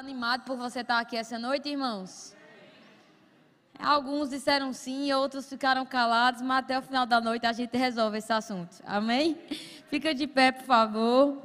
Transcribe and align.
animado 0.00 0.44
por 0.44 0.56
você 0.56 0.80
estar 0.80 0.98
aqui 0.98 1.14
essa 1.14 1.38
noite, 1.38 1.68
irmãos? 1.68 2.34
Alguns 3.78 4.30
disseram 4.30 4.72
sim, 4.72 5.12
outros 5.12 5.46
ficaram 5.46 5.84
calados, 5.84 6.40
mas 6.40 6.60
até 6.60 6.78
o 6.78 6.82
final 6.82 7.04
da 7.04 7.20
noite 7.20 7.44
a 7.44 7.52
gente 7.52 7.76
resolve 7.76 8.16
esse 8.16 8.32
assunto. 8.32 8.82
Amém? 8.86 9.36
Fica 9.90 10.14
de 10.14 10.26
pé, 10.26 10.52
por 10.52 10.64
favor. 10.64 11.42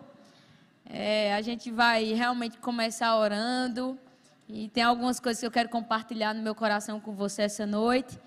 É, 0.86 1.36
a 1.36 1.42
gente 1.42 1.70
vai 1.70 2.14
realmente 2.14 2.58
começar 2.58 3.18
orando. 3.18 4.00
E 4.48 4.70
tem 4.70 4.84
algumas 4.84 5.20
coisas 5.20 5.42
que 5.42 5.46
eu 5.46 5.52
quero 5.52 5.68
compartilhar 5.68 6.34
no 6.34 6.42
meu 6.42 6.56
coração 6.56 6.98
com 6.98 7.14
você 7.14 7.42
essa 7.42 7.66
noite. 7.66 8.18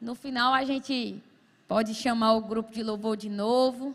No 0.00 0.14
final, 0.14 0.54
a 0.54 0.62
gente 0.62 1.20
pode 1.66 1.94
chamar 1.94 2.34
o 2.34 2.42
grupo 2.42 2.70
de 2.70 2.82
louvor 2.84 3.16
de 3.16 3.28
novo, 3.28 3.92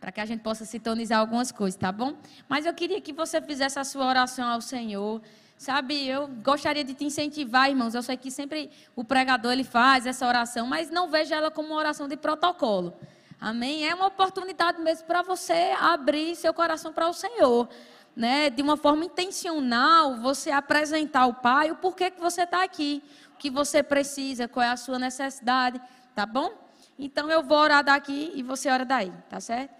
para 0.00 0.10
que 0.10 0.20
a 0.20 0.24
gente 0.24 0.40
possa 0.40 0.64
sintonizar 0.64 1.20
algumas 1.20 1.52
coisas, 1.52 1.78
tá 1.78 1.92
bom? 1.92 2.14
Mas 2.48 2.64
eu 2.64 2.72
queria 2.72 3.00
que 3.00 3.12
você 3.12 3.40
fizesse 3.40 3.78
a 3.78 3.84
sua 3.84 4.06
oração 4.06 4.48
ao 4.48 4.60
Senhor. 4.60 5.20
Sabe, 5.58 6.08
eu 6.08 6.26
gostaria 6.26 6.82
de 6.82 6.94
te 6.94 7.04
incentivar, 7.04 7.68
irmãos. 7.68 7.94
Eu 7.94 8.02
sei 8.02 8.16
que 8.16 8.30
sempre 8.30 8.70
o 8.96 9.04
pregador 9.04 9.52
ele 9.52 9.62
faz 9.62 10.06
essa 10.06 10.26
oração, 10.26 10.66
mas 10.66 10.90
não 10.90 11.10
veja 11.10 11.36
ela 11.36 11.50
como 11.50 11.68
uma 11.68 11.76
oração 11.76 12.08
de 12.08 12.16
protocolo. 12.16 12.96
Amém? 13.38 13.86
É 13.86 13.94
uma 13.94 14.06
oportunidade 14.06 14.80
mesmo 14.80 15.06
para 15.06 15.20
você 15.20 15.74
abrir 15.78 16.34
seu 16.34 16.54
coração 16.54 16.94
para 16.94 17.08
o 17.08 17.12
Senhor. 17.12 17.68
Né? 18.16 18.48
De 18.48 18.62
uma 18.62 18.76
forma 18.76 19.04
intencional, 19.04 20.16
você 20.16 20.50
apresentar 20.50 21.20
ao 21.20 21.34
Pai 21.34 21.70
o 21.70 21.76
porquê 21.76 22.10
que 22.10 22.20
você 22.20 22.42
está 22.42 22.64
aqui, 22.64 23.02
o 23.34 23.36
que 23.36 23.50
você 23.50 23.82
precisa, 23.82 24.48
qual 24.48 24.64
é 24.64 24.70
a 24.70 24.76
sua 24.78 24.98
necessidade, 24.98 25.80
tá 26.14 26.24
bom? 26.24 26.52
Então 26.98 27.30
eu 27.30 27.42
vou 27.42 27.58
orar 27.58 27.84
daqui 27.84 28.32
e 28.34 28.42
você 28.42 28.68
ora 28.70 28.84
daí, 28.84 29.12
tá 29.28 29.40
certo? 29.40 29.79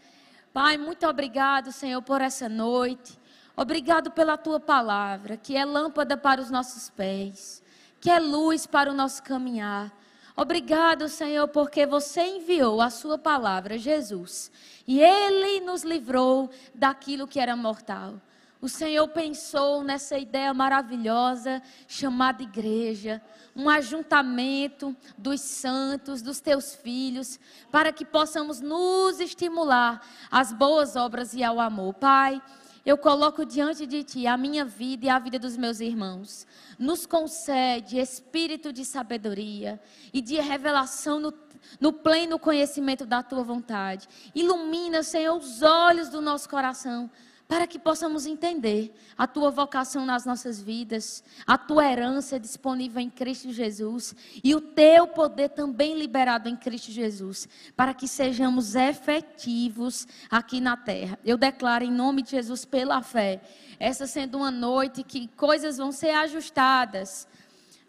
Pai, 0.53 0.77
muito 0.77 1.07
obrigado, 1.07 1.71
Senhor, 1.71 2.03
por 2.03 2.21
essa 2.21 2.49
noite. 2.49 3.17
Obrigado 3.57 4.11
pela 4.11 4.37
tua 4.37 4.59
palavra, 4.59 5.37
que 5.37 5.57
é 5.57 5.65
lâmpada 5.65 6.17
para 6.17 6.41
os 6.41 6.51
nossos 6.51 6.91
pés, 6.91 7.63
que 8.01 8.11
é 8.11 8.19
luz 8.19 8.67
para 8.67 8.91
o 8.91 8.95
nosso 8.95 9.23
caminhar. 9.23 9.93
Obrigado, 10.37 11.09
Senhor, 11.09 11.47
porque 11.49 11.87
você 11.87 12.23
enviou 12.23 12.81
a 12.81 12.91
sua 12.91 13.17
palavra, 13.17 13.79
Jesus, 13.79 14.51
e 14.89 15.01
ele 15.01 15.61
nos 15.61 15.85
livrou 15.85 16.51
daquilo 16.75 17.29
que 17.29 17.39
era 17.39 17.55
mortal. 17.55 18.21
O 18.61 18.69
Senhor 18.69 19.09
pensou 19.09 19.83
nessa 19.83 20.19
ideia 20.19 20.53
maravilhosa 20.53 21.63
chamada 21.89 22.43
igreja, 22.43 23.23
um 23.57 23.71
ajuntamento 23.71 24.95
dos 25.17 25.41
santos, 25.41 26.21
dos 26.21 26.41
teus 26.41 26.75
filhos, 26.75 27.41
para 27.73 27.91
que 27.91 28.05
possamos 28.05 28.61
nos 28.61 29.19
estimular 29.19 30.07
às 30.31 30.53
boas 30.53 30.95
obras 30.95 31.33
e 31.33 31.43
ao 31.43 31.59
amor. 31.59 31.95
Pai, 31.95 32.41
eu 32.85 32.99
coloco 32.99 33.47
diante 33.47 33.87
de 33.87 34.05
Ti 34.05 34.27
a 34.27 34.37
minha 34.37 34.65
vida 34.65 35.07
e 35.07 35.09
a 35.09 35.19
vida 35.19 35.39
dos 35.39 35.57
meus 35.57 35.81
irmãos. 35.81 36.47
Nos 36.79 37.07
concede 37.07 37.99
espírito 37.99 38.75
de 38.75 38.85
sabedoria 38.85 39.81
e 40.13 40.21
de 40.21 40.35
revelação 40.39 41.19
no, 41.19 41.33
no 41.81 41.95
pleno 41.95 42.39
conhecimento 42.39 43.07
da 43.07 43.23
Tua 43.23 43.43
vontade. 43.43 44.07
Ilumina, 44.35 45.03
Senhor, 45.03 45.37
os 45.37 45.63
olhos 45.63 46.11
do 46.11 46.21
nosso 46.21 46.47
coração 46.47 47.11
para 47.51 47.67
que 47.67 47.81
possamos 47.81 48.27
entender 48.27 48.95
a 49.19 49.27
tua 49.27 49.51
vocação 49.51 50.07
nas 50.07 50.25
nossas 50.25 50.63
vidas, 50.63 51.25
a 51.45 51.59
tua 51.59 51.85
herança 51.85 52.39
disponível 52.39 53.03
em 53.03 53.11
Cristo 53.11 53.53
Jesus 53.53 54.15
e 54.45 54.55
o 54.55 54.61
teu 54.61 55.09
poder 55.09 55.49
também 55.49 55.99
liberado 55.99 56.49
em 56.49 56.55
Cristo 56.55 56.93
Jesus, 56.93 57.49
para 57.77 57.93
que 57.93 58.07
sejamos 58.07 58.77
efetivos 58.77 60.07
aqui 60.31 60.61
na 60.61 60.77
terra. 60.77 61.19
Eu 61.25 61.37
declaro 61.37 61.83
em 61.83 61.91
nome 61.91 62.23
de 62.23 62.31
Jesus 62.31 62.65
pela 62.65 63.03
fé, 63.03 63.41
essa 63.81 64.07
sendo 64.07 64.39
uma 64.39 64.53
noite 64.53 65.03
que 65.03 65.27
coisas 65.37 65.77
vão 65.77 65.91
ser 65.91 66.11
ajustadas 66.11 67.27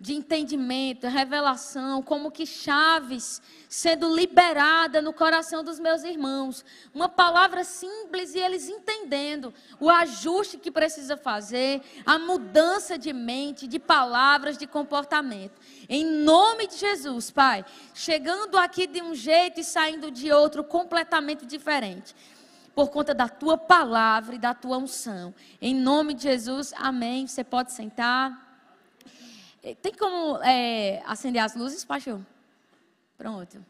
de 0.01 0.15
entendimento, 0.15 1.07
revelação, 1.07 2.01
como 2.01 2.31
que 2.31 2.43
chaves 2.43 3.39
sendo 3.69 4.13
liberada 4.15 4.99
no 4.99 5.13
coração 5.13 5.63
dos 5.63 5.79
meus 5.79 6.03
irmãos. 6.03 6.65
Uma 6.91 7.07
palavra 7.07 7.63
simples 7.63 8.33
e 8.33 8.39
eles 8.39 8.67
entendendo 8.67 9.53
o 9.79 9.91
ajuste 9.91 10.57
que 10.57 10.71
precisa 10.71 11.15
fazer, 11.15 11.83
a 12.03 12.17
mudança 12.17 12.97
de 12.97 13.13
mente, 13.13 13.67
de 13.67 13.77
palavras, 13.77 14.57
de 14.57 14.65
comportamento. 14.65 15.61
Em 15.87 16.03
nome 16.03 16.65
de 16.65 16.77
Jesus, 16.77 17.29
Pai, 17.29 17.63
chegando 17.93 18.57
aqui 18.57 18.87
de 18.87 19.03
um 19.03 19.13
jeito 19.13 19.59
e 19.59 19.63
saindo 19.63 20.09
de 20.09 20.31
outro 20.31 20.63
completamente 20.63 21.45
diferente 21.45 22.15
por 22.73 22.89
conta 22.89 23.13
da 23.13 23.29
tua 23.29 23.55
palavra 23.55 24.33
e 24.33 24.39
da 24.39 24.55
tua 24.55 24.77
unção. 24.77 25.31
Em 25.61 25.75
nome 25.75 26.15
de 26.15 26.23
Jesus, 26.23 26.73
amém. 26.75 27.27
Você 27.27 27.43
pode 27.43 27.71
sentar. 27.71 28.50
Tem 29.61 29.93
como 29.93 30.41
é, 30.43 31.03
acender 31.05 31.41
as 31.41 31.55
luzes, 31.55 31.85
pastor? 31.85 32.19
Pronto. 33.15 33.63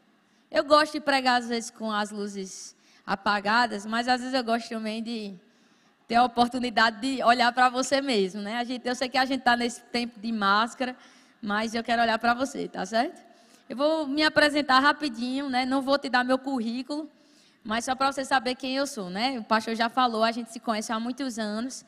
Eu 0.49 0.63
gosto 0.63 0.93
de 0.93 1.01
pregar 1.01 1.41
às 1.41 1.49
vezes 1.49 1.69
com 1.69 1.91
as 1.91 2.11
luzes 2.11 2.75
apagadas, 3.05 3.85
mas 3.85 4.07
às 4.07 4.21
vezes 4.21 4.33
eu 4.33 4.43
gosto 4.43 4.69
também 4.69 5.03
de 5.03 5.33
ter 6.07 6.15
a 6.15 6.23
oportunidade 6.23 7.01
de 7.01 7.21
olhar 7.23 7.51
para 7.51 7.67
você 7.69 8.01
mesmo, 8.01 8.41
né? 8.41 8.57
A 8.57 8.63
gente, 8.63 8.87
eu 8.87 8.95
sei 8.95 9.09
que 9.09 9.17
a 9.17 9.25
gente 9.25 9.39
está 9.39 9.57
nesse 9.57 9.81
tempo 9.81 10.17
de 10.19 10.31
máscara, 10.31 10.95
mas 11.41 11.75
eu 11.75 11.83
quero 11.83 12.01
olhar 12.01 12.17
para 12.19 12.33
você, 12.33 12.69
tá 12.69 12.85
certo? 12.85 13.21
Eu 13.69 13.75
vou 13.75 14.07
me 14.07 14.23
apresentar 14.23 14.79
rapidinho, 14.79 15.49
né? 15.49 15.65
Não 15.65 15.81
vou 15.81 15.97
te 15.97 16.09
dar 16.09 16.23
meu 16.23 16.37
currículo, 16.37 17.09
mas 17.63 17.85
só 17.85 17.95
para 17.95 18.11
você 18.11 18.23
saber 18.23 18.55
quem 18.55 18.75
eu 18.75 18.87
sou, 18.87 19.09
né? 19.09 19.39
O 19.39 19.43
pastor 19.43 19.75
já 19.75 19.89
falou, 19.89 20.23
a 20.23 20.31
gente 20.31 20.51
se 20.51 20.59
conhece 20.59 20.91
há 20.91 20.99
muitos 20.99 21.37
anos. 21.37 21.85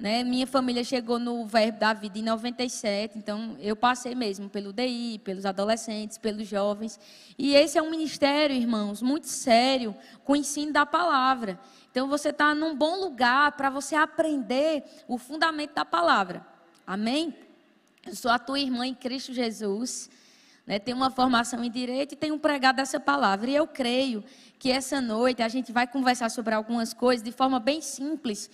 Né? 0.00 0.24
Minha 0.24 0.46
família 0.46 0.82
chegou 0.82 1.18
no 1.18 1.44
Verbo 1.44 1.78
da 1.78 1.92
Vida 1.92 2.18
em 2.18 2.22
97, 2.22 3.18
então 3.18 3.54
eu 3.60 3.76
passei 3.76 4.14
mesmo 4.14 4.48
pelo 4.48 4.72
DI, 4.72 5.20
pelos 5.22 5.44
adolescentes, 5.44 6.16
pelos 6.16 6.48
jovens. 6.48 6.98
E 7.38 7.54
esse 7.54 7.76
é 7.76 7.82
um 7.82 7.90
ministério, 7.90 8.56
irmãos, 8.56 9.02
muito 9.02 9.28
sério, 9.28 9.94
com 10.24 10.32
o 10.32 10.36
ensino 10.36 10.72
da 10.72 10.86
palavra. 10.86 11.60
Então 11.90 12.08
você 12.08 12.30
está 12.30 12.54
num 12.54 12.74
bom 12.74 12.98
lugar 12.98 13.52
para 13.52 13.68
você 13.68 13.94
aprender 13.94 14.84
o 15.06 15.18
fundamento 15.18 15.74
da 15.74 15.84
palavra. 15.84 16.46
Amém? 16.86 17.34
Eu 18.06 18.16
sou 18.16 18.30
a 18.30 18.38
tua 18.38 18.58
irmã 18.58 18.86
em 18.86 18.94
Cristo 18.94 19.34
Jesus. 19.34 20.08
Né? 20.66 20.78
Tenho 20.78 20.96
uma 20.96 21.10
formação 21.10 21.62
em 21.62 21.70
direito 21.70 22.12
e 22.12 22.16
tenho 22.16 22.38
pregado 22.38 22.80
essa 22.80 22.98
palavra. 22.98 23.50
E 23.50 23.54
eu 23.54 23.66
creio 23.66 24.24
que 24.58 24.70
essa 24.70 24.98
noite 24.98 25.42
a 25.42 25.48
gente 25.48 25.72
vai 25.72 25.86
conversar 25.86 26.30
sobre 26.30 26.54
algumas 26.54 26.94
coisas 26.94 27.22
de 27.22 27.32
forma 27.32 27.60
bem 27.60 27.82
simples 27.82 28.50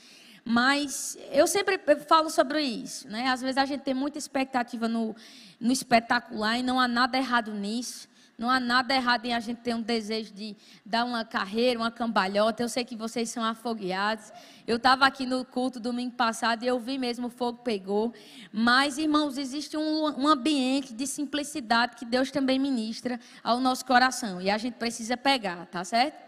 mas 0.48 1.18
eu 1.32 1.44
sempre 1.48 1.76
falo 2.06 2.30
sobre 2.30 2.62
isso, 2.62 3.08
né? 3.08 3.26
Às 3.26 3.40
vezes 3.40 3.56
a 3.56 3.64
gente 3.64 3.80
tem 3.80 3.92
muita 3.92 4.16
expectativa 4.16 4.86
no, 4.86 5.12
no 5.58 5.72
espetacular 5.72 6.56
e 6.56 6.62
não 6.62 6.78
há 6.78 6.86
nada 6.86 7.18
errado 7.18 7.52
nisso. 7.52 8.08
Não 8.38 8.48
há 8.48 8.60
nada 8.60 8.94
errado 8.94 9.24
em 9.24 9.34
a 9.34 9.40
gente 9.40 9.58
ter 9.62 9.74
um 9.74 9.82
desejo 9.82 10.32
de 10.32 10.54
dar 10.84 11.04
uma 11.04 11.24
carreira, 11.24 11.80
uma 11.80 11.90
cambalhota. 11.90 12.62
Eu 12.62 12.68
sei 12.68 12.84
que 12.84 12.94
vocês 12.94 13.28
são 13.28 13.42
afogueados. 13.42 14.30
Eu 14.68 14.76
estava 14.76 15.04
aqui 15.04 15.26
no 15.26 15.44
culto 15.44 15.80
domingo 15.80 16.14
passado 16.14 16.62
e 16.62 16.68
eu 16.68 16.78
vi 16.78 16.96
mesmo 16.96 17.26
o 17.26 17.30
fogo 17.30 17.58
pegou. 17.64 18.14
Mas, 18.52 18.98
irmãos, 18.98 19.38
existe 19.38 19.76
um, 19.76 20.04
um 20.20 20.28
ambiente 20.28 20.94
de 20.94 21.08
simplicidade 21.08 21.96
que 21.96 22.04
Deus 22.04 22.30
também 22.30 22.56
ministra 22.56 23.18
ao 23.42 23.58
nosso 23.58 23.84
coração. 23.84 24.40
E 24.40 24.48
a 24.48 24.58
gente 24.58 24.74
precisa 24.74 25.16
pegar, 25.16 25.66
tá 25.66 25.82
certo? 25.82 26.25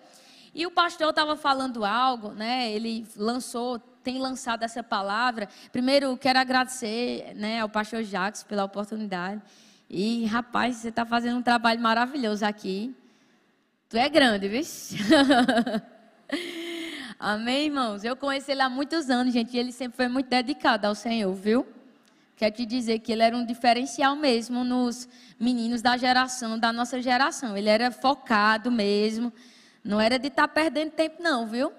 E 0.58 0.66
o 0.66 0.72
pastor 0.72 1.10
estava 1.10 1.36
falando 1.36 1.84
algo, 1.84 2.32
né? 2.32 2.72
Ele 2.72 3.06
lançou 3.16 3.78
tem 4.02 4.18
lançado 4.18 4.64
essa 4.64 4.82
palavra. 4.82 5.48
Primeiro, 5.70 6.16
quero 6.16 6.36
agradecer 6.36 7.32
né, 7.36 7.60
ao 7.60 7.68
pastor 7.68 8.02
Jacques 8.02 8.42
pela 8.42 8.64
oportunidade. 8.64 9.40
E, 9.88 10.26
rapaz, 10.26 10.74
você 10.74 10.88
está 10.88 11.06
fazendo 11.06 11.38
um 11.38 11.42
trabalho 11.42 11.80
maravilhoso 11.80 12.44
aqui. 12.44 12.92
Tu 13.88 13.96
é 13.96 14.08
grande, 14.08 14.48
viu? 14.48 14.62
Amém, 17.20 17.66
irmãos? 17.66 18.02
Eu 18.02 18.16
conheci 18.16 18.50
ele 18.50 18.62
há 18.62 18.68
muitos 18.68 19.08
anos, 19.10 19.32
gente, 19.32 19.54
e 19.54 19.60
ele 19.60 19.70
sempre 19.70 19.96
foi 19.96 20.08
muito 20.08 20.28
dedicado 20.28 20.88
ao 20.88 20.94
Senhor, 20.96 21.32
viu? 21.34 21.64
Quero 22.36 22.56
te 22.56 22.66
dizer 22.66 22.98
que 22.98 23.12
ele 23.12 23.22
era 23.22 23.36
um 23.36 23.46
diferencial 23.46 24.16
mesmo 24.16 24.64
nos 24.64 25.08
meninos 25.38 25.82
da 25.82 25.96
geração, 25.96 26.58
da 26.58 26.72
nossa 26.72 27.00
geração. 27.00 27.56
Ele 27.56 27.68
era 27.68 27.92
focado 27.92 28.72
mesmo. 28.72 29.32
Não 29.88 29.98
era 29.98 30.18
de 30.18 30.28
estar 30.28 30.46
tá 30.46 30.54
perdendo 30.54 30.90
tempo, 30.90 31.22
não, 31.22 31.46
viu? 31.46 31.72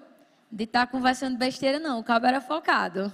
de 0.51 0.63
estar 0.63 0.87
tá 0.87 0.91
conversando 0.91 1.37
besteira, 1.37 1.79
não. 1.79 1.99
O 1.99 2.03
cabo 2.03 2.25
era 2.25 2.41
focado. 2.41 3.11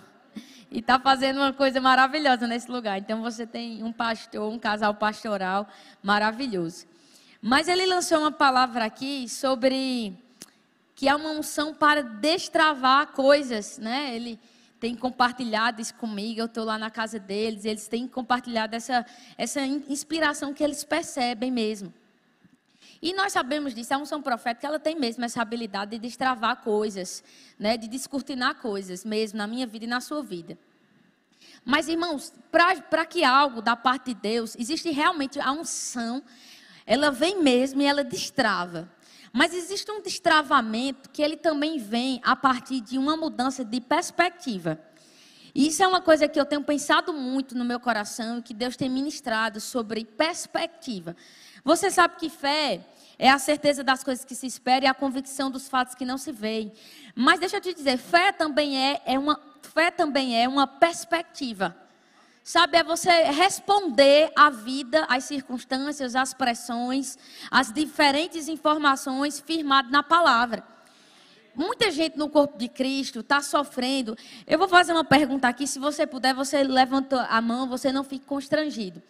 E 0.71 0.79
está 0.79 0.99
fazendo 0.99 1.37
uma 1.37 1.53
coisa 1.53 1.79
maravilhosa 1.81 2.47
nesse 2.47 2.71
lugar. 2.71 2.97
Então 2.97 3.21
você 3.21 3.45
tem 3.45 3.83
um 3.83 3.91
pastor, 3.91 4.51
um 4.51 4.57
casal 4.57 4.93
pastoral 4.93 5.67
maravilhoso. 6.01 6.85
Mas 7.41 7.67
ele 7.67 7.85
lançou 7.85 8.19
uma 8.19 8.31
palavra 8.31 8.85
aqui 8.85 9.27
sobre 9.29 10.17
que 10.95 11.09
é 11.09 11.15
uma 11.15 11.31
unção 11.31 11.73
para 11.73 12.01
destravar 12.01 13.07
coisas, 13.07 13.77
né? 13.77 14.15
Ele 14.15 14.39
tem 14.79 14.95
compartilhado 14.95 15.81
isso 15.81 15.93
comigo, 15.95 16.39
eu 16.39 16.45
estou 16.45 16.63
lá 16.63 16.77
na 16.77 16.89
casa 16.89 17.19
deles, 17.19 17.65
eles 17.65 17.87
têm 17.87 18.07
compartilhado 18.07 18.75
essa, 18.75 19.05
essa 19.37 19.61
inspiração 19.61 20.53
que 20.53 20.63
eles 20.63 20.85
percebem 20.85 21.51
mesmo. 21.51 21.93
E 23.05 23.13
nós 23.13 23.33
sabemos 23.33 23.75
disso, 23.75 23.93
a 23.93 23.99
unção 23.99 24.19
profética, 24.19 24.65
ela 24.65 24.79
tem 24.79 24.99
mesmo 24.99 25.23
essa 25.23 25.39
habilidade 25.39 25.91
de 25.91 25.99
destravar 25.99 26.63
coisas, 26.63 27.23
né, 27.59 27.77
de 27.77 27.87
descortinar 27.87 28.55
coisas 28.55 29.05
mesmo 29.05 29.37
na 29.37 29.45
minha 29.45 29.67
vida 29.67 29.85
e 29.85 29.87
na 29.87 30.01
sua 30.01 30.23
vida. 30.23 30.57
Mas, 31.63 31.87
irmãos, 31.87 32.33
para 32.51 33.05
que 33.05 33.23
algo 33.23 33.61
da 33.61 33.75
parte 33.75 34.05
de 34.05 34.15
Deus, 34.15 34.55
existe 34.57 34.89
realmente 34.89 35.39
a 35.39 35.51
unção, 35.51 36.23
ela 36.83 37.11
vem 37.11 37.43
mesmo 37.43 37.79
e 37.79 37.85
ela 37.85 38.03
destrava. 38.03 38.91
Mas 39.31 39.53
existe 39.53 39.91
um 39.91 40.01
destravamento 40.01 41.11
que 41.11 41.21
ele 41.21 41.37
também 41.37 41.77
vem 41.77 42.19
a 42.23 42.35
partir 42.35 42.81
de 42.81 42.97
uma 42.97 43.15
mudança 43.15 43.63
de 43.63 43.79
perspectiva. 43.79 44.79
E 45.53 45.67
isso 45.67 45.83
é 45.83 45.87
uma 45.87 46.01
coisa 46.01 46.27
que 46.27 46.39
eu 46.39 46.45
tenho 46.45 46.63
pensado 46.63 47.13
muito 47.13 47.55
no 47.55 47.63
meu 47.63 47.79
coração 47.79 48.39
e 48.39 48.41
que 48.41 48.53
Deus 48.53 48.75
tem 48.75 48.89
ministrado 48.89 49.61
sobre 49.61 50.03
perspectiva. 50.03 51.15
Você 51.63 51.91
sabe 51.91 52.15
que 52.17 52.29
fé 52.29 52.83
é 53.17 53.29
a 53.29 53.39
certeza 53.39 53.83
das 53.83 54.03
coisas 54.03 54.25
que 54.25 54.35
se 54.35 54.47
espera 54.47 54.85
e 54.85 54.87
a 54.87 54.93
convicção 54.93 55.49
dos 55.49 55.67
fatos 55.67 55.95
que 55.95 56.05
não 56.05 56.17
se 56.17 56.31
veem. 56.31 56.71
Mas 57.15 57.39
deixa 57.39 57.57
eu 57.57 57.61
te 57.61 57.73
dizer, 57.73 57.97
fé 57.97 58.31
também 58.31 58.77
é, 58.77 59.01
é 59.05 59.17
uma 59.17 59.39
fé 59.75 59.91
também 59.91 60.41
é 60.41 60.47
uma 60.47 60.65
perspectiva. 60.65 61.75
Sabe, 62.43 62.77
é 62.77 62.83
você 62.83 63.09
responder 63.23 64.31
à 64.35 64.51
vida, 64.51 65.05
às 65.09 65.23
circunstâncias, 65.23 66.15
às 66.15 66.33
pressões, 66.33 67.17
às 67.49 67.73
diferentes 67.73 68.47
informações 68.47 69.39
firmadas 69.39 69.91
na 69.91 70.03
palavra. 70.03 70.63
Muita 71.55 71.89
gente 71.89 72.17
no 72.17 72.29
corpo 72.29 72.57
de 72.57 72.69
Cristo 72.69 73.21
está 73.21 73.41
sofrendo. 73.41 74.15
Eu 74.45 74.59
vou 74.59 74.67
fazer 74.67 74.93
uma 74.93 75.03
pergunta 75.03 75.47
aqui, 75.47 75.65
se 75.65 75.79
você 75.79 76.05
puder, 76.05 76.35
você 76.35 76.63
levanta 76.63 77.23
a 77.23 77.41
mão, 77.41 77.67
você 77.67 77.91
não 77.91 78.03
fique 78.03 78.25
constrangido. 78.25 79.01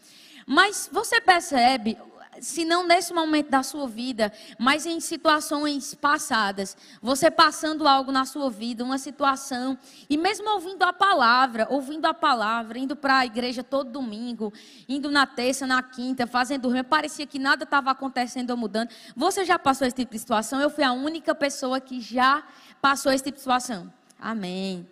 Mas 0.48 0.90
você 0.92 1.20
percebe 1.20 1.98
se 2.42 2.66
não 2.66 2.86
nesse 2.86 3.14
momento 3.14 3.50
da 3.50 3.64
sua 3.64 3.88
vida, 3.88 4.32
mas 4.60 4.86
em 4.86 5.00
situações 5.00 5.94
passadas, 5.94 6.76
você 7.02 7.32
passando 7.32 7.88
algo 7.88 8.12
na 8.12 8.26
sua 8.26 8.50
vida, 8.50 8.84
uma 8.84 8.98
situação, 8.98 9.78
e 10.10 10.18
mesmo 10.18 10.50
ouvindo 10.50 10.84
a 10.84 10.94
palavra, 10.94 11.68
ouvindo 11.70 12.06
a 12.06 12.14
palavra, 12.14 12.78
indo 12.78 12.96
para 12.96 13.20
a 13.20 13.26
igreja 13.26 13.64
todo 13.64 13.92
domingo, 13.92 14.54
indo 14.88 15.10
na 15.10 15.26
terça, 15.26 15.66
na 15.66 15.82
quinta, 15.82 16.28
fazendo 16.28 16.70
rima, 16.70 16.84
parecia 16.84 17.26
que 17.26 17.40
nada 17.40 17.64
estava 17.64 17.92
acontecendo 17.92 18.52
ou 18.52 18.58
mudando. 18.58 18.90
Você 19.16 19.46
já 19.46 19.58
passou 19.58 19.88
esse 19.88 19.96
tipo 19.96 20.12
de 20.12 20.20
situação? 20.20 20.60
Eu 20.60 20.70
fui 20.70 20.84
a 20.84 20.92
única 20.92 21.34
pessoa 21.34 21.80
que 21.80 22.00
já 22.00 22.44
passou 22.82 23.12
esse 23.12 23.24
tipo 23.24 23.36
de 23.36 23.42
situação. 23.42 23.92
Amém. 24.20 24.88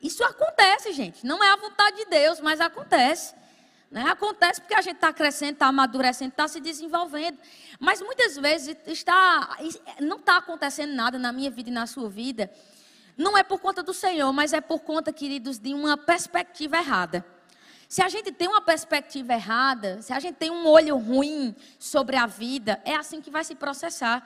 Isso 0.00 0.22
acontece, 0.22 0.92
gente. 0.92 1.26
Não 1.26 1.42
é 1.42 1.50
a 1.50 1.56
vontade 1.56 1.96
de 1.96 2.04
Deus, 2.06 2.40
mas 2.40 2.60
acontece. 2.60 3.34
Né? 3.90 4.02
Acontece 4.02 4.60
porque 4.60 4.74
a 4.74 4.82
gente 4.82 4.96
está 4.96 5.12
crescendo, 5.12 5.52
está 5.52 5.66
amadurecendo, 5.66 6.30
está 6.30 6.46
se 6.46 6.60
desenvolvendo. 6.60 7.38
Mas 7.80 8.02
muitas 8.02 8.36
vezes 8.36 8.76
está, 8.86 9.56
não 10.00 10.18
está 10.18 10.36
acontecendo 10.36 10.92
nada 10.92 11.18
na 11.18 11.32
minha 11.32 11.50
vida 11.50 11.70
e 11.70 11.72
na 11.72 11.86
sua 11.86 12.08
vida. 12.08 12.50
Não 13.16 13.36
é 13.36 13.42
por 13.42 13.58
conta 13.58 13.82
do 13.82 13.94
Senhor, 13.94 14.32
mas 14.32 14.52
é 14.52 14.60
por 14.60 14.80
conta, 14.80 15.12
queridos, 15.12 15.58
de 15.58 15.74
uma 15.74 15.96
perspectiva 15.96 16.76
errada. 16.76 17.24
Se 17.88 18.02
a 18.02 18.08
gente 18.08 18.30
tem 18.30 18.46
uma 18.46 18.60
perspectiva 18.60 19.32
errada, 19.32 20.02
se 20.02 20.12
a 20.12 20.20
gente 20.20 20.36
tem 20.36 20.50
um 20.50 20.66
olho 20.66 20.96
ruim 20.98 21.56
sobre 21.78 22.16
a 22.16 22.26
vida, 22.26 22.80
é 22.84 22.94
assim 22.94 23.20
que 23.20 23.30
vai 23.30 23.42
se 23.42 23.54
processar. 23.54 24.22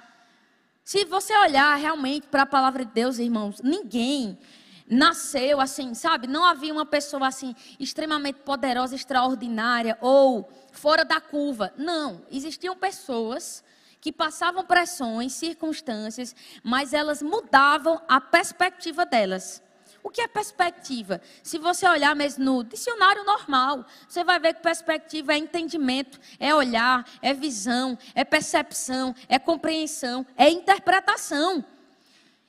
Se 0.85 1.05
você 1.05 1.33
olhar 1.39 1.77
realmente 1.77 2.27
para 2.27 2.43
a 2.43 2.47
palavra 2.47 2.85
de 2.85 2.91
Deus, 2.91 3.21
irmãos, 3.21 3.63
ninguém 3.63 4.37
nasceu 4.89 5.61
assim, 5.61 5.95
sabe? 5.95 6.27
Não 6.27 6.45
havia 6.45 6.73
uma 6.73 6.87
pessoa 6.87 7.27
assim 7.27 7.55
extremamente 7.79 8.41
poderosa, 8.41 8.95
extraordinária 8.95 9.97
ou 10.01 10.51
fora 10.73 11.05
da 11.05 11.21
curva. 11.21 11.73
Não, 11.77 12.23
existiam 12.31 12.77
pessoas 12.77 13.63
que 14.01 14.11
passavam 14.11 14.65
pressões, 14.65 15.33
circunstâncias, 15.33 16.35
mas 16.63 16.93
elas 16.93 17.23
mudavam 17.23 18.03
a 18.09 18.21
perspectiva 18.21 19.07
delas. 19.07 19.63
O 20.03 20.11
que 20.11 20.21
é 20.21 20.27
perspectiva? 20.27 21.21
Se 21.45 21.59
você 21.59 21.89
olhar 21.89 22.17
mesmo 22.17 22.45
no 22.45 22.65
dicionário 22.65 23.25
normal, 23.25 23.87
você 24.09 24.25
vai 24.25 24.41
ver 24.41 24.55
que 24.55 24.61
perspectiva 24.61 25.33
é 25.33 25.39
entendimento, 25.39 26.19
é 26.41 26.53
olhar, 26.53 27.09
é 27.23 27.33
visão, 27.33 27.97
é 28.13 28.25
percepção, 28.25 29.15
é 29.29 29.39
compreensão, 29.39 30.27
é 30.37 30.51
interpretação. 30.51 31.65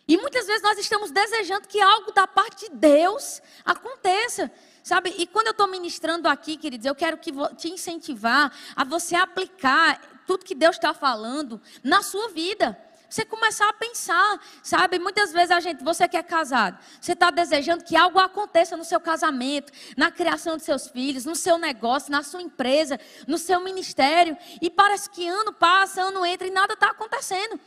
E 0.08 0.18
muitas 0.18 0.46
vezes 0.46 0.62
nós 0.62 0.78
estamos 0.78 1.12
desejando 1.12 1.68
que 1.68 1.80
algo 1.80 2.12
da 2.12 2.28
parte 2.28 2.70
de 2.70 2.76
Deus 2.76 3.42
aconteça. 3.64 4.52
Sabe? 4.84 5.14
E 5.18 5.26
quando 5.26 5.48
eu 5.48 5.52
estou 5.52 5.68
ministrando 5.68 6.28
aqui, 6.28 6.58
queridos, 6.58 6.86
eu 6.86 6.94
quero 6.94 7.18
que 7.18 7.32
te 7.56 7.70
incentivar 7.70 8.54
a 8.76 8.84
você 8.84 9.16
aplicar 9.16 10.02
tudo 10.28 10.44
que 10.44 10.54
Deus 10.54 10.76
está 10.76 10.94
falando 10.94 11.62
na 11.82 12.02
sua 12.02 12.30
vida. 12.30 12.78
Você 13.14 13.24
começar 13.24 13.70
a 13.70 13.74
pensar, 13.74 14.42
sabe? 14.64 14.98
Muitas 14.98 15.32
vezes 15.32 15.52
a 15.52 15.60
gente, 15.60 15.84
você 15.84 16.08
que 16.08 16.18
é 16.18 16.24
casado, 16.24 16.80
você 17.00 17.14
está 17.14 17.30
desejando 17.30 17.84
que 17.84 17.96
algo 17.96 18.18
aconteça 18.18 18.76
no 18.76 18.84
seu 18.84 19.00
casamento, 19.00 19.72
na 19.96 20.10
criação 20.10 20.58
de 20.58 20.64
seus 20.64 20.88
filhos, 20.88 21.24
no 21.24 21.36
seu 21.36 21.60
negócio, 21.60 22.12
na 22.12 22.24
sua 22.24 22.42
empresa, 22.42 23.00
no 23.28 23.38
seu 23.38 23.60
ministério. 23.60 24.36
E 24.60 24.68
parece 24.68 25.12
que 25.12 25.28
ano 25.28 25.54
passa, 25.54 26.02
ano 26.02 26.26
entra 26.26 26.48
e 26.48 26.52
nada 26.52 26.74
está 26.74 26.90
acontecendo. 26.90 27.60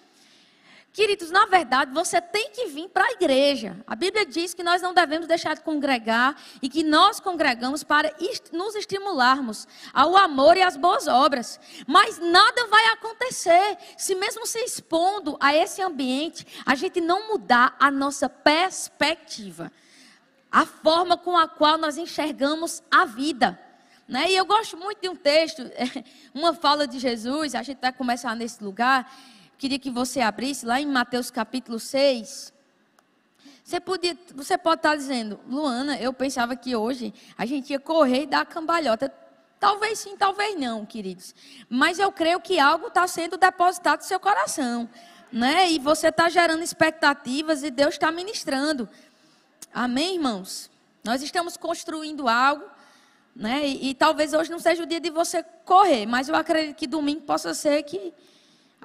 Queridos, 0.97 1.31
na 1.31 1.45
verdade, 1.45 1.93
você 1.93 2.23
tem 2.23 2.53
que 2.53 2.69
vir 2.69 2.89
para 2.89 3.05
a 3.05 3.13
igreja. 3.13 3.77
A 3.87 3.95
Bíblia 3.95 4.25
diz 4.25 4.55
que 4.55 4.63
nós 4.63 4.81
não 4.81 4.95
devemos 4.95 5.27
deixar 5.27 5.55
de 5.55 5.61
congregar 5.61 6.35
e 6.63 6.71
que 6.71 6.83
nós 6.83 7.21
congregamos 7.21 7.85
para 7.85 8.11
nos 8.51 8.75
estimularmos 8.75 9.69
ao 9.93 10.17
amor 10.17 10.57
e 10.57 10.63
às 10.63 10.75
boas 10.75 11.07
obras. 11.07 11.61
Mas 11.87 12.19
nada 12.19 12.67
vai 12.69 12.87
acontecer 12.95 13.77
se, 13.99 14.15
mesmo 14.15 14.47
se 14.47 14.59
expondo 14.61 15.37
a 15.39 15.55
esse 15.55 15.83
ambiente, 15.83 16.47
a 16.65 16.75
gente 16.75 16.99
não 16.99 17.29
mudar 17.29 17.77
a 17.79 17.91
nossa 17.91 18.27
perspectiva, 18.27 19.71
a 20.51 20.65
forma 20.65 21.19
com 21.19 21.37
a 21.37 21.47
qual 21.47 21.77
nós 21.77 21.99
enxergamos 21.99 22.83
a 22.91 23.05
vida. 23.05 23.61
Né? 24.09 24.31
E 24.31 24.37
eu 24.37 24.47
gosto 24.47 24.79
muito 24.79 25.03
de 25.03 25.11
um 25.11 25.17
texto, 25.17 25.63
uma 26.33 26.55
fala 26.55 26.89
de 26.89 26.99
Jesus, 26.99 27.55
a 27.55 27.63
gente 27.63 27.83
vai 27.83 27.93
começar 27.93 28.35
nesse 28.35 28.65
lugar 28.65 29.07
Queria 29.59 29.79
que 29.79 29.91
você 29.91 30.21
abrisse 30.21 30.67
lá 30.67 30.81
em 30.81 30.87
Mateus 30.87 31.31
capítulo 31.31 31.79
6. 31.79 32.53
Você, 33.65 33.81
podia, 33.81 34.17
você 34.35 34.59
pode 34.59 34.81
estar 34.81 34.95
dizendo, 34.95 35.41
Luana, 35.49 35.99
eu 35.99 36.13
pensava 36.13 36.55
que 36.55 36.77
hoje 36.77 37.13
a 37.37 37.47
gente 37.47 37.71
ia 37.71 37.81
correr 37.81 38.25
e 38.25 38.27
dar 38.27 38.45
cambalhota. 38.45 39.13
Talvez 39.59 39.99
sim, 39.99 40.15
talvez 40.17 40.61
não, 40.61 40.85
queridos. 40.85 41.35
Mas 41.69 41.99
eu 41.99 42.13
creio 42.13 42.39
que 42.39 42.61
algo 42.61 42.89
está 42.89 43.09
sendo 43.09 43.39
depositado 43.39 44.01
no 44.01 44.05
seu 44.05 44.21
coração. 44.21 44.89
Né? 45.33 45.73
E 45.73 45.79
você 45.79 46.09
está 46.09 46.29
gerando 46.29 46.63
expectativas 46.63 47.63
e 47.63 47.71
Deus 47.71 47.95
está 47.95 48.13
ministrando. 48.13 48.87
Amém, 49.73 50.17
irmãos? 50.17 50.71
Nós 51.03 51.23
estamos 51.23 51.57
construindo 51.57 52.29
algo. 52.29 52.65
Né? 53.35 53.67
E, 53.67 53.91
e 53.91 53.95
talvez 53.95 54.35
hoje 54.35 54.51
não 54.51 54.59
seja 54.59 54.83
o 54.83 54.87
dia 54.87 55.01
de 55.01 55.11
você 55.11 55.43
correr, 55.65 56.07
mas 56.07 56.29
eu 56.29 56.37
acredito 56.37 56.77
que 56.77 56.87
domingo 56.87 57.23
possa 57.23 57.55
ser 57.55 57.83
que 57.83 58.13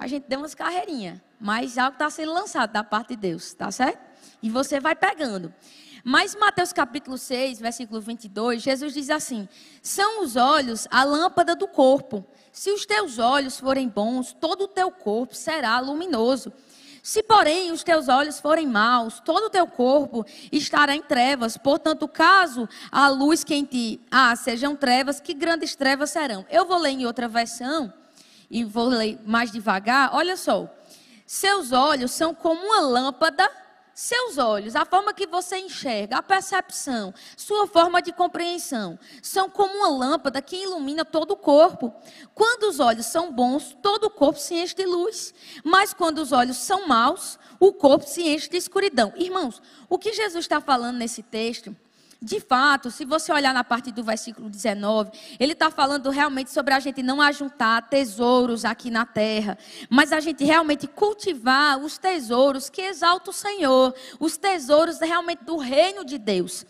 a 0.02 0.06
gente 0.08 0.24
deu 0.26 0.40
umas 0.40 0.52
carreirinhas, 0.52 1.20
mas 1.40 1.78
algo 1.78 1.94
está 1.94 2.10
sendo 2.10 2.32
lançado 2.32 2.72
da 2.72 2.82
parte 2.82 3.10
de 3.10 3.16
Deus, 3.16 3.54
tá 3.54 3.70
certo? 3.70 4.00
E 4.42 4.50
você 4.50 4.80
vai 4.80 4.96
pegando. 4.96 5.54
Mas 6.02 6.34
Mateus 6.34 6.72
capítulo 6.72 7.16
6, 7.16 7.60
versículo 7.60 8.00
22, 8.00 8.60
Jesus 8.60 8.94
diz 8.94 9.08
assim: 9.10 9.48
São 9.80 10.24
os 10.24 10.34
olhos 10.34 10.88
a 10.90 11.04
lâmpada 11.04 11.54
do 11.54 11.68
corpo. 11.68 12.26
Se 12.50 12.72
os 12.72 12.84
teus 12.84 13.20
olhos 13.20 13.60
forem 13.60 13.88
bons, 13.88 14.32
todo 14.32 14.62
o 14.62 14.68
teu 14.68 14.90
corpo 14.90 15.36
será 15.36 15.78
luminoso. 15.78 16.52
Se, 17.00 17.22
porém, 17.22 17.70
os 17.70 17.84
teus 17.84 18.08
olhos 18.08 18.40
forem 18.40 18.66
maus, 18.66 19.20
todo 19.20 19.44
o 19.44 19.50
teu 19.50 19.68
corpo 19.68 20.26
estará 20.50 20.96
em 20.96 21.02
trevas. 21.02 21.56
Portanto, 21.56 22.08
caso 22.08 22.68
a 22.90 23.08
luz 23.08 23.44
que 23.44 23.54
em 23.54 23.64
ti 23.64 24.00
ah, 24.10 24.34
sejam 24.34 24.74
trevas, 24.74 25.20
que 25.20 25.32
grandes 25.32 25.76
trevas 25.76 26.10
serão. 26.10 26.44
Eu 26.50 26.66
vou 26.66 26.78
ler 26.78 26.90
em 26.90 27.06
outra 27.06 27.28
versão 27.28 27.92
e 28.52 28.64
vou 28.64 28.84
ler 28.84 29.18
mais 29.24 29.50
devagar, 29.50 30.14
olha 30.14 30.36
só. 30.36 30.68
Seus 31.26 31.72
olhos 31.72 32.10
são 32.10 32.34
como 32.34 32.62
uma 32.62 32.80
lâmpada, 32.80 33.50
seus 33.94 34.36
olhos, 34.36 34.76
a 34.76 34.84
forma 34.84 35.14
que 35.14 35.26
você 35.26 35.56
enxerga, 35.58 36.18
a 36.18 36.22
percepção, 36.22 37.14
sua 37.34 37.66
forma 37.66 38.02
de 38.02 38.12
compreensão, 38.12 38.98
são 39.22 39.48
como 39.48 39.74
uma 39.74 39.88
lâmpada 39.88 40.42
que 40.42 40.56
ilumina 40.56 41.02
todo 41.02 41.30
o 41.30 41.36
corpo. 41.36 41.94
Quando 42.34 42.64
os 42.64 42.78
olhos 42.78 43.06
são 43.06 43.32
bons, 43.32 43.74
todo 43.80 44.04
o 44.04 44.10
corpo 44.10 44.38
se 44.38 44.54
enche 44.54 44.74
de 44.74 44.84
luz. 44.84 45.32
Mas 45.64 45.94
quando 45.94 46.18
os 46.18 46.30
olhos 46.30 46.58
são 46.58 46.86
maus, 46.86 47.38
o 47.58 47.72
corpo 47.72 48.06
se 48.06 48.22
enche 48.22 48.50
de 48.50 48.58
escuridão. 48.58 49.14
Irmãos, 49.16 49.62
o 49.88 49.98
que 49.98 50.12
Jesus 50.12 50.44
está 50.44 50.60
falando 50.60 50.98
nesse 50.98 51.22
texto 51.22 51.74
de 52.22 52.38
fato, 52.38 52.88
se 52.88 53.04
você 53.04 53.32
olhar 53.32 53.52
na 53.52 53.64
parte 53.64 53.90
do 53.90 54.04
versículo 54.04 54.48
19, 54.48 55.10
ele 55.40 55.54
está 55.54 55.72
falando 55.72 56.08
realmente 56.08 56.52
sobre 56.52 56.72
a 56.72 56.78
gente 56.78 57.02
não 57.02 57.20
ajuntar 57.20 57.88
tesouros 57.88 58.64
aqui 58.64 58.92
na 58.92 59.04
terra, 59.04 59.58
mas 59.90 60.12
a 60.12 60.20
gente 60.20 60.44
realmente 60.44 60.86
cultivar 60.86 61.78
os 61.78 61.98
tesouros 61.98 62.70
que 62.70 62.80
exalta 62.80 63.30
o 63.30 63.32
Senhor, 63.32 63.92
os 64.20 64.36
tesouros 64.36 65.00
realmente 65.00 65.42
do 65.42 65.56
reino 65.56 66.04
de 66.04 66.16
Deus. 66.16 66.64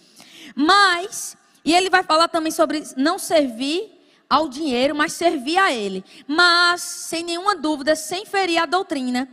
Mas, 0.56 1.36
e 1.62 1.74
ele 1.74 1.90
vai 1.90 2.02
falar 2.02 2.28
também 2.28 2.50
sobre 2.50 2.82
não 2.96 3.18
servir 3.18 4.00
ao 4.30 4.48
dinheiro, 4.48 4.94
mas 4.94 5.12
servir 5.12 5.58
a 5.58 5.70
ele. 5.70 6.02
Mas, 6.26 6.80
sem 6.80 7.22
nenhuma 7.22 7.54
dúvida, 7.54 7.94
sem 7.94 8.24
ferir 8.24 8.56
a 8.56 8.64
doutrina 8.64 9.28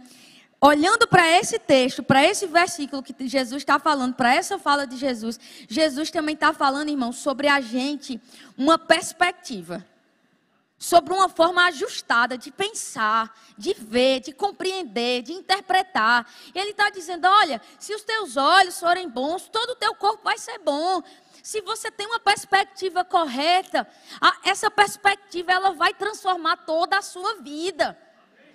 olhando 0.62 1.08
para 1.08 1.30
esse 1.30 1.58
texto, 1.58 2.04
para 2.04 2.24
esse 2.24 2.46
versículo 2.46 3.01
que 3.01 3.16
Jesus 3.28 3.62
está 3.62 3.80
falando, 3.80 4.16
para 4.16 4.34
essa 4.34 4.60
fala 4.60 4.86
de 4.86 4.98
Jesus, 4.98 5.39
Jesus 5.68 6.12
também 6.12 6.34
está 6.34 6.54
falando, 6.54 6.89
irmão, 6.89 7.12
sobre 7.12 7.48
a 7.48 7.62
gente 7.62 8.20
uma 8.58 8.78
perspectiva. 8.78 9.86
Sobre 10.82 11.13
uma 11.13 11.28
forma 11.28 11.66
ajustada 11.66 12.38
de 12.38 12.51
pensar, 12.51 13.38
de 13.58 13.74
ver, 13.74 14.22
de 14.22 14.32
compreender, 14.32 15.22
de 15.24 15.34
interpretar. 15.34 16.25
Ele 16.56 16.72
está 16.72 16.89
dizendo: 16.89 17.28
olha, 17.28 17.62
se 17.78 17.94
os 17.94 18.01
teus 18.01 18.38
olhos 18.38 18.80
forem 18.80 19.10
bons, 19.10 19.50
todo 19.50 19.72
o 19.72 19.75
teu 19.75 19.94
corpo 19.94 20.24
vai 20.24 20.38
ser 20.38 20.58
bom. 20.60 21.04
Se 21.44 21.60
você 21.60 21.92
tem 21.92 22.08
uma 22.08 22.20
perspectiva 22.20 23.04
correta, 23.04 23.86
essa 24.46 24.72
perspectiva 24.72 25.51
ela 25.51 25.72
vai 25.72 25.94
transformar 25.94 26.56
toda 26.56 26.98
a 26.98 27.01
sua 27.01 27.42
vida. 27.42 27.98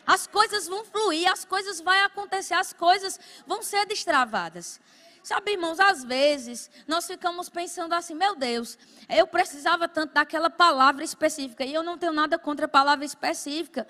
As 0.06 0.26
coisas 0.26 0.66
vão 0.66 0.84
fluir, 0.84 1.30
as 1.30 1.44
coisas 1.44 1.80
vão 1.80 1.92
acontecer, 2.04 2.54
as 2.54 2.72
coisas 2.72 3.18
vão 3.46 3.62
ser 3.62 3.86
destravadas. 3.86 4.80
Sabe, 5.22 5.52
irmãos, 5.52 5.80
às 5.80 6.04
vezes 6.04 6.70
nós 6.86 7.06
ficamos 7.06 7.48
pensando 7.48 7.94
assim: 7.94 8.14
meu 8.14 8.36
Deus, 8.36 8.76
eu 9.08 9.26
precisava 9.26 9.88
tanto 9.88 10.12
daquela 10.12 10.50
palavra 10.50 11.02
específica, 11.02 11.64
e 11.64 11.72
eu 11.72 11.82
não 11.82 11.96
tenho 11.96 12.12
nada 12.12 12.38
contra 12.38 12.66
a 12.66 12.68
palavra 12.68 13.06
específica. 13.06 13.88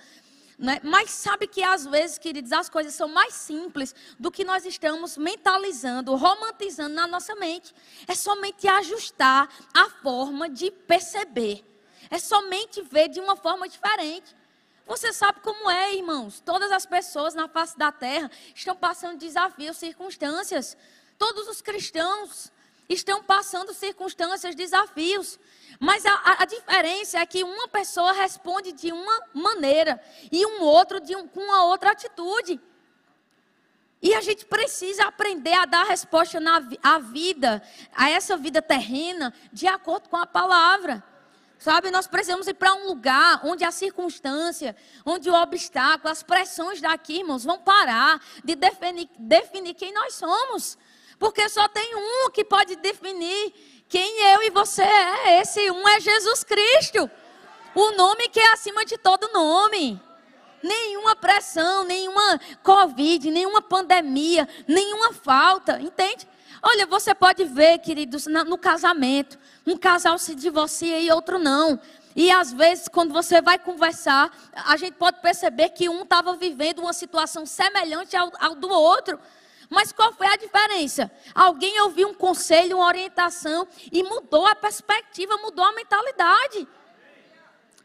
Né? 0.56 0.80
Mas 0.85 1.11
sabe 1.11 1.49
que 1.49 1.62
às 1.62 1.85
vezes, 1.85 2.18
queridos, 2.18 2.52
as 2.52 2.68
coisas 2.68 2.94
são 2.94 3.09
mais 3.09 3.35
simples 3.35 3.92
do 4.16 4.30
que 4.30 4.44
nós 4.44 4.64
estamos 4.64 5.16
mentalizando, 5.16 6.14
romantizando 6.14 6.94
na 6.94 7.09
nossa 7.09 7.35
mente. 7.35 7.75
É 8.06 8.14
somente 8.14 8.68
ajustar 8.68 9.49
a 9.75 9.90
forma 9.90 10.49
de 10.49 10.71
perceber. 10.71 11.64
É 12.11 12.18
somente 12.18 12.80
ver 12.83 13.09
de 13.09 13.18
uma 13.18 13.35
forma 13.35 13.68
diferente. 13.68 14.37
Você 14.87 15.12
sabe 15.12 15.41
como 15.41 15.71
é, 15.71 15.95
irmãos. 15.95 16.41
Todas 16.41 16.71
as 16.71 16.85
pessoas 16.85 17.35
na 17.35 17.49
face 17.49 17.76
da 17.79 17.91
terra 17.91 18.31
estão 18.55 18.76
passando 18.76 19.19
desafios, 19.19 19.76
circunstâncias. 19.76 20.76
Todos 21.19 21.49
os 21.49 21.62
cristãos 21.62 22.53
estão 22.88 23.23
passando 23.23 23.73
circunstâncias, 23.73 24.55
desafios. 24.55 25.38
Mas 25.81 26.05
a, 26.05 26.43
a, 26.43 26.45
diferença 26.45 27.19
é 27.19 27.26
que 27.26 27.43
uma 27.43 27.67
pessoa 27.69 28.12
responde 28.12 28.73
de 28.73 28.93
uma 28.93 29.21
maneira 29.33 30.00
e 30.31 30.45
um 30.47 30.62
outro 30.62 31.00
de 31.00 31.17
um, 31.17 31.26
com 31.26 31.41
uma 31.41 31.64
outra 31.64 31.93
atitude. 31.93 32.61
E 34.03 34.14
a 34.14 34.21
gente 34.21 34.45
precisa 34.45 35.05
aprender 35.07 35.55
a 35.55 35.64
dar 35.64 35.85
resposta 35.85 36.38
na 36.38 36.62
a 36.83 36.99
vida, 36.99 37.62
a 37.95 38.11
essa 38.11 38.37
vida 38.37 38.61
terrena, 38.61 39.33
de 39.50 39.67
acordo 39.67 40.11
com 40.11 40.17
a 40.17 40.26
palavra. 40.26 41.03
Sabe, 41.64 41.90
nós 41.90 42.06
precisamos 42.06 42.47
ir 42.47 42.52
para 42.52 42.75
um 42.75 42.88
lugar 42.88 43.40
onde 43.42 43.64
a 43.64 43.71
circunstância, 43.71 44.76
onde 45.02 45.30
o 45.30 45.35
obstáculo, 45.35 46.12
as 46.12 46.23
pressões 46.23 46.78
daqui, 46.78 47.21
irmãos, 47.21 47.42
vão 47.42 47.59
parar 47.59 48.21
de 48.44 48.54
definir, 48.54 49.09
definir 49.18 49.73
quem 49.73 49.90
nós 49.90 50.12
somos. 50.12 50.76
Porque 51.18 51.49
só 51.49 51.66
tem 51.66 51.97
um 51.97 52.30
que 52.30 52.44
pode 52.44 52.76
definir 52.76 53.54
quem 53.88 54.35
eu 54.35 54.42
e 54.42 54.50
você 54.50 54.83
é. 54.83 55.40
Esse 55.40 55.71
um 55.71 55.88
é 55.88 56.00
Jesus 56.00 56.44
Cristo. 56.44 57.11
O 57.75 57.92
nome 57.92 58.28
que 58.28 58.40
é 58.40 58.52
acima 58.52 58.85
de 58.85 58.99
todo 58.99 59.33
nome. 59.33 59.99
Nenhuma 60.62 61.16
pressão, 61.16 61.83
nenhuma 61.83 62.38
Covid, 62.62 63.30
nenhuma 63.30 63.62
pandemia, 63.62 64.47
nenhuma 64.68 65.14
falta, 65.14 65.80
entende? 65.80 66.28
Olha, 66.62 66.87
você 66.87 67.14
pode 67.14 67.42
ver, 67.44 67.78
queridos, 67.78 68.26
no 68.26 68.59
casamento, 68.59 69.38
um 69.66 69.76
casal 69.76 70.18
se 70.18 70.35
divorcia 70.35 70.99
e 71.00 71.11
outro 71.11 71.38
não. 71.38 71.80
E 72.16 72.30
às 72.30 72.52
vezes, 72.52 72.87
quando 72.87 73.12
você 73.12 73.40
vai 73.40 73.59
conversar, 73.59 74.33
a 74.52 74.76
gente 74.76 74.94
pode 74.94 75.21
perceber 75.21 75.71
que 75.71 75.88
um 75.88 76.02
estava 76.02 76.37
vivendo 76.37 76.80
uma 76.80 76.92
situação 76.92 77.44
semelhante 77.44 78.16
ao, 78.16 78.30
ao, 78.38 78.54
do 78.54 78.68
outro. 78.68 79.18
Mas 79.68 79.90
qual 79.90 80.12
foi 80.12 80.26
a 80.28 80.37
diferença? 80.37 81.11
Alguém 81.35 81.80
ouviu 81.80 82.09
um 82.09 82.14
conselho, 82.14 82.76
uma 82.76 82.87
orientação 82.87 83.66
e 83.90 84.02
mudou 84.02 84.47
a 84.47 84.54
perspectiva, 84.54 85.37
mudou 85.38 85.64
a 85.64 85.73
mentalidade. 85.73 86.68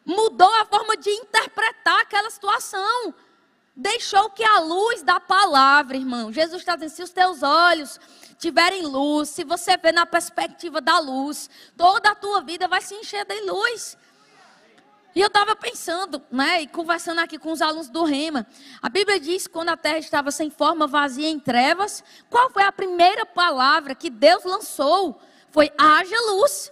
Mudou 0.05 0.53
a 0.55 0.65
forma 0.65 0.95
de 0.97 1.09
interpretar 1.09 2.01
aquela 2.01 2.29
situação. 2.29 3.13
Deixou 3.75 4.29
que 4.29 4.43
a 4.43 4.59
luz 4.59 5.01
da 5.01 5.19
palavra, 5.19 5.95
irmão. 5.95 6.31
Jesus 6.31 6.61
está 6.61 6.75
dizendo: 6.75 6.95
se 6.95 7.03
os 7.03 7.11
teus 7.11 7.41
olhos 7.41 7.99
tiverem 8.39 8.83
luz, 8.83 9.29
se 9.29 9.43
você 9.43 9.75
ver 9.75 9.93
na 9.93 10.05
perspectiva 10.05 10.79
da 10.79 10.97
luz, 10.97 11.49
toda 11.77 12.09
a 12.09 12.15
tua 12.15 12.41
vida 12.41 12.67
vai 12.67 12.81
se 12.81 12.95
encher 12.95 13.25
de 13.25 13.41
luz. 13.41 13.97
E 15.13 15.19
eu 15.19 15.27
estava 15.27 15.55
pensando, 15.55 16.21
né, 16.31 16.61
e 16.61 16.67
conversando 16.67 17.19
aqui 17.19 17.37
com 17.37 17.51
os 17.51 17.61
alunos 17.61 17.89
do 17.89 18.03
Rema. 18.03 18.47
A 18.81 18.87
Bíblia 18.87 19.19
diz 19.19 19.45
que 19.45 19.53
quando 19.53 19.69
a 19.69 19.77
terra 19.77 19.97
estava 19.97 20.31
sem 20.31 20.49
forma, 20.49 20.87
vazia 20.87 21.27
em 21.27 21.39
trevas, 21.39 22.03
qual 22.29 22.49
foi 22.49 22.63
a 22.63 22.71
primeira 22.71 23.25
palavra 23.25 23.93
que 23.93 24.09
Deus 24.09 24.45
lançou? 24.45 25.19
Foi 25.51 25.69
haja 25.77 26.15
luz. 26.31 26.71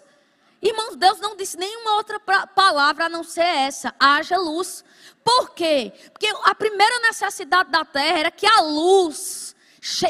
Irmãos, 0.61 0.95
Deus 0.95 1.19
não 1.19 1.35
disse 1.35 1.57
nenhuma 1.57 1.95
outra 1.95 2.19
palavra 2.19 3.05
a 3.05 3.09
não 3.09 3.23
ser 3.23 3.41
essa, 3.41 3.93
haja 3.99 4.37
luz. 4.37 4.85
Por 5.23 5.53
quê? 5.53 5.91
Porque 6.13 6.27
a 6.45 6.55
primeira 6.55 6.99
necessidade 6.99 7.69
da 7.69 7.83
terra 7.83 8.19
era 8.19 8.31
que 8.31 8.47
a 8.47 8.61
luz 8.61 9.56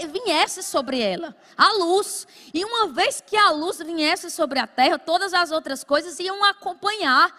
viesse 0.08 0.64
sobre 0.64 1.00
ela, 1.00 1.36
a 1.56 1.74
luz. 1.74 2.28
E 2.54 2.64
uma 2.64 2.88
vez 2.88 3.22
que 3.26 3.36
a 3.36 3.52
luz 3.52 3.78
viesse 3.80 4.30
sobre 4.30 4.60
a 4.60 4.68
terra, 4.68 4.98
todas 4.98 5.34
as 5.34 5.52
outras 5.52 5.84
coisas 5.84 6.20
iam 6.20 6.44
acompanhar 6.44 7.32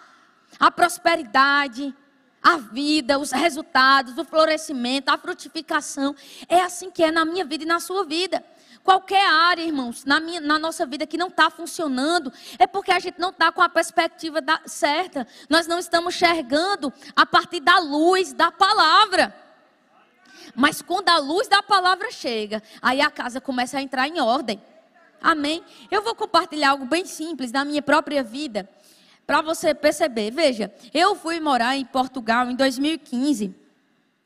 a 0.59 0.71
prosperidade, 0.71 1.93
a 2.41 2.57
vida, 2.57 3.19
os 3.19 3.31
resultados, 3.31 4.17
o 4.17 4.23
florescimento, 4.23 5.09
a 5.09 5.17
frutificação. 5.17 6.15
É 6.47 6.61
assim 6.61 6.89
que 6.89 7.03
é 7.03 7.11
na 7.11 7.25
minha 7.25 7.45
vida 7.45 7.63
e 7.63 7.67
na 7.67 7.79
sua 7.79 8.05
vida. 8.05 8.43
Qualquer 8.83 9.27
área, 9.27 9.61
irmãos, 9.61 10.05
na, 10.05 10.19
minha, 10.19 10.39
na 10.39 10.57
nossa 10.57 10.85
vida 10.85 11.05
que 11.05 11.17
não 11.17 11.27
está 11.27 11.49
funcionando, 11.49 12.31
é 12.57 12.65
porque 12.65 12.91
a 12.91 12.99
gente 12.99 13.19
não 13.19 13.29
está 13.29 13.51
com 13.51 13.61
a 13.61 13.69
perspectiva 13.69 14.41
da, 14.41 14.61
certa. 14.65 15.27
Nós 15.49 15.67
não 15.67 15.77
estamos 15.77 16.15
enxergando 16.15 16.91
a 17.15 17.25
partir 17.25 17.59
da 17.59 17.77
luz 17.79 18.33
da 18.33 18.51
palavra. 18.51 19.35
Mas 20.59 20.81
quando 20.81 21.07
a 21.07 21.17
luz 21.17 21.47
da 21.47 21.63
palavra 21.63 22.11
chega, 22.11 22.61
aí 22.81 22.99
a 22.99 23.09
casa 23.09 23.39
começa 23.39 23.77
a 23.77 23.81
entrar 23.81 24.09
em 24.09 24.19
ordem. 24.19 24.61
Amém? 25.21 25.63
Eu 25.89 26.03
vou 26.03 26.13
compartilhar 26.13 26.71
algo 26.71 26.83
bem 26.83 27.05
simples 27.05 27.49
da 27.49 27.63
minha 27.63 27.81
própria 27.81 28.21
vida, 28.21 28.69
para 29.25 29.41
você 29.41 29.73
perceber. 29.73 30.31
Veja, 30.31 30.69
eu 30.93 31.15
fui 31.15 31.39
morar 31.39 31.77
em 31.77 31.85
Portugal 31.85 32.51
em 32.51 32.57
2015, 32.57 33.55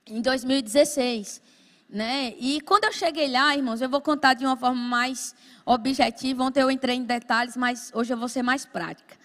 em 0.08 0.22
2016. 0.24 1.40
Né? 1.88 2.34
E 2.40 2.60
quando 2.62 2.86
eu 2.86 2.92
cheguei 2.92 3.32
lá, 3.32 3.56
irmãos, 3.56 3.80
eu 3.80 3.88
vou 3.88 4.02
contar 4.02 4.34
de 4.34 4.44
uma 4.44 4.58
forma 4.58 4.82
mais 4.82 5.36
objetiva. 5.64 6.44
Ontem 6.44 6.64
eu 6.64 6.72
entrei 6.72 6.96
em 6.96 7.04
detalhes, 7.04 7.56
mas 7.56 7.92
hoje 7.94 8.12
eu 8.12 8.18
vou 8.18 8.28
ser 8.28 8.42
mais 8.42 8.66
prática. 8.66 9.16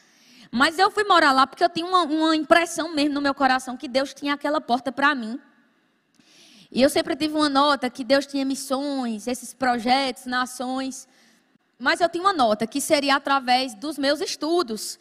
Mas 0.51 0.79
eu 0.79 0.91
fui 0.91 1.05
morar 1.05 1.33
lá 1.33 1.47
porque 1.47 1.65
eu 1.65 1.71
tinha 1.71 1.87
uma, 1.87 2.03
uma 2.03 2.37
impressão 2.37 2.95
mesmo 2.95 3.15
no 3.15 3.23
meu 3.23 3.35
coração 3.35 3.79
que 3.79 3.89
Deus 3.89 4.13
tinha 4.13 4.35
aquela 4.35 4.61
porta 4.61 4.93
para 4.93 5.15
mim. 5.15 5.41
E 6.71 6.83
eu 6.83 6.91
sempre 6.91 7.17
tive 7.17 7.35
uma 7.35 7.49
nota 7.49 7.89
que 7.89 8.05
Deus 8.05 8.27
tinha 8.27 8.45
missões, 8.45 9.27
esses 9.27 9.55
projetos, 9.55 10.27
nações. 10.27 11.09
Mas 11.79 12.01
eu 12.01 12.09
tinha 12.09 12.23
uma 12.23 12.33
nota 12.33 12.67
que 12.67 12.81
seria 12.81 13.17
através 13.17 13.75
dos 13.75 13.97
meus 13.97 14.21
estudos. 14.21 14.99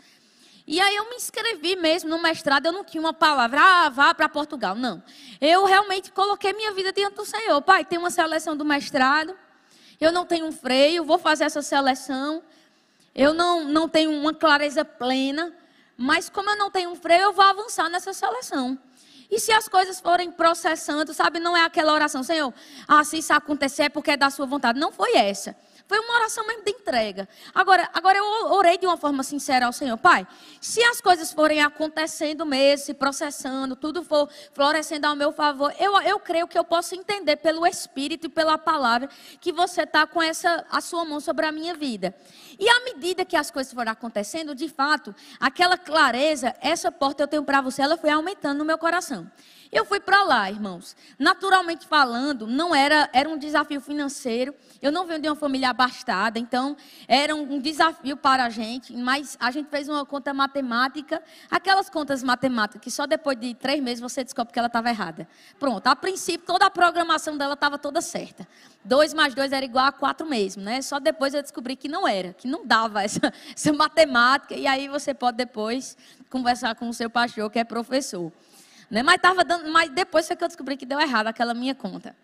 E 0.66 0.80
aí 0.80 0.96
eu 0.96 1.10
me 1.10 1.16
inscrevi 1.16 1.76
mesmo 1.76 2.10
no 2.10 2.22
mestrado, 2.22 2.66
eu 2.66 2.74
não 2.74 2.84
tinha 2.84 3.02
uma 3.02 3.14
palavra, 3.14 3.60
ah, 3.62 3.90
vá 3.90 4.14
para 4.14 4.28
Portugal. 4.28 4.76
Não. 4.76 5.02
Eu 5.40 5.66
realmente 5.66 6.12
coloquei 6.12 6.54
minha 6.54 6.74
vida 6.74 6.92
diante 6.92 7.16
do 7.16 7.26
Senhor. 7.26 7.62
Pai, 7.62 7.86
tem 7.86 7.98
uma 7.98 8.12
seleção 8.12 8.56
do 8.56 8.66
mestrado, 8.66 9.34
eu 10.00 10.12
não 10.12 10.26
tenho 10.26 10.46
um 10.46 10.52
freio, 10.52 11.04
vou 11.04 11.18
fazer 11.18 11.46
essa 11.46 11.62
seleção. 11.62 12.44
Eu 13.16 13.34
não, 13.34 13.64
não 13.64 13.90
tenho 13.90 14.12
uma 14.12 14.34
clareza 14.34 14.86
plena, 14.86 15.52
mas 15.98 16.30
como 16.30 16.50
eu 16.50 16.58
não 16.58 16.70
tenho 16.70 16.92
um 16.92 16.96
freio, 16.96 17.24
eu 17.24 17.34
vou 17.34 17.44
avançar 17.44 17.90
nessa 17.90 18.14
seleção. 18.14 18.78
E 19.30 19.40
se 19.40 19.52
as 19.52 19.68
coisas 19.68 20.00
forem 20.00 20.32
processando, 20.32 21.14
sabe, 21.14 21.40
não 21.40 21.56
é 21.56 21.64
aquela 21.64 21.94
oração, 21.94 22.24
Senhor, 22.24 22.54
ah, 22.88 23.04
se 23.04 23.18
isso 23.18 23.34
acontecer 23.34 23.84
é 23.84 23.90
porque 23.90 24.12
é 24.12 24.18
da 24.18 24.30
sua 24.30 24.46
vontade. 24.46 24.80
Não 24.80 24.92
foi 24.92 25.16
essa. 25.16 25.56
Foi 25.88 25.98
uma 26.00 26.15
oração 26.15 26.46
mesmo 26.46 26.65
de 26.65 26.72
entrega. 26.72 27.29
Agora, 27.56 27.89
agora 27.94 28.17
eu 28.17 28.51
orei 28.51 28.77
de 28.77 28.86
uma 28.86 28.98
forma 28.98 29.24
sincera 29.24 29.65
ao 29.65 29.72
Senhor. 29.72 29.98
Pai, 29.98 30.27
se 30.60 30.84
as 30.84 31.00
coisas 31.00 31.32
forem 31.32 31.62
acontecendo 31.62 32.46
mesmo, 32.46 32.86
se 32.86 32.94
processando, 32.94 33.74
tudo 33.74 34.03
for 34.03 34.29
florescendo 34.51 35.08
ao 35.08 35.15
meu 35.15 35.32
favor, 35.32 35.74
eu, 35.79 35.98
eu 36.01 36.20
creio 36.20 36.46
que 36.46 36.60
eu 36.60 36.63
posso 36.65 36.94
entender 36.94 37.38
pelo 37.38 37.65
Espírito 37.65 38.27
e 38.27 38.29
pela 38.29 38.58
palavra 38.58 39.08
que 39.39 39.53
você 39.53 39.84
está 39.84 40.06
com 40.06 40.22
essa, 40.22 40.65
a 40.70 40.82
sua 40.82 41.06
mão 41.06 41.22
sobre 41.22 41.46
a 41.46 41.53
minha 41.53 41.74
vida. 41.74 42.13
E 42.60 42.67
à 42.67 42.84
medida 42.84 43.24
que 43.24 43.38
as 43.38 43.50
coisas 43.50 43.72
foram 43.72 43.94
acontecendo, 43.94 44.53
de 44.53 44.67
fato, 44.67 45.15
aquela 45.39 45.77
clareza, 45.77 46.53
essa 46.60 46.91
porta 46.91 47.24
eu 47.24 47.27
tenho 47.27 47.44
para 47.44 47.62
você, 47.62 47.82
ela 47.82 47.96
foi 47.96 48.10
aumentando 48.10 48.58
no 48.58 48.65
meu 48.65 48.77
coração. 48.77 49.32
Eu 49.72 49.86
fui 49.86 50.00
para 50.00 50.24
lá, 50.24 50.50
irmãos. 50.50 50.96
Naturalmente 51.20 51.86
falando, 51.86 52.48
não 52.48 52.74
era, 52.74 53.10
era 53.14 53.28
um 53.28 53.38
desafio 53.38 53.82
financeiro. 53.82 54.54
Eu 54.82 54.92
não 54.92 55.06
venho 55.06 55.20
de 55.20 55.28
uma 55.28 55.36
família 55.36 55.70
abastada, 55.70 56.40
então 56.40 56.78
era 57.08 57.36
um 57.36 57.60
desafio 57.60 58.16
para 58.16 58.46
a 58.46 58.50
gente. 58.50 58.96
Mas 58.96 59.38
a 59.40 59.52
gente 59.52 59.70
fez 59.70 59.90
uma 59.90 60.06
conta 60.06 60.34
matemática, 60.34 61.22
aquelas 61.50 61.90
contas 61.90 62.24
matemáticas 62.24 62.82
que 62.82 62.92
só 62.92 63.06
depois 63.06 63.40
de 63.40 63.54
três 63.54 63.82
meses 63.82 64.00
você 64.00 64.24
descobre 64.24 64.54
que 64.54 64.60
ela 64.60 64.68
estava 64.68 64.90
errada. 64.90 65.28
Pronto, 65.60 65.88
a 65.88 65.96
princípio 65.96 66.46
toda 66.46 66.66
a 66.66 66.70
programação 66.70 67.38
dela 67.38 67.54
estava 67.54 67.78
toda 67.78 68.02
certa. 68.02 68.48
Dois 68.84 69.14
mais 69.14 69.36
dois 69.36 69.52
era 69.52 69.66
igual 69.66 69.86
a 69.86 69.92
quatro 69.92 70.26
mesmo, 70.26 70.64
né? 70.64 70.82
Só 70.82 71.00
depois 71.00 71.34
eu 71.34 71.42
descobri 71.42 71.76
que 71.76 71.90
não 71.90 72.08
era, 72.08 72.34
que 72.34 72.48
não 72.48 72.66
dava 72.66 73.04
essa, 73.04 73.34
essa 73.54 73.74
matemática. 73.74 74.56
E 74.56 74.66
aí 74.66 74.88
você 74.88 75.14
pode 75.14 75.36
depois 75.36 75.98
conversar 76.30 76.76
com 76.76 76.88
o 76.88 76.94
seu 76.94 77.10
pastor, 77.10 77.50
que 77.52 77.60
é 77.60 77.64
professor. 77.64 78.32
Né? 78.89 79.03
Mas, 79.03 79.22
tava 79.22 79.44
dando, 79.44 79.70
mas 79.72 79.89
depois 79.89 80.27
foi 80.27 80.36
que 80.36 80.44
eu 80.44 80.48
descobri 80.48 80.77
que 80.77 80.86
deu 80.86 81.00
errado 81.00 81.27
aquela 81.27 81.53
minha 81.53 81.75
conta. 81.75 82.15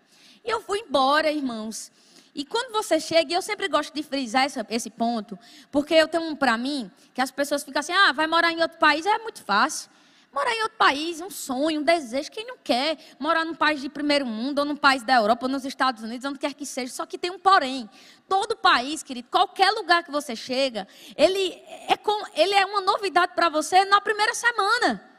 E 0.44 0.50
eu 0.50 0.60
fui 0.60 0.78
embora, 0.80 1.30
irmãos. 1.30 1.90
E 2.34 2.44
quando 2.44 2.72
você 2.72 2.98
chega, 2.98 3.32
e 3.32 3.34
eu 3.34 3.42
sempre 3.42 3.68
gosto 3.68 3.94
de 3.94 4.02
frisar 4.02 4.44
esse, 4.44 4.58
esse 4.68 4.90
ponto, 4.90 5.38
porque 5.70 5.94
eu 5.94 6.08
tenho 6.08 6.24
um 6.24 6.34
para 6.34 6.58
mim, 6.58 6.90
que 7.14 7.20
as 7.20 7.30
pessoas 7.30 7.62
ficam 7.62 7.78
assim, 7.78 7.92
ah, 7.92 8.12
vai 8.12 8.26
morar 8.26 8.50
em 8.50 8.60
outro 8.60 8.76
país, 8.78 9.06
é 9.06 9.18
muito 9.18 9.42
fácil. 9.44 9.88
Morar 10.32 10.52
em 10.52 10.62
outro 10.62 10.76
país, 10.76 11.20
um 11.20 11.30
sonho, 11.30 11.80
um 11.80 11.84
desejo, 11.84 12.28
quem 12.32 12.44
não 12.44 12.56
quer 12.58 12.98
morar 13.20 13.44
num 13.44 13.54
país 13.54 13.80
de 13.80 13.88
primeiro 13.88 14.26
mundo, 14.26 14.58
ou 14.58 14.64
num 14.64 14.74
país 14.74 15.04
da 15.04 15.14
Europa, 15.14 15.46
ou 15.46 15.52
nos 15.52 15.64
Estados 15.64 16.02
Unidos, 16.02 16.28
onde 16.28 16.40
quer 16.40 16.52
que 16.54 16.66
seja, 16.66 16.92
só 16.92 17.06
que 17.06 17.16
tem 17.16 17.30
um 17.30 17.38
porém. 17.38 17.88
Todo 18.28 18.56
país, 18.56 19.00
querido, 19.00 19.28
qualquer 19.30 19.70
lugar 19.70 20.02
que 20.02 20.10
você 20.10 20.34
chega, 20.34 20.88
ele 21.16 21.62
é, 21.88 21.96
com, 21.96 22.20
ele 22.34 22.52
é 22.52 22.66
uma 22.66 22.80
novidade 22.80 23.32
para 23.36 23.48
você 23.48 23.84
na 23.84 24.00
primeira 24.00 24.34
semana. 24.34 25.13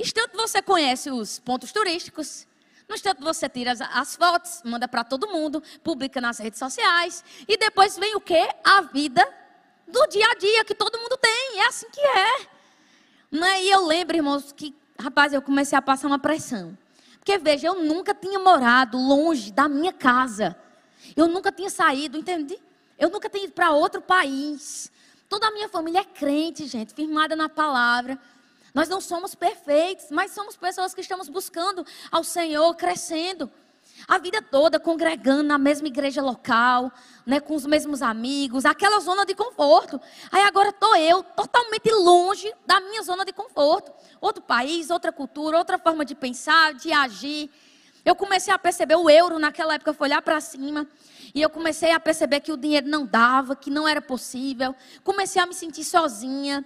Instante 0.00 0.34
você 0.34 0.62
conhece 0.62 1.10
os 1.10 1.38
pontos 1.38 1.72
turísticos. 1.72 2.46
No 2.88 2.94
instante 2.94 3.20
você 3.20 3.50
tira 3.50 3.72
as, 3.72 3.82
as 3.82 4.16
fotos, 4.16 4.62
manda 4.64 4.88
para 4.88 5.04
todo 5.04 5.28
mundo, 5.28 5.62
publica 5.84 6.22
nas 6.22 6.38
redes 6.38 6.58
sociais. 6.58 7.22
E 7.46 7.58
depois 7.58 7.98
vem 7.98 8.16
o 8.16 8.20
quê? 8.20 8.48
A 8.64 8.80
vida 8.80 9.22
do 9.86 10.06
dia 10.06 10.26
a 10.26 10.34
dia 10.36 10.64
que 10.64 10.74
todo 10.74 10.98
mundo 10.98 11.18
tem. 11.18 11.60
É 11.60 11.66
assim 11.66 11.86
que 11.90 12.00
é. 12.00 12.46
Né? 13.30 13.64
E 13.64 13.70
eu 13.70 13.86
lembro, 13.86 14.16
irmãos, 14.16 14.52
que, 14.52 14.74
rapaz, 14.98 15.34
eu 15.34 15.42
comecei 15.42 15.76
a 15.76 15.82
passar 15.82 16.06
uma 16.06 16.18
pressão. 16.18 16.76
Porque, 17.18 17.36
veja, 17.36 17.66
eu 17.66 17.74
nunca 17.74 18.14
tinha 18.14 18.38
morado 18.38 18.96
longe 18.96 19.52
da 19.52 19.68
minha 19.68 19.92
casa. 19.92 20.56
Eu 21.14 21.28
nunca 21.28 21.52
tinha 21.52 21.68
saído, 21.68 22.16
entende? 22.16 22.58
Eu 22.98 23.10
nunca 23.10 23.28
tinha 23.28 23.44
ido 23.44 23.52
para 23.52 23.70
outro 23.72 24.00
país. 24.00 24.90
Toda 25.28 25.46
a 25.46 25.50
minha 25.50 25.68
família 25.68 26.00
é 26.00 26.04
crente, 26.04 26.66
gente, 26.66 26.94
firmada 26.94 27.36
na 27.36 27.50
palavra. 27.50 28.18
Nós 28.74 28.88
não 28.88 29.00
somos 29.00 29.34
perfeitos, 29.34 30.06
mas 30.10 30.32
somos 30.32 30.56
pessoas 30.56 30.94
que 30.94 31.00
estamos 31.00 31.28
buscando 31.28 31.84
ao 32.10 32.22
Senhor, 32.22 32.74
crescendo. 32.74 33.50
A 34.08 34.18
vida 34.18 34.40
toda 34.40 34.80
congregando 34.80 35.42
na 35.42 35.58
mesma 35.58 35.88
igreja 35.88 36.22
local, 36.22 36.90
né, 37.26 37.38
com 37.38 37.54
os 37.54 37.66
mesmos 37.66 38.02
amigos, 38.02 38.64
aquela 38.64 38.98
zona 39.00 39.26
de 39.26 39.34
conforto. 39.34 40.00
Aí 40.32 40.42
agora 40.42 40.70
estou 40.70 40.96
eu 40.96 41.22
totalmente 41.22 41.90
longe 41.90 42.52
da 42.66 42.80
minha 42.80 43.02
zona 43.02 43.24
de 43.24 43.32
conforto. 43.32 43.92
Outro 44.20 44.42
país, 44.42 44.90
outra 44.90 45.12
cultura, 45.12 45.58
outra 45.58 45.78
forma 45.78 46.04
de 46.04 46.14
pensar, 46.14 46.74
de 46.74 46.92
agir. 46.92 47.50
Eu 48.04 48.14
comecei 48.14 48.52
a 48.52 48.58
perceber 48.58 48.96
o 48.96 49.10
euro 49.10 49.38
naquela 49.38 49.74
época, 49.74 49.92
foi 49.92 50.08
olhar 50.08 50.22
para 50.22 50.40
cima. 50.40 50.86
E 51.34 51.40
eu 51.40 51.50
comecei 51.50 51.92
a 51.92 52.00
perceber 52.00 52.40
que 52.40 52.52
o 52.52 52.56
dinheiro 52.56 52.88
não 52.88 53.06
dava, 53.06 53.54
que 53.54 53.70
não 53.70 53.86
era 53.86 54.00
possível. 54.00 54.74
Comecei 55.04 55.40
a 55.40 55.46
me 55.46 55.54
sentir 55.54 55.84
sozinha. 55.84 56.64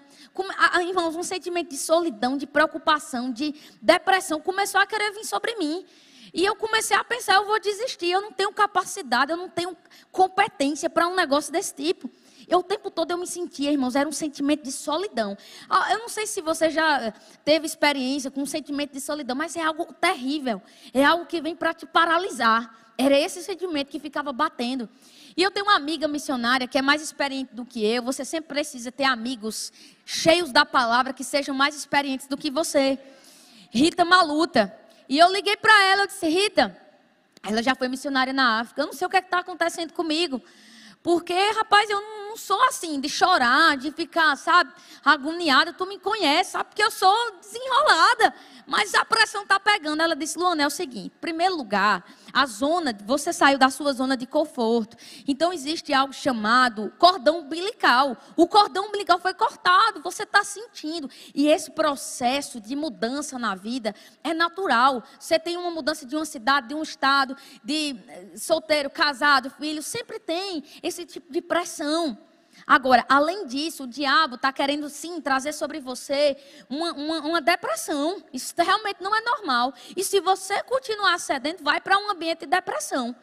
irmãos, 0.80 1.16
um 1.16 1.22
sentimento 1.22 1.70
de 1.70 1.76
solidão, 1.76 2.36
de 2.36 2.46
preocupação, 2.46 3.30
de 3.30 3.54
depressão 3.80 4.40
começou 4.40 4.80
a 4.80 4.86
querer 4.86 5.12
vir 5.12 5.24
sobre 5.24 5.54
mim. 5.56 5.84
E 6.32 6.44
eu 6.44 6.56
comecei 6.56 6.96
a 6.96 7.04
pensar, 7.04 7.36
eu 7.36 7.46
vou 7.46 7.60
desistir, 7.60 8.10
eu 8.10 8.20
não 8.20 8.32
tenho 8.32 8.52
capacidade, 8.52 9.30
eu 9.30 9.36
não 9.36 9.48
tenho 9.48 9.76
competência 10.10 10.90
para 10.90 11.06
um 11.06 11.14
negócio 11.14 11.52
desse 11.52 11.72
tipo. 11.74 12.10
Eu 12.48 12.58
o 12.58 12.62
tempo 12.62 12.90
todo 12.90 13.10
eu 13.10 13.18
me 13.18 13.26
sentia, 13.26 13.70
irmãos, 13.70 13.94
era 13.94 14.08
um 14.08 14.12
sentimento 14.12 14.62
de 14.62 14.72
solidão. 14.72 15.36
Ah, 15.68 15.92
eu 15.92 15.98
não 15.98 16.08
sei 16.08 16.26
se 16.26 16.40
você 16.40 16.70
já 16.70 17.12
teve 17.44 17.66
experiência 17.66 18.30
com 18.30 18.42
um 18.42 18.46
sentimento 18.46 18.92
de 18.92 19.00
solidão, 19.00 19.36
mas 19.36 19.56
é 19.56 19.62
algo 19.62 19.92
terrível. 19.94 20.60
É 20.92 21.04
algo 21.04 21.26
que 21.26 21.40
vem 21.40 21.56
para 21.56 21.72
te 21.72 21.86
paralisar. 21.86 22.84
Era 22.96 23.18
esse 23.18 23.42
sentimento 23.42 23.88
que 23.88 23.98
ficava 23.98 24.32
batendo. 24.32 24.88
E 25.36 25.42
eu 25.42 25.50
tenho 25.50 25.66
uma 25.66 25.74
amiga 25.74 26.06
missionária 26.06 26.68
que 26.68 26.78
é 26.78 26.82
mais 26.82 27.02
experiente 27.02 27.52
do 27.54 27.64
que 27.64 27.84
eu. 27.84 28.02
Você 28.04 28.24
sempre 28.24 28.48
precisa 28.48 28.92
ter 28.92 29.04
amigos 29.04 29.72
cheios 30.04 30.52
da 30.52 30.64
palavra 30.64 31.12
que 31.12 31.24
sejam 31.24 31.54
mais 31.54 31.74
experientes 31.74 32.28
do 32.28 32.36
que 32.36 32.50
você. 32.50 32.98
Rita 33.70 34.04
Maluta. 34.04 34.72
E 35.08 35.18
eu 35.18 35.32
liguei 35.32 35.56
para 35.56 35.84
ela, 35.86 36.02
eu 36.02 36.06
disse: 36.06 36.28
Rita, 36.28 36.80
ela 37.42 37.62
já 37.62 37.74
foi 37.74 37.88
missionária 37.88 38.32
na 38.32 38.60
África. 38.60 38.82
Eu 38.82 38.86
não 38.86 38.92
sei 38.92 39.06
o 39.06 39.10
que 39.10 39.16
é 39.16 39.20
está 39.20 39.40
acontecendo 39.40 39.92
comigo. 39.92 40.40
Porque, 41.02 41.34
rapaz, 41.50 41.90
eu 41.90 42.00
não 42.00 42.23
sou 42.36 42.62
assim, 42.64 43.00
de 43.00 43.08
chorar, 43.08 43.76
de 43.76 43.90
ficar, 43.92 44.36
sabe, 44.36 44.72
agoniada. 45.04 45.72
Tu 45.72 45.86
me 45.86 45.98
conhece, 45.98 46.52
sabe, 46.52 46.70
porque 46.70 46.82
eu 46.82 46.90
sou 46.90 47.14
desenrolada. 47.40 48.34
Mas 48.66 48.94
a 48.94 49.04
pressão 49.04 49.42
está 49.42 49.60
pegando. 49.60 50.02
Ela 50.02 50.16
disse, 50.16 50.38
Luana, 50.38 50.62
é 50.62 50.66
o 50.66 50.70
seguinte: 50.70 51.12
em 51.16 51.20
primeiro 51.20 51.54
lugar, 51.54 52.04
a 52.32 52.46
zona, 52.46 52.96
você 53.04 53.32
saiu 53.32 53.58
da 53.58 53.70
sua 53.70 53.92
zona 53.92 54.16
de 54.16 54.26
conforto. 54.26 54.96
Então 55.26 55.52
existe 55.52 55.92
algo 55.92 56.12
chamado 56.12 56.92
cordão 56.98 57.40
umbilical. 57.40 58.16
O 58.36 58.48
cordão 58.48 58.88
umbilical 58.88 59.18
foi 59.18 59.34
cortado, 59.34 60.02
você 60.02 60.22
está 60.22 60.42
sentindo. 60.42 61.10
E 61.34 61.48
esse 61.48 61.70
processo 61.70 62.60
de 62.60 62.74
mudança 62.74 63.38
na 63.38 63.54
vida 63.54 63.94
é 64.22 64.32
natural. 64.32 65.02
Você 65.18 65.38
tem 65.38 65.56
uma 65.56 65.70
mudança 65.70 66.06
de 66.06 66.16
uma 66.16 66.24
cidade, 66.24 66.68
de 66.68 66.74
um 66.74 66.82
estado, 66.82 67.36
de 67.62 67.96
eh, 68.08 68.36
solteiro, 68.36 68.88
casado, 68.90 69.50
filho, 69.50 69.82
sempre 69.82 70.18
tem 70.18 70.64
esse 70.82 71.04
tipo 71.04 71.32
de 71.32 71.40
pressão. 71.42 72.18
Agora, 72.66 73.04
além 73.08 73.46
disso, 73.46 73.84
o 73.84 73.86
diabo 73.86 74.36
está 74.36 74.52
querendo 74.52 74.88
sim 74.88 75.20
trazer 75.20 75.52
sobre 75.52 75.80
você 75.80 76.36
uma, 76.68 76.92
uma, 76.92 77.20
uma, 77.20 77.40
depressão. 77.40 78.22
Isso 78.32 78.54
realmente 78.56 79.02
não 79.02 79.14
é 79.14 79.20
normal. 79.20 79.74
E 79.94 80.02
se 80.02 80.20
você 80.20 80.62
continuar 80.62 81.18
cedendo, 81.18 81.62
vai 81.62 81.80
para 81.80 81.98
um 81.98 82.10
ambiente 82.10 82.40
de 82.40 82.46
depressão. 82.46 83.14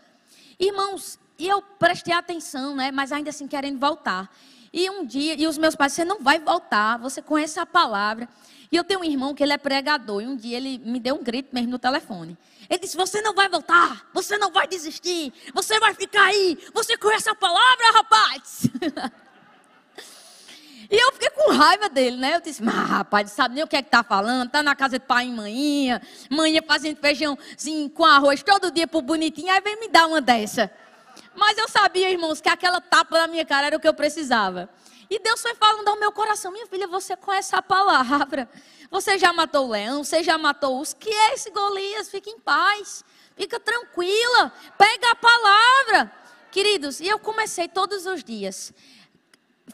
Irmãos, 0.60 1.20
e 1.40 1.48
eu 1.48 1.62
prestei 1.62 2.14
atenção, 2.14 2.76
né? 2.76 2.92
Mas 2.92 3.12
ainda 3.12 3.32
assim 3.32 3.48
querendo 3.48 3.80
voltar. 3.80 4.32
E 4.72 4.90
um 4.90 5.06
dia, 5.06 5.34
e 5.34 5.48
os 5.48 5.58
meus 5.58 5.76
pais, 5.76 5.94
você 5.94 6.06
não 6.06 6.20
vai 6.20 6.40
voltar, 6.40 6.98
você 7.00 7.22
conhece 7.22 7.60
a 7.60 7.66
palavra. 7.66 8.30
E 8.72 8.76
eu 8.78 8.84
tenho 8.84 9.02
um 9.02 9.04
irmão 9.04 9.34
que 9.34 9.44
ele 9.44 9.52
é 9.52 9.58
pregador, 9.58 10.22
e 10.22 10.28
um 10.28 10.36
dia 10.36 10.56
ele 10.56 10.78
me 10.78 10.98
deu 11.00 11.16
um 11.16 11.24
grito 11.24 11.50
mesmo 11.54 11.72
no 11.72 11.80
telefone. 11.80 12.38
Ele 12.70 12.80
disse: 12.80 12.96
Você 12.96 13.22
não 13.22 13.34
vai 13.34 13.50
voltar, 13.50 14.10
você 14.14 14.38
não 14.38 14.50
vai 14.52 14.66
desistir, 14.68 15.34
você 15.54 15.78
vai 15.78 15.94
ficar 15.94 16.26
aí, 16.26 16.58
você 16.74 16.96
conhece 16.96 17.30
a 17.30 17.36
palavra, 17.36 17.92
rapaz. 17.92 18.70
E 20.92 21.02
eu 21.02 21.14
fiquei 21.14 21.30
com 21.30 21.54
raiva 21.54 21.88
dele, 21.88 22.18
né? 22.18 22.36
Eu 22.36 22.42
disse, 22.42 22.62
mas 22.62 22.76
rapaz, 22.76 23.30
não 23.30 23.36
sabe 23.36 23.56
nem 23.56 23.64
o 23.64 23.68
que 23.68 23.78
é 23.78 23.82
que 23.82 23.90
tá 23.90 24.04
falando, 24.04 24.50
tá 24.50 24.62
na 24.62 24.76
casa 24.76 25.00
de 25.00 25.06
pai 25.06 25.28
e 25.28 25.32
manhinha, 25.32 26.02
manhã 26.30 26.62
fazendo 26.68 26.98
feijãozinho 26.98 27.90
com 27.90 28.04
arroz 28.04 28.44
todo 28.44 28.70
dia 28.70 28.86
pro 28.86 29.02
bonitinho, 29.02 29.50
aí 29.54 29.62
vem 29.62 29.80
me 29.80 29.88
dar 29.88 30.06
uma 30.06 30.20
dessa. 30.20 30.70
Mas 31.34 31.58
eu 31.58 31.70
sabia, 31.70 32.12
irmãos, 32.12 32.42
que 32.42 32.50
aquela 32.50 32.82
tapa 32.82 33.20
na 33.20 33.28
minha 33.28 33.46
cara 33.46 33.68
era 33.68 33.78
o 33.78 33.80
que 33.80 33.88
eu 33.88 33.94
precisava. 33.94 34.70
E 35.10 35.18
Deus 35.18 35.42
foi 35.42 35.56
falando 35.56 35.88
ao 35.88 35.98
meu 35.98 36.12
coração, 36.12 36.52
minha 36.52 36.68
filha, 36.68 36.88
você 36.88 37.16
conhece 37.16 37.56
a 37.56 37.62
palavra. 37.62 38.50
Você 38.90 39.18
já 39.18 39.32
matou 39.32 39.68
o 39.68 39.70
leão, 39.70 40.04
você 40.04 40.22
já 40.22 40.38
matou 40.38 40.82
os. 40.82 40.94
Que 40.94 41.10
é 41.10 41.34
esse 41.34 41.52
Golias? 41.52 42.10
Fica 42.10 42.30
em 42.30 42.40
paz. 42.40 43.04
Fica 43.38 43.60
tranquila. 43.60 44.54
Pega 44.78 45.12
a 45.12 45.16
palavra. 45.16 46.12
Queridos, 46.52 47.00
e 47.00 47.08
eu 47.08 47.18
comecei 47.18 47.70
todos 47.70 48.06
os 48.06 48.24
dias. 48.24 48.74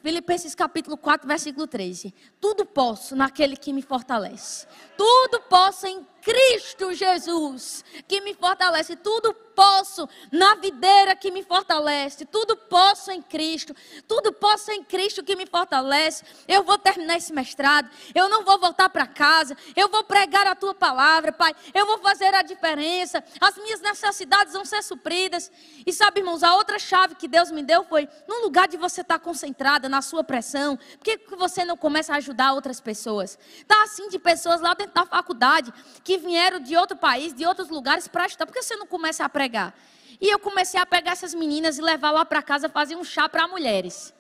Filipenses 0.02 0.56
capítulo 0.56 0.98
4, 0.98 1.28
versículo 1.28 1.68
13. 1.68 2.14
Tudo 2.40 2.66
posso 2.66 3.16
naquele 3.16 3.58
que 3.58 3.74
me 3.74 3.82
fortalece. 3.82 4.68
Tudo 4.96 5.42
posso 5.42 5.88
em 5.88 6.06
Cristo 6.22 6.94
Jesus, 6.94 7.86
que 8.08 8.20
me 8.20 8.34
fortalece. 8.34 8.96
Tudo 8.98 9.34
posso 9.34 10.10
na 10.32 10.56
videira 10.56 11.16
que 11.16 11.32
me 11.32 11.42
fortalece. 11.42 12.26
Tudo 12.26 12.58
posso 12.58 13.12
em 13.12 13.22
Cristo. 13.22 13.74
Tudo 14.08 14.34
posso 14.34 14.70
em 14.72 14.84
Cristo 14.84 15.24
que 15.24 15.36
me 15.36 15.46
fortalece. 15.46 16.26
Eu 16.48 16.64
vou 16.64 16.78
terminar 16.78 17.16
esse 17.16 17.32
mestrado. 17.32 17.90
Eu 18.14 18.28
não 18.28 18.44
vou 18.44 18.60
voltar 18.60 18.90
para 18.90 19.08
casa. 19.08 19.56
Eu 19.76 19.88
vou 19.90 20.04
pregar 20.04 20.46
a 20.46 20.54
tua 20.54 20.76
palavra, 20.76 21.32
Pai. 21.32 21.56
Eu 21.74 21.86
vou 21.86 21.98
fazer 22.00 22.36
a 22.36 22.42
diferença. 22.42 23.24
As 23.40 23.56
minhas 23.56 23.80
necessidades 23.80 24.54
vão 24.54 24.66
ser 24.66 24.84
supridas. 24.84 25.50
E 25.86 25.94
sabe, 25.94 26.20
irmãos, 26.20 26.44
a 26.44 26.56
outra 26.56 26.78
chave 26.78 27.16
que 27.16 27.28
Deus 27.28 27.50
me 27.52 27.64
deu 27.64 27.86
foi: 27.86 28.08
no 28.28 28.44
lugar 28.44 28.68
de 28.68 28.76
você 28.76 29.02
estar 29.02 29.20
concentrada 29.20 29.88
na 29.88 30.02
sua 30.02 30.24
pressão, 30.24 30.78
por 30.78 31.04
que 31.04 31.20
você 31.38 31.64
não 31.64 31.78
começa 31.78 32.14
a 32.14 32.18
ajudar 32.28 32.54
outras 32.54 32.80
pessoas? 32.80 33.38
Tá 33.68 33.84
assim 33.84 34.10
de 34.10 34.20
pessoas 34.20 34.62
lá 34.62 34.74
dentro 34.74 34.94
da 34.94 35.06
faculdade 35.06 35.74
que 36.04 36.18
vieram 36.18 36.60
de 36.60 36.76
outro 36.76 36.98
país, 36.98 37.34
de 37.34 37.46
outros 37.46 37.70
lugares 37.70 38.08
para 38.08 38.26
estudar. 38.26 38.46
Por 38.46 38.54
que 38.54 38.62
você 38.62 38.76
não 38.76 38.86
começa 38.86 39.24
a 39.24 39.30
pregar. 39.30 39.74
E 40.20 40.30
eu 40.30 40.40
comecei 40.40 40.80
a 40.80 40.86
pegar 40.86 41.12
essas 41.12 41.34
meninas 41.34 41.78
e 41.78 41.82
levar 41.82 42.12
lá 42.12 42.26
para 42.26 42.42
casa 42.42 42.68
fazer 42.68 42.96
um 42.96 43.04
chá 43.04 43.30
para 43.30 43.48
mulheres. 43.48 44.14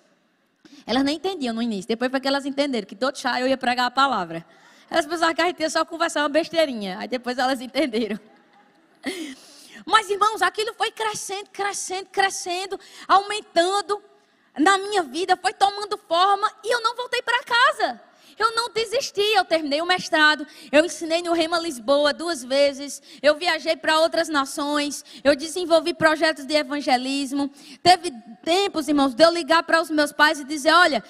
Elas 0.86 1.04
nem 1.04 1.18
entendiam 1.18 1.54
no 1.54 1.62
início. 1.62 1.88
Depois 1.88 2.10
foi 2.10 2.20
que 2.20 2.28
elas 2.28 2.46
entenderam 2.46 2.88
que 2.88 2.96
todo 2.96 3.18
chá 3.18 3.40
eu 3.42 3.48
ia 3.48 3.58
pregar 3.58 3.88
a 3.88 3.92
palavra. 3.92 4.46
Elas 4.90 5.06
pensavam 5.06 5.36
que 5.36 5.42
a 5.42 5.48
gente 5.48 5.60
ia 5.60 5.70
só 5.70 5.84
conversar 5.84 6.22
uma 6.22 6.30
besteirinha. 6.30 7.00
Aí 7.00 7.08
depois 7.08 7.38
elas 7.38 7.60
entenderam. 7.60 8.20
Mas, 9.86 10.10
irmãos, 10.10 10.42
aquilo 10.42 10.74
foi 10.74 10.92
crescendo, 10.92 11.50
crescendo, 11.50 12.08
crescendo, 12.08 12.80
aumentando 13.08 14.02
na 14.58 14.78
minha 14.78 15.04
vida, 15.04 15.38
foi 15.38 15.54
tomando 15.54 15.98
forma 15.98 16.52
e 16.64 16.74
eu 16.74 16.82
não 16.82 16.96
voltei 16.96 17.22
para 17.22 17.44
casa. 17.44 18.02
Eu 18.38 18.56
não 18.56 18.70
desisti, 18.70 19.22
eu 19.34 19.44
terminei 19.44 19.82
o 19.82 19.86
mestrado, 19.86 20.46
eu 20.72 20.86
ensinei 20.86 21.24
no 21.24 21.34
Rema 21.34 21.58
Lisboa 21.58 22.14
duas 22.14 22.44
vezes, 22.44 23.02
eu 23.20 23.36
viajei 23.36 23.76
para 23.76 24.00
outras 24.00 24.30
nações, 24.30 25.04
eu 25.24 25.36
desenvolvi 25.36 25.92
projetos 25.92 26.46
de 26.46 26.54
evangelismo. 26.54 27.50
Teve 27.82 28.12
tempos, 28.44 28.88
irmãos, 28.88 29.16
de 29.16 29.24
eu 29.24 29.32
ligar 29.32 29.64
para 29.64 29.82
os 29.82 29.90
meus 29.90 30.12
pais 30.12 30.40
e 30.40 30.44
dizer: 30.44 30.72
olha, 30.72 31.04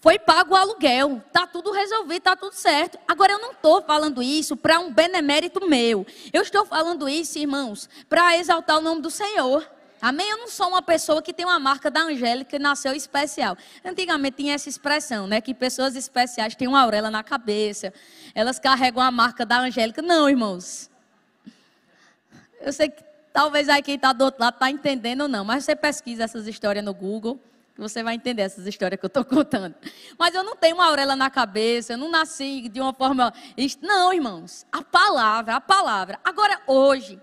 foi 0.00 0.18
pago 0.18 0.54
o 0.54 0.56
aluguel, 0.56 1.22
tá 1.32 1.46
tudo 1.46 1.70
resolvido, 1.70 2.22
tá 2.22 2.34
tudo 2.34 2.54
certo. 2.54 2.98
Agora 3.06 3.32
eu 3.32 3.38
não 3.38 3.52
estou 3.52 3.82
falando 3.82 4.22
isso 4.22 4.56
para 4.56 4.78
um 4.78 4.90
benemérito 4.90 5.66
meu. 5.66 6.06
Eu 6.32 6.40
estou 6.40 6.64
falando 6.64 7.06
isso, 7.08 7.38
irmãos, 7.38 7.90
para 8.08 8.38
exaltar 8.38 8.78
o 8.78 8.82
nome 8.82 9.02
do 9.02 9.10
Senhor. 9.10 9.66
Amém? 10.04 10.28
Eu 10.28 10.36
não 10.36 10.48
sou 10.48 10.68
uma 10.68 10.82
pessoa 10.82 11.22
que 11.22 11.32
tem 11.32 11.46
uma 11.46 11.58
marca 11.58 11.90
da 11.90 12.02
Angélica 12.02 12.56
e 12.56 12.58
nasceu 12.58 12.92
especial. 12.92 13.56
Antigamente 13.82 14.36
tinha 14.36 14.52
essa 14.52 14.68
expressão, 14.68 15.26
né? 15.26 15.40
Que 15.40 15.54
pessoas 15.54 15.96
especiais 15.96 16.54
têm 16.54 16.68
uma 16.68 16.82
auréola 16.82 17.10
na 17.10 17.24
cabeça. 17.24 17.90
Elas 18.34 18.58
carregam 18.58 19.02
a 19.02 19.10
marca 19.10 19.46
da 19.46 19.60
Angélica. 19.60 20.02
Não, 20.02 20.28
irmãos. 20.28 20.90
Eu 22.60 22.70
sei 22.70 22.90
que 22.90 23.02
talvez 23.32 23.66
aí 23.70 23.80
quem 23.80 23.94
está 23.94 24.12
do 24.12 24.26
outro 24.26 24.42
lado 24.42 24.56
está 24.56 24.70
entendendo 24.70 25.22
ou 25.22 25.28
não, 25.28 25.42
mas 25.42 25.64
você 25.64 25.74
pesquisa 25.74 26.24
essas 26.24 26.46
histórias 26.46 26.84
no 26.84 26.92
Google, 26.92 27.40
você 27.74 28.02
vai 28.02 28.14
entender 28.14 28.42
essas 28.42 28.66
histórias 28.66 29.00
que 29.00 29.06
eu 29.06 29.08
estou 29.08 29.24
contando. 29.24 29.74
Mas 30.18 30.34
eu 30.34 30.44
não 30.44 30.54
tenho 30.54 30.74
uma 30.74 30.84
auréola 30.84 31.16
na 31.16 31.30
cabeça, 31.30 31.94
eu 31.94 31.98
não 31.98 32.10
nasci 32.10 32.68
de 32.68 32.78
uma 32.78 32.92
forma. 32.92 33.32
Não, 33.80 34.12
irmãos. 34.12 34.66
A 34.70 34.82
palavra, 34.82 35.56
a 35.56 35.60
palavra. 35.62 36.20
Agora, 36.22 36.60
hoje. 36.66 37.18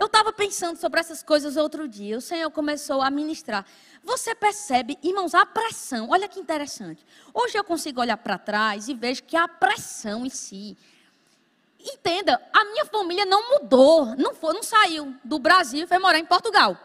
Eu 0.00 0.06
estava 0.06 0.32
pensando 0.32 0.78
sobre 0.78 0.98
essas 0.98 1.22
coisas 1.22 1.58
outro 1.58 1.86
dia. 1.86 2.16
O 2.16 2.22
Senhor 2.22 2.50
começou 2.50 3.02
a 3.02 3.10
ministrar. 3.10 3.66
Você 4.02 4.34
percebe, 4.34 4.98
irmãos, 5.02 5.34
a 5.34 5.44
pressão. 5.44 6.08
Olha 6.08 6.26
que 6.26 6.40
interessante. 6.40 7.04
Hoje 7.34 7.58
eu 7.58 7.62
consigo 7.62 8.00
olhar 8.00 8.16
para 8.16 8.38
trás 8.38 8.88
e 8.88 8.94
vejo 8.94 9.22
que 9.24 9.36
a 9.36 9.46
pressão 9.46 10.24
em 10.24 10.30
si. 10.30 10.74
Entenda, 11.78 12.40
a 12.50 12.64
minha 12.64 12.86
família 12.86 13.26
não 13.26 13.50
mudou, 13.50 14.16
não 14.16 14.34
foi, 14.34 14.54
não 14.54 14.62
saiu 14.62 15.14
do 15.22 15.38
Brasil 15.38 15.84
e 15.84 15.86
foi 15.86 15.98
morar 15.98 16.18
em 16.18 16.24
Portugal. 16.24 16.78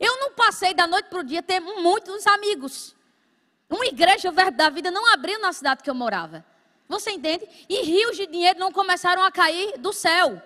Eu 0.00 0.18
não 0.18 0.32
passei 0.32 0.72
da 0.72 0.86
noite 0.86 1.10
para 1.10 1.18
o 1.18 1.24
dia 1.24 1.42
ter 1.42 1.60
muitos 1.60 2.26
amigos. 2.26 2.96
Uma 3.68 3.84
igreja 3.84 4.32
da 4.32 4.70
vida 4.70 4.90
não 4.90 5.12
abriu 5.12 5.38
na 5.38 5.52
cidade 5.52 5.82
que 5.82 5.90
eu 5.90 5.94
morava. 5.94 6.42
Você 6.88 7.10
entende? 7.10 7.46
E 7.68 7.82
rios 7.82 8.16
de 8.16 8.26
dinheiro 8.26 8.58
não 8.58 8.72
começaram 8.72 9.22
a 9.22 9.30
cair 9.30 9.76
do 9.76 9.92
céu. 9.92 10.42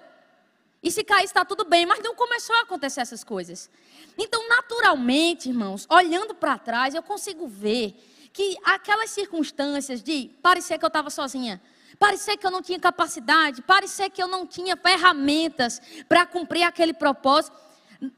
E 0.82 0.90
se 0.90 1.04
cair, 1.04 1.24
está 1.24 1.44
tudo 1.44 1.64
bem, 1.64 1.86
mas 1.86 2.00
não 2.02 2.14
começou 2.14 2.56
a 2.56 2.62
acontecer 2.62 3.00
essas 3.00 3.22
coisas. 3.22 3.70
Então, 4.18 4.48
naturalmente, 4.48 5.48
irmãos, 5.48 5.86
olhando 5.88 6.34
para 6.34 6.58
trás, 6.58 6.94
eu 6.94 7.02
consigo 7.02 7.46
ver 7.46 7.94
que 8.32 8.56
aquelas 8.64 9.10
circunstâncias 9.10 10.02
de 10.02 10.30
parecer 10.42 10.78
que 10.78 10.84
eu 10.84 10.88
estava 10.88 11.08
sozinha, 11.08 11.62
parecer 11.98 12.36
que 12.36 12.44
eu 12.44 12.50
não 12.50 12.62
tinha 12.62 12.80
capacidade, 12.80 13.62
parecer 13.62 14.10
que 14.10 14.20
eu 14.20 14.26
não 14.26 14.44
tinha 14.44 14.76
ferramentas 14.76 15.80
para 16.08 16.26
cumprir 16.26 16.64
aquele 16.64 16.92
propósito, 16.92 17.56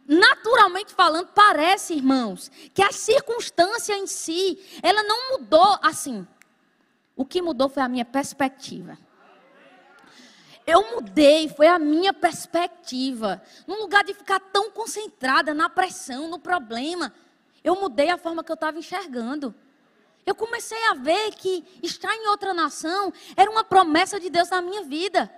naturalmente 0.06 0.94
falando, 0.94 1.28
parece, 1.34 1.92
irmãos, 1.92 2.50
que 2.72 2.82
a 2.82 2.92
circunstância 2.92 3.94
em 3.94 4.06
si, 4.06 4.58
ela 4.82 5.02
não 5.02 5.32
mudou 5.32 5.78
assim. 5.82 6.26
O 7.14 7.26
que 7.26 7.42
mudou 7.42 7.68
foi 7.68 7.82
a 7.82 7.88
minha 7.88 8.04
perspectiva. 8.04 8.96
Eu 10.66 10.94
mudei, 10.94 11.48
foi 11.48 11.66
a 11.66 11.78
minha 11.78 12.12
perspectiva. 12.12 13.42
No 13.66 13.76
lugar 13.76 14.02
de 14.02 14.14
ficar 14.14 14.40
tão 14.40 14.70
concentrada 14.70 15.52
na 15.52 15.68
pressão, 15.68 16.28
no 16.28 16.38
problema, 16.38 17.12
eu 17.62 17.74
mudei 17.76 18.10
a 18.10 18.16
forma 18.16 18.42
que 18.42 18.50
eu 18.50 18.54
estava 18.54 18.78
enxergando. 18.78 19.54
Eu 20.24 20.34
comecei 20.34 20.82
a 20.86 20.94
ver 20.94 21.32
que 21.32 21.64
estar 21.82 22.14
em 22.14 22.26
outra 22.28 22.54
nação 22.54 23.12
era 23.36 23.50
uma 23.50 23.62
promessa 23.62 24.18
de 24.18 24.30
Deus 24.30 24.48
na 24.48 24.62
minha 24.62 24.82
vida. 24.82 25.30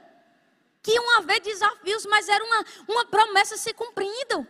Que 0.80 0.92
iam 0.92 1.18
haver 1.18 1.40
desafios, 1.40 2.06
mas 2.06 2.28
era 2.28 2.44
uma, 2.44 2.64
uma 2.88 3.04
promessa 3.06 3.56
se 3.56 3.74
cumprindo. 3.74 4.46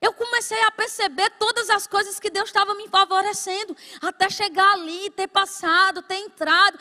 Eu 0.00 0.12
comecei 0.12 0.60
a 0.64 0.70
perceber 0.70 1.30
todas 1.38 1.70
as 1.70 1.86
coisas 1.86 2.18
que 2.18 2.30
Deus 2.30 2.48
estava 2.48 2.74
me 2.74 2.88
favorecendo, 2.88 3.76
até 4.00 4.28
chegar 4.28 4.72
ali, 4.72 5.10
ter 5.10 5.28
passado, 5.28 6.02
ter 6.02 6.16
entrado. 6.16 6.78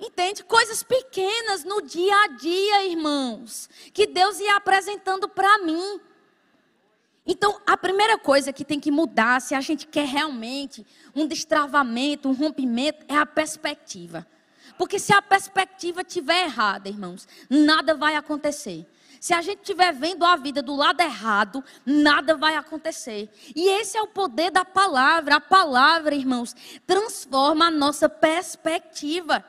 Entende? 0.00 0.42
Coisas 0.42 0.82
pequenas 0.82 1.62
no 1.62 1.82
dia 1.82 2.14
a 2.24 2.28
dia, 2.28 2.86
irmãos, 2.86 3.68
que 3.92 4.06
Deus 4.06 4.40
ia 4.40 4.56
apresentando 4.56 5.28
para 5.28 5.58
mim. 5.58 6.00
Então, 7.26 7.60
a 7.66 7.76
primeira 7.76 8.18
coisa 8.18 8.52
que 8.52 8.64
tem 8.64 8.80
que 8.80 8.90
mudar, 8.90 9.40
se 9.42 9.54
a 9.54 9.60
gente 9.60 9.86
quer 9.86 10.06
realmente 10.06 10.86
um 11.14 11.26
destravamento, 11.26 12.28
um 12.28 12.32
rompimento, 12.32 13.04
é 13.06 13.16
a 13.16 13.26
perspectiva. 13.26 14.26
Porque 14.78 14.98
se 14.98 15.12
a 15.12 15.20
perspectiva 15.20 16.00
estiver 16.00 16.44
errada, 16.44 16.88
irmãos, 16.88 17.28
nada 17.50 17.94
vai 17.94 18.16
acontecer. 18.16 18.86
Se 19.20 19.34
a 19.34 19.42
gente 19.42 19.58
estiver 19.58 19.92
vendo 19.92 20.24
a 20.24 20.34
vida 20.34 20.62
do 20.62 20.74
lado 20.74 21.02
errado, 21.02 21.62
nada 21.84 22.34
vai 22.34 22.56
acontecer. 22.56 23.28
E 23.54 23.68
esse 23.68 23.98
é 23.98 24.02
o 24.02 24.08
poder 24.08 24.50
da 24.50 24.64
palavra. 24.64 25.36
A 25.36 25.40
palavra, 25.40 26.14
irmãos, 26.14 26.56
transforma 26.86 27.66
a 27.66 27.70
nossa 27.70 28.08
perspectiva. 28.08 29.44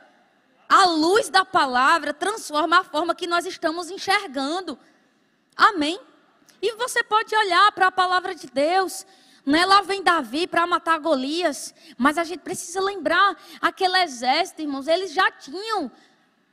A 0.72 0.86
luz 0.86 1.28
da 1.28 1.44
palavra 1.44 2.14
transforma 2.14 2.80
a 2.80 2.84
forma 2.86 3.14
que 3.14 3.28
nós 3.28 3.46
estamos 3.46 3.92
enxergando. 3.92 4.80
Amém? 5.54 6.00
E 6.62 6.74
você 6.78 7.04
pode 7.04 7.36
olhar 7.36 7.74
para 7.74 7.88
a 7.88 7.92
palavra 7.92 8.34
de 8.34 8.48
Deus. 8.48 9.06
Né? 9.46 9.66
Lá 9.66 9.82
vem 9.82 10.02
Davi 10.02 10.48
para 10.48 10.66
matar 10.66 10.98
Golias. 10.98 11.76
Mas 11.98 12.18
a 12.18 12.24
gente 12.24 12.40
precisa 12.40 12.80
lembrar: 12.80 13.36
aquele 13.60 13.98
exército, 13.98 14.62
irmãos, 14.62 14.88
eles 14.88 15.12
já 15.12 15.30
tinham 15.30 15.92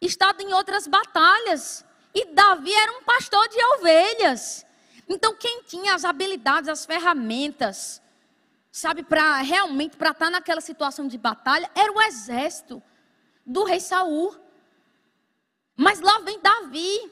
estado 0.01 0.41
em 0.41 0.53
outras 0.53 0.89
batalhas. 0.89 1.85
E 2.13 2.35
Davi 2.35 2.75
era 2.75 2.99
um 2.99 3.05
pastor 3.05 3.47
de 3.49 3.65
ovelhas. 3.77 4.67
Então, 5.09 5.37
quem 5.37 5.63
tinha 5.63 5.95
as 5.95 6.05
habilidades, 6.05 6.69
as 6.69 6.85
ferramentas, 6.85 8.03
sabe, 8.73 9.05
para 9.05 9.37
realmente 9.43 9.97
para 9.97 10.11
estar 10.11 10.29
naquela 10.29 10.61
situação 10.61 11.07
de 11.07 11.17
batalha, 11.17 11.71
era 11.73 11.93
o 11.93 12.03
exército 12.03 12.83
do 13.49 13.65
rei 13.65 13.81
Saul. 13.81 14.37
Mas 15.75 16.01
lá 16.01 16.19
vem 16.21 16.39
Davi, 16.41 17.11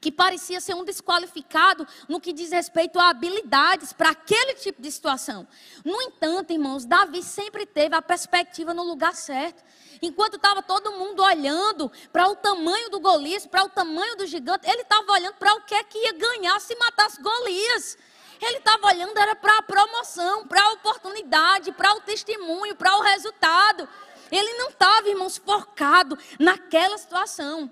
que 0.00 0.12
parecia 0.12 0.60
ser 0.60 0.74
um 0.74 0.84
desqualificado 0.84 1.86
no 2.08 2.20
que 2.20 2.32
diz 2.32 2.52
respeito 2.52 2.98
a 2.98 3.08
habilidades 3.08 3.92
para 3.92 4.10
aquele 4.10 4.54
tipo 4.54 4.80
de 4.80 4.90
situação. 4.92 5.48
No 5.84 6.00
entanto, 6.02 6.52
irmãos, 6.52 6.84
Davi 6.84 7.22
sempre 7.22 7.66
teve 7.66 7.96
a 7.96 8.02
perspectiva 8.02 8.72
no 8.72 8.84
lugar 8.84 9.14
certo. 9.14 9.64
Enquanto 10.00 10.36
estava 10.36 10.62
todo 10.62 10.92
mundo 10.92 11.20
olhando 11.22 11.90
para 12.12 12.28
o 12.28 12.36
tamanho 12.36 12.88
do 12.90 13.00
Golias, 13.00 13.46
para 13.46 13.64
o 13.64 13.68
tamanho 13.68 14.16
do 14.16 14.26
gigante, 14.26 14.70
ele 14.70 14.82
estava 14.82 15.10
olhando 15.10 15.34
para 15.34 15.54
o 15.54 15.62
que 15.62 15.74
é 15.74 15.82
que 15.82 15.98
ia 15.98 16.12
ganhar 16.12 16.60
se 16.60 16.76
matasse 16.76 17.20
Golias. 17.20 17.98
Ele 18.40 18.58
estava 18.58 18.86
olhando 18.86 19.18
era 19.18 19.34
para 19.34 19.58
a 19.58 19.62
promoção, 19.62 20.46
para 20.46 20.62
a 20.62 20.72
oportunidade, 20.74 21.72
para 21.72 21.94
o 21.94 22.00
testemunho, 22.02 22.76
para 22.76 22.96
o 22.96 23.02
resultado. 23.02 23.88
Ele 24.30 24.54
não 24.54 24.68
estava, 24.68 25.08
irmãos, 25.08 25.38
focado 25.38 26.18
naquela 26.38 26.96
situação. 26.98 27.70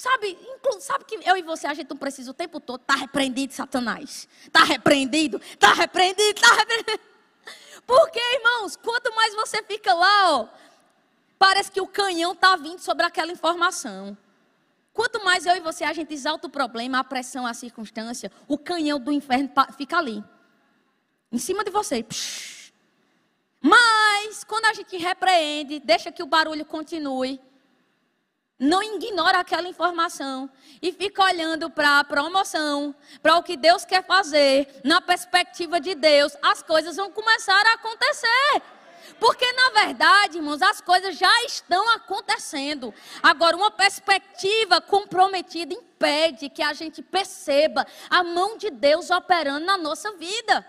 Sabe, 0.00 0.38
sabe 0.78 1.04
que 1.04 1.20
eu 1.28 1.36
e 1.36 1.42
você, 1.42 1.66
a 1.66 1.74
gente 1.74 1.90
não 1.90 1.96
precisa 1.96 2.30
o 2.30 2.34
tempo 2.34 2.58
todo 2.58 2.80
estar 2.80 2.94
tá 2.94 3.00
repreendido, 3.00 3.52
Satanás. 3.52 4.26
Está 4.42 4.64
repreendido, 4.64 5.36
está 5.36 5.74
repreendido, 5.74 6.40
está 6.40 6.54
repreendido. 6.54 7.00
Porque, 7.86 8.18
irmãos, 8.36 8.76
quanto 8.76 9.14
mais 9.14 9.34
você 9.34 9.62
fica 9.62 9.92
lá, 9.92 10.38
ó, 10.38 10.48
parece 11.38 11.70
que 11.70 11.82
o 11.82 11.86
canhão 11.86 12.32
está 12.32 12.56
vindo 12.56 12.78
sobre 12.78 13.04
aquela 13.04 13.30
informação. 13.30 14.16
Quanto 14.92 15.22
mais 15.24 15.44
eu 15.44 15.56
e 15.56 15.60
você, 15.60 15.84
a 15.84 15.92
gente 15.92 16.14
exalta 16.14 16.46
o 16.46 16.50
problema, 16.50 16.98
a 16.98 17.04
pressão, 17.04 17.46
a 17.46 17.52
circunstância, 17.52 18.32
o 18.48 18.56
canhão 18.56 18.98
do 18.98 19.12
inferno 19.12 19.50
fica 19.76 19.98
ali. 19.98 20.24
Em 21.30 21.38
cima 21.38 21.62
de 21.62 21.70
você. 21.70 22.02
Psh, 22.02 22.72
mas, 24.30 24.44
quando 24.44 24.66
a 24.66 24.72
gente 24.72 24.96
repreende, 24.96 25.80
deixa 25.80 26.12
que 26.12 26.22
o 26.22 26.26
barulho 26.26 26.64
continue, 26.64 27.40
não 28.56 28.80
ignora 28.80 29.40
aquela 29.40 29.66
informação 29.66 30.48
e 30.80 30.92
fica 30.92 31.24
olhando 31.24 31.68
para 31.68 31.98
a 31.98 32.04
promoção, 32.04 32.94
para 33.20 33.36
o 33.36 33.42
que 33.42 33.56
Deus 33.56 33.84
quer 33.84 34.06
fazer, 34.06 34.68
na 34.84 35.00
perspectiva 35.00 35.80
de 35.80 35.96
Deus, 35.96 36.36
as 36.40 36.62
coisas 36.62 36.94
vão 36.94 37.10
começar 37.10 37.60
a 37.66 37.72
acontecer. 37.72 38.62
Porque, 39.18 39.50
na 39.52 39.82
verdade, 39.82 40.38
irmãos, 40.38 40.62
as 40.62 40.80
coisas 40.80 41.18
já 41.18 41.42
estão 41.42 41.90
acontecendo. 41.90 42.94
Agora, 43.20 43.56
uma 43.56 43.70
perspectiva 43.72 44.80
comprometida 44.80 45.74
impede 45.74 46.48
que 46.48 46.62
a 46.62 46.72
gente 46.72 47.02
perceba 47.02 47.84
a 48.08 48.22
mão 48.22 48.56
de 48.56 48.70
Deus 48.70 49.10
operando 49.10 49.66
na 49.66 49.76
nossa 49.76 50.12
vida. 50.12 50.64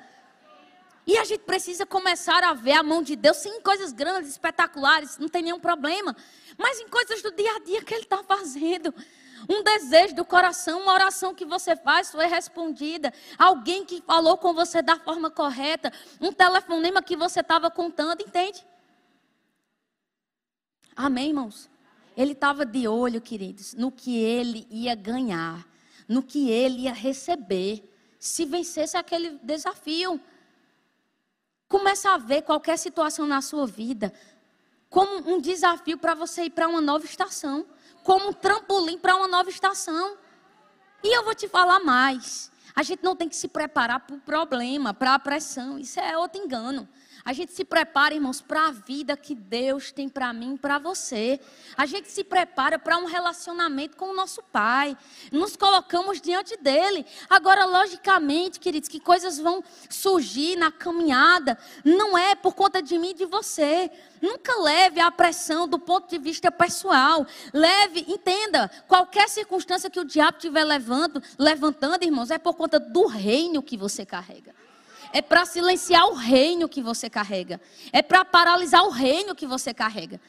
E 1.06 1.18
a 1.18 1.24
gente 1.24 1.42
precisa 1.42 1.86
começar 1.86 2.44
a 2.44 2.54
ver 2.54 2.74
a 2.74 2.84
mão 2.84 3.02
de 3.02 3.16
Deus, 3.16 3.38
sim, 3.38 3.50
em 3.50 3.62
coisas 3.62 3.92
grandes, 3.92 4.32
espetaculares, 4.32 5.18
não 5.18 5.28
tem 5.28 5.42
nenhum 5.42 5.60
problema. 5.60 6.16
Mas 6.58 6.80
em 6.80 6.88
coisas 6.88 7.22
do 7.22 7.32
dia 7.32 7.56
a 7.56 7.60
dia 7.60 7.84
que 7.84 7.94
Ele 7.94 8.04
está 8.04 8.24
fazendo. 8.24 8.94
Um 9.50 9.64
desejo 9.64 10.16
do 10.16 10.24
coração, 10.24 10.82
uma 10.82 10.94
oração 10.94 11.34
que 11.34 11.46
você 11.46 11.76
faz 11.76 12.12
foi 12.12 12.28
respondida. 12.28 13.12
Alguém 13.38 13.84
que 13.84 14.02
falou 14.02 14.38
com 14.38 14.54
você 14.54 14.82
da 14.82 14.98
forma 14.98 15.32
correta. 15.32 15.92
Um 16.20 16.32
telefonema 16.32 17.02
que 17.02 17.16
você 17.16 17.40
estava 17.40 17.72
contando, 17.72 18.22
entende? 18.22 18.64
Amém, 20.96 21.30
irmãos? 21.30 21.70
Ele 22.16 22.34
estava 22.34 22.66
de 22.66 22.88
olho, 22.88 23.22
queridos, 23.22 23.74
no 23.74 23.92
que 23.92 24.18
ele 24.18 24.68
ia 24.70 24.94
ganhar, 24.94 25.66
no 26.08 26.22
que 26.22 26.50
ele 26.50 26.82
ia 26.82 26.94
receber, 26.94 27.90
se 28.20 28.46
vencesse 28.46 28.98
aquele 28.98 29.40
desafio. 29.42 30.22
Começa 31.72 32.14
a 32.14 32.18
ver 32.18 32.42
qualquer 32.42 32.78
situação 32.78 33.26
na 33.26 33.42
sua 33.42 33.66
vida 33.66 34.14
como 34.90 35.34
um 35.34 35.40
desafio 35.40 35.98
para 35.98 36.14
você 36.14 36.44
ir 36.44 36.50
para 36.50 36.68
uma 36.68 36.82
nova 36.82 37.06
estação, 37.06 37.66
como 38.04 38.28
um 38.28 38.34
trampolim 38.34 38.98
para 38.98 39.16
uma 39.16 39.26
nova 39.26 39.50
estação. 39.50 40.18
E 41.02 41.16
eu 41.18 41.24
vou 41.24 41.34
te 41.34 41.48
falar 41.48 41.80
mais. 41.80 42.52
A 42.76 42.84
gente 42.84 43.02
não 43.02 43.16
tem 43.16 43.30
que 43.30 43.38
se 43.38 43.48
preparar 43.48 44.02
para 44.02 44.18
o 44.18 44.20
problema, 44.20 44.94
para 44.94 45.14
a 45.14 45.20
pressão. 45.20 45.80
Isso 45.80 45.98
é 45.98 46.18
outro 46.18 46.42
engano. 46.44 46.90
A 47.24 47.34
gente 47.34 47.52
se 47.52 47.64
prepara, 47.64 48.16
irmãos, 48.16 48.42
para 48.42 48.68
a 48.68 48.72
vida 48.72 49.16
que 49.16 49.36
Deus 49.36 49.92
tem 49.92 50.10
para 50.10 50.34
mim 50.34 50.56
e 50.56 50.58
para 50.58 50.80
você. 50.80 51.40
A 51.78 51.86
gente 51.86 52.10
se 52.10 52.24
prepara 52.24 52.80
para 52.80 52.98
um 52.98 53.06
relacionamento 53.06 53.96
com 53.96 54.10
o 54.10 54.16
nosso 54.16 54.42
Pai. 54.42 54.98
Nos 55.32 55.56
colocamos 55.56 56.20
diante 56.20 56.58
dele. 56.58 57.06
Agora, 57.30 57.66
logicamente, 57.66 58.60
queridos, 58.60 58.90
que 58.90 59.00
coisas 59.00 59.38
vão 59.38 59.64
surgir 59.90 60.56
na 60.56 60.72
caminhada, 60.72 61.58
não 61.86 62.18
é 62.18 62.34
por 62.34 62.56
conta 62.56 62.82
de 62.82 62.98
mim 62.98 63.12
e 63.12 63.16
de 63.16 63.26
você. 63.26 63.92
Nunca 64.20 64.60
leve 64.60 65.00
a 65.00 65.12
pressão 65.12 65.68
do 65.68 65.78
ponto 65.78 66.10
de 66.10 66.18
vista 66.18 66.52
pessoal. 66.52 67.26
Leve, 67.54 68.04
entenda, 68.08 68.70
qualquer 68.88 69.30
circunstância 69.30 69.90
que 69.90 70.00
o 70.00 70.06
diabo 70.06 70.38
estiver 70.38 70.64
levando, 70.64 71.22
levantando, 71.38 72.04
irmãos, 72.04 72.32
é 72.32 72.40
por 72.40 72.56
conta 72.56 72.80
do 72.80 73.06
reino 73.06 73.62
que 73.62 73.78
você 73.78 74.06
carrega. 74.06 74.56
É 75.14 75.22
para 75.22 75.46
silenciar 75.46 76.08
o 76.08 76.14
reino 76.14 76.70
que 76.70 76.82
você 76.82 77.10
carrega. 77.10 77.60
É 77.92 78.02
para 78.02 78.24
paralisar 78.24 78.84
o 78.84 78.90
reino 78.90 79.36
que 79.36 79.46
você 79.46 79.74
carrega. 79.74 80.20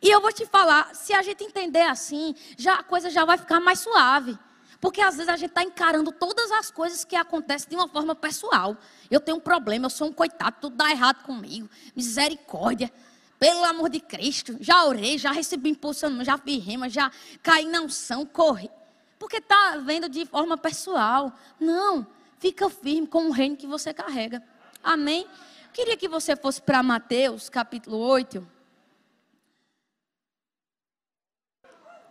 E 0.00 0.10
eu 0.10 0.20
vou 0.20 0.32
te 0.32 0.46
falar, 0.46 0.94
se 0.94 1.12
a 1.12 1.22
gente 1.22 1.44
entender 1.44 1.82
assim, 1.82 2.34
já 2.56 2.74
a 2.74 2.82
coisa 2.82 3.10
já 3.10 3.24
vai 3.24 3.38
ficar 3.38 3.60
mais 3.60 3.80
suave. 3.80 4.38
Porque 4.80 5.00
às 5.00 5.16
vezes 5.16 5.28
a 5.30 5.36
gente 5.36 5.48
está 5.48 5.62
encarando 5.62 6.12
todas 6.12 6.50
as 6.52 6.70
coisas 6.70 7.04
que 7.04 7.16
acontecem 7.16 7.70
de 7.70 7.74
uma 7.74 7.88
forma 7.88 8.14
pessoal. 8.14 8.76
Eu 9.10 9.18
tenho 9.20 9.38
um 9.38 9.40
problema, 9.40 9.86
eu 9.86 9.90
sou 9.90 10.08
um 10.08 10.12
coitado, 10.12 10.56
tudo 10.60 10.76
dá 10.76 10.90
errado 10.90 11.22
comigo. 11.22 11.70
Misericórdia. 11.96 12.92
Pelo 13.38 13.64
amor 13.64 13.88
de 13.88 14.00
Cristo. 14.00 14.56
Já 14.60 14.84
orei, 14.84 15.16
já 15.16 15.32
recebi 15.32 15.70
impulso, 15.70 16.06
já 16.22 16.36
fiz 16.36 16.62
rima, 16.62 16.88
já 16.88 17.10
caí 17.42 17.66
na 17.66 17.80
unção, 17.80 18.26
corri. 18.26 18.70
Porque 19.18 19.38
está 19.38 19.78
vendo 19.78 20.08
de 20.08 20.26
forma 20.26 20.56
pessoal. 20.56 21.32
Não. 21.58 22.06
Fica 22.44 22.68
firme 22.68 23.06
com 23.06 23.28
o 23.28 23.30
reino 23.30 23.56
que 23.56 23.66
você 23.66 23.94
carrega. 23.94 24.42
Amém? 24.82 25.26
Queria 25.72 25.96
que 25.96 26.06
você 26.06 26.36
fosse 26.36 26.60
para 26.60 26.82
Mateus, 26.82 27.48
capítulo 27.48 27.96
8. 27.96 28.46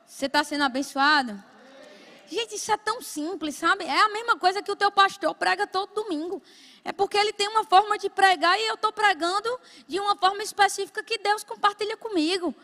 Você 0.07 0.25
está 0.25 0.43
sendo 0.43 0.63
abençoado? 0.63 1.39
Gente, 2.25 2.55
isso 2.55 2.71
é 2.71 2.77
tão 2.77 2.99
simples, 2.99 3.53
sabe? 3.53 3.83
É 3.85 4.01
a 4.01 4.09
mesma 4.09 4.35
coisa 4.35 4.63
que 4.63 4.71
o 4.71 4.75
teu 4.75 4.91
pastor 4.91 5.35
prega 5.35 5.67
todo 5.67 5.93
domingo. 5.93 6.41
É 6.83 6.91
porque 6.91 7.15
ele 7.15 7.31
tem 7.31 7.47
uma 7.49 7.63
forma 7.65 7.95
de 7.99 8.09
pregar 8.09 8.59
e 8.59 8.65
eu 8.69 8.73
estou 8.73 8.91
pregando 8.91 9.59
de 9.87 9.99
uma 9.99 10.15
forma 10.15 10.41
específica 10.41 11.03
que 11.03 11.19
Deus 11.19 11.43
compartilha 11.43 11.95
comigo. 11.95 12.55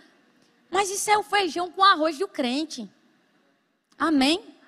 Mas 0.72 0.90
isso 0.90 1.12
é 1.12 1.18
o 1.20 1.22
feijão 1.22 1.72
com 1.72 1.84
arroz 1.84 2.18
do 2.18 2.28
crente. 2.28 2.90
Amém? 3.96 4.59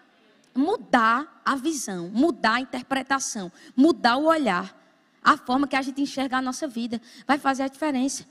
Mudar 0.53 1.41
a 1.45 1.55
visão, 1.55 2.09
mudar 2.09 2.55
a 2.55 2.61
interpretação, 2.61 3.51
mudar 3.75 4.17
o 4.17 4.25
olhar, 4.25 4.77
a 5.23 5.37
forma 5.37 5.67
que 5.67 5.75
a 5.75 5.81
gente 5.81 6.01
enxerga 6.01 6.37
a 6.37 6.41
nossa 6.41 6.67
vida, 6.67 7.01
vai 7.27 7.37
fazer 7.37 7.63
a 7.63 7.67
diferença. 7.67 8.25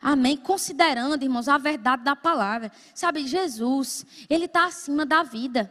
Amém? 0.00 0.36
Considerando, 0.36 1.22
irmãos, 1.22 1.48
a 1.48 1.58
verdade 1.58 2.02
da 2.02 2.16
palavra. 2.16 2.72
Sabe, 2.94 3.26
Jesus, 3.26 4.06
Ele 4.28 4.46
está 4.46 4.64
acima 4.64 5.04
da 5.04 5.22
vida. 5.22 5.70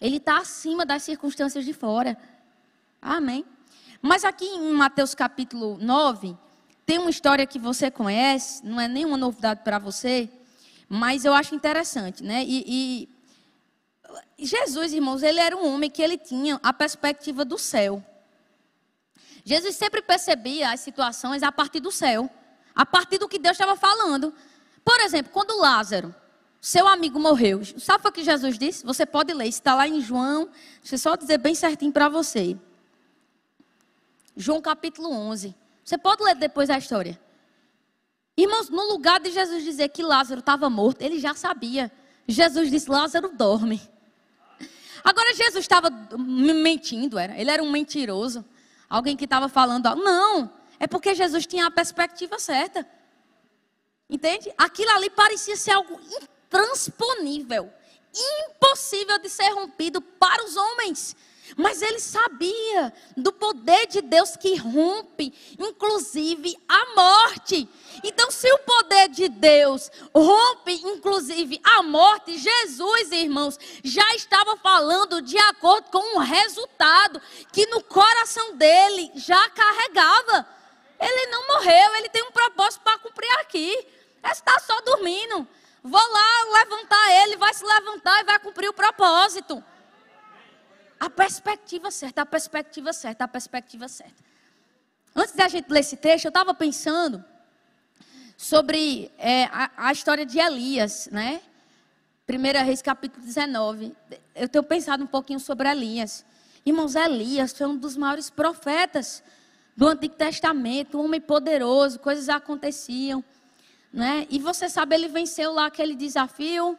Ele 0.00 0.16
está 0.16 0.38
acima 0.38 0.86
das 0.86 1.02
circunstâncias 1.02 1.64
de 1.64 1.72
fora. 1.72 2.16
Amém? 3.00 3.44
Mas 4.00 4.24
aqui 4.24 4.44
em 4.44 4.72
Mateus 4.72 5.14
capítulo 5.14 5.76
9, 5.78 6.36
tem 6.86 6.98
uma 6.98 7.10
história 7.10 7.46
que 7.46 7.58
você 7.58 7.90
conhece, 7.90 8.64
não 8.64 8.80
é 8.80 8.88
nenhuma 8.88 9.16
novidade 9.16 9.60
para 9.62 9.78
você, 9.78 10.28
mas 10.88 11.24
eu 11.24 11.32
acho 11.32 11.54
interessante, 11.54 12.22
né? 12.22 12.44
E, 12.44 12.64
e 12.66 13.08
Jesus, 14.38 14.92
irmãos, 14.92 15.22
ele 15.22 15.40
era 15.40 15.56
um 15.56 15.72
homem 15.74 15.90
que 15.90 16.02
ele 16.02 16.18
tinha 16.18 16.58
a 16.62 16.72
perspectiva 16.72 17.44
do 17.44 17.58
céu. 17.58 18.04
Jesus 19.44 19.76
sempre 19.76 20.02
percebia 20.02 20.70
as 20.70 20.80
situações 20.80 21.42
a 21.42 21.50
partir 21.50 21.80
do 21.80 21.90
céu, 21.90 22.30
a 22.74 22.86
partir 22.86 23.18
do 23.18 23.28
que 23.28 23.38
Deus 23.38 23.54
estava 23.54 23.76
falando. 23.76 24.32
Por 24.84 24.98
exemplo, 25.00 25.32
quando 25.32 25.58
Lázaro, 25.58 26.14
seu 26.60 26.86
amigo 26.86 27.18
morreu, 27.18 27.62
sabe 27.78 28.06
o 28.06 28.12
que 28.12 28.22
Jesus 28.22 28.58
disse? 28.58 28.84
Você 28.84 29.04
pode 29.04 29.32
ler, 29.32 29.46
está 29.46 29.74
lá 29.74 29.86
em 29.86 30.00
João, 30.00 30.48
deixa 30.80 30.94
eu 30.94 30.98
só 30.98 31.16
dizer 31.16 31.38
bem 31.38 31.54
certinho 31.54 31.92
para 31.92 32.08
você. 32.08 32.56
João 34.36 34.60
capítulo 34.60 35.10
11. 35.10 35.54
Você 35.84 35.98
pode 35.98 36.22
ler 36.22 36.36
depois 36.36 36.70
a 36.70 36.78
história. 36.78 37.20
Irmãos, 38.36 38.70
no 38.70 38.88
lugar 38.88 39.20
de 39.20 39.30
Jesus 39.30 39.62
dizer 39.62 39.88
que 39.88 40.02
Lázaro 40.02 40.40
estava 40.40 40.70
morto, 40.70 41.02
ele 41.02 41.18
já 41.18 41.34
sabia. 41.34 41.92
Jesus 42.26 42.70
disse: 42.70 42.90
Lázaro 42.90 43.30
dorme. 43.36 43.80
Agora 45.04 45.34
Jesus 45.34 45.64
estava 45.64 45.90
mentindo, 46.18 47.18
era. 47.18 47.38
Ele 47.38 47.50
era 47.50 47.62
um 47.62 47.70
mentiroso. 47.70 48.44
Alguém 48.88 49.16
que 49.16 49.24
estava 49.24 49.48
falando, 49.48 49.94
não, 49.96 50.52
é 50.78 50.86
porque 50.86 51.14
Jesus 51.14 51.46
tinha 51.46 51.66
a 51.66 51.70
perspectiva 51.70 52.38
certa. 52.38 52.86
Entende? 54.08 54.52
Aquilo 54.58 54.90
ali 54.90 55.08
parecia 55.08 55.56
ser 55.56 55.70
algo 55.70 55.98
intransponível, 56.20 57.72
impossível 58.14 59.18
de 59.18 59.30
ser 59.30 59.48
rompido 59.50 60.02
para 60.02 60.44
os 60.44 60.56
homens. 60.56 61.16
Mas 61.56 61.82
ele 61.82 61.98
sabia 61.98 62.92
do 63.16 63.32
poder 63.32 63.86
de 63.86 64.00
Deus 64.00 64.36
que 64.36 64.56
rompe, 64.56 65.34
inclusive, 65.58 66.56
a 66.68 66.94
morte. 66.94 67.68
Então, 68.02 68.30
se 68.30 68.50
o 68.52 68.58
poder 68.58 69.08
de 69.08 69.28
Deus 69.28 69.90
rompe, 70.14 70.72
inclusive, 70.84 71.60
a 71.62 71.82
morte, 71.82 72.38
Jesus, 72.38 73.10
irmãos, 73.12 73.58
já 73.82 74.14
estava 74.14 74.56
falando 74.56 75.20
de 75.20 75.36
acordo 75.36 75.90
com 75.90 76.16
um 76.16 76.18
resultado 76.18 77.20
que 77.52 77.66
no 77.66 77.82
coração 77.82 78.56
dele 78.56 79.10
já 79.14 79.50
carregava. 79.50 80.48
Ele 80.98 81.26
não 81.26 81.48
morreu, 81.48 81.94
ele 81.96 82.08
tem 82.08 82.22
um 82.22 82.30
propósito 82.30 82.82
para 82.82 82.98
cumprir 82.98 83.30
aqui. 83.40 83.86
Está 84.24 84.58
só 84.60 84.80
dormindo. 84.82 85.46
Vou 85.82 86.00
lá 86.00 86.60
levantar 86.60 87.10
ele, 87.22 87.36
vai 87.36 87.52
se 87.52 87.64
levantar 87.64 88.20
e 88.20 88.24
vai 88.24 88.38
cumprir 88.38 88.68
o 88.68 88.72
propósito. 88.72 89.62
A 91.02 91.10
perspectiva 91.10 91.90
certa, 91.90 92.22
a 92.22 92.24
perspectiva 92.24 92.92
certa, 92.92 93.24
a 93.24 93.26
perspectiva 93.26 93.88
certa. 93.88 94.22
Antes 95.16 95.34
da 95.34 95.48
gente 95.48 95.68
ler 95.68 95.80
esse 95.80 95.96
texto, 95.96 96.26
eu 96.26 96.28
estava 96.28 96.54
pensando 96.54 97.24
sobre 98.36 99.10
é, 99.18 99.46
a, 99.46 99.88
a, 99.88 99.92
história 99.92 100.24
de 100.24 100.38
Elias, 100.38 101.08
né? 101.10 101.42
1 102.28 102.64
Reis 102.64 102.80
capítulo 102.80 103.26
19. 103.26 103.92
Eu 104.32 104.48
tenho 104.48 104.62
pensado 104.62 105.02
um 105.02 105.06
pouquinho 105.08 105.40
sobre 105.40 105.68
Elias. 105.68 106.24
Irmãos, 106.64 106.94
Elias 106.94 107.52
foi 107.52 107.66
um 107.66 107.76
dos 107.76 107.96
maiores 107.96 108.30
profetas 108.30 109.24
do 109.76 109.88
Antigo 109.88 110.14
Testamento, 110.14 111.00
um 111.00 111.06
homem 111.06 111.20
poderoso, 111.20 111.98
coisas 111.98 112.28
aconteciam. 112.28 113.24
Né? 113.92 114.24
E 114.30 114.38
você 114.38 114.68
sabe, 114.68 114.94
ele 114.94 115.08
venceu 115.08 115.52
lá 115.52 115.66
aquele 115.66 115.96
desafio 115.96 116.78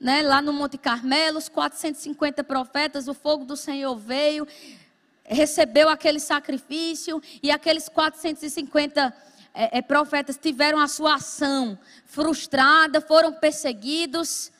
né, 0.00 0.22
lá 0.22 0.40
no 0.40 0.52
Monte 0.52 0.78
Carmelo, 0.78 1.38
os 1.38 1.48
450 1.48 2.44
profetas, 2.44 3.08
o 3.08 3.14
fogo 3.14 3.44
do 3.44 3.56
Senhor 3.56 3.96
veio, 3.96 4.46
recebeu 5.24 5.88
aquele 5.88 6.20
sacrifício, 6.20 7.20
e 7.42 7.50
aqueles 7.50 7.88
450 7.88 9.14
é, 9.52 9.78
é, 9.78 9.82
profetas 9.82 10.36
tiveram 10.36 10.78
a 10.78 10.86
sua 10.86 11.14
ação 11.14 11.78
frustrada, 12.04 13.00
foram 13.00 13.32
perseguidos. 13.32 14.52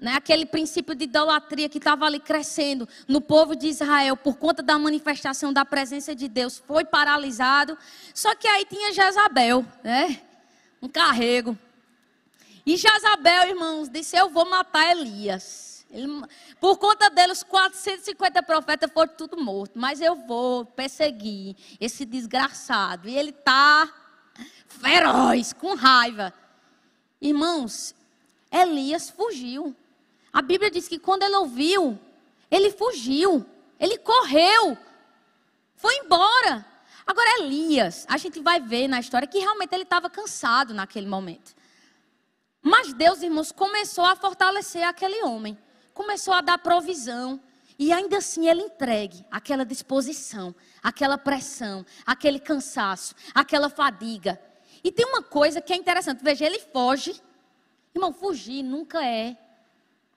Né, 0.00 0.12
aquele 0.14 0.46
princípio 0.46 0.94
de 0.94 1.02
idolatria 1.06 1.68
que 1.68 1.78
estava 1.78 2.06
ali 2.06 2.20
crescendo 2.20 2.88
no 3.08 3.20
povo 3.20 3.56
de 3.56 3.66
Israel 3.66 4.16
por 4.16 4.36
conta 4.36 4.62
da 4.62 4.78
manifestação 4.78 5.52
da 5.52 5.64
presença 5.64 6.14
de 6.14 6.28
Deus 6.28 6.56
foi 6.56 6.84
paralisado. 6.84 7.76
Só 8.14 8.32
que 8.36 8.46
aí 8.46 8.64
tinha 8.64 8.92
Jezabel, 8.92 9.66
né? 9.82 10.20
Um 10.80 10.88
carrego. 10.88 11.58
E 12.68 12.76
Jezabel, 12.76 13.48
irmãos, 13.48 13.88
disse: 13.88 14.14
Eu 14.14 14.28
vou 14.28 14.44
matar 14.44 14.90
Elias. 14.90 15.86
Ele, 15.90 16.06
por 16.60 16.76
conta 16.76 17.08
dele, 17.08 17.32
os 17.32 17.42
450 17.42 18.42
profetas 18.42 18.92
foram 18.92 19.10
tudo 19.14 19.42
mortos. 19.42 19.74
Mas 19.74 20.02
eu 20.02 20.14
vou 20.14 20.66
perseguir 20.66 21.56
esse 21.80 22.04
desgraçado. 22.04 23.08
E 23.08 23.16
ele 23.16 23.30
está 23.30 23.90
feroz, 24.66 25.54
com 25.54 25.74
raiva. 25.74 26.30
Irmãos, 27.22 27.94
Elias 28.52 29.08
fugiu. 29.08 29.74
A 30.30 30.42
Bíblia 30.42 30.70
diz 30.70 30.86
que 30.86 30.98
quando 30.98 31.22
ele 31.22 31.36
ouviu, 31.36 31.98
ele 32.50 32.70
fugiu. 32.70 33.46
Ele 33.80 33.96
correu. 33.96 34.76
Foi 35.74 35.96
embora. 36.04 36.66
Agora, 37.06 37.40
Elias, 37.40 38.04
a 38.10 38.18
gente 38.18 38.40
vai 38.40 38.60
ver 38.60 38.88
na 38.88 39.00
história 39.00 39.26
que 39.26 39.38
realmente 39.38 39.72
ele 39.72 39.84
estava 39.84 40.10
cansado 40.10 40.74
naquele 40.74 41.06
momento. 41.06 41.56
Mas 42.62 42.92
Deus, 42.92 43.22
irmãos, 43.22 43.52
começou 43.52 44.04
a 44.04 44.16
fortalecer 44.16 44.82
aquele 44.86 45.22
homem 45.22 45.56
começou 45.98 46.32
a 46.32 46.40
dar 46.40 46.58
provisão. 46.58 47.40
E 47.76 47.92
ainda 47.92 48.18
assim 48.18 48.48
ele 48.48 48.62
entregue 48.62 49.24
aquela 49.30 49.64
disposição, 49.64 50.54
aquela 50.82 51.18
pressão, 51.18 51.84
aquele 52.06 52.38
cansaço, 52.38 53.14
aquela 53.34 53.68
fadiga. 53.68 54.40
E 54.82 54.90
tem 54.92 55.06
uma 55.06 55.22
coisa 55.22 55.60
que 55.60 55.72
é 55.72 55.76
interessante, 55.76 56.22
veja, 56.22 56.44
ele 56.44 56.60
foge. 56.60 57.20
Irmão, 57.94 58.12
fugir 58.12 58.62
nunca 58.62 59.04
é 59.04 59.36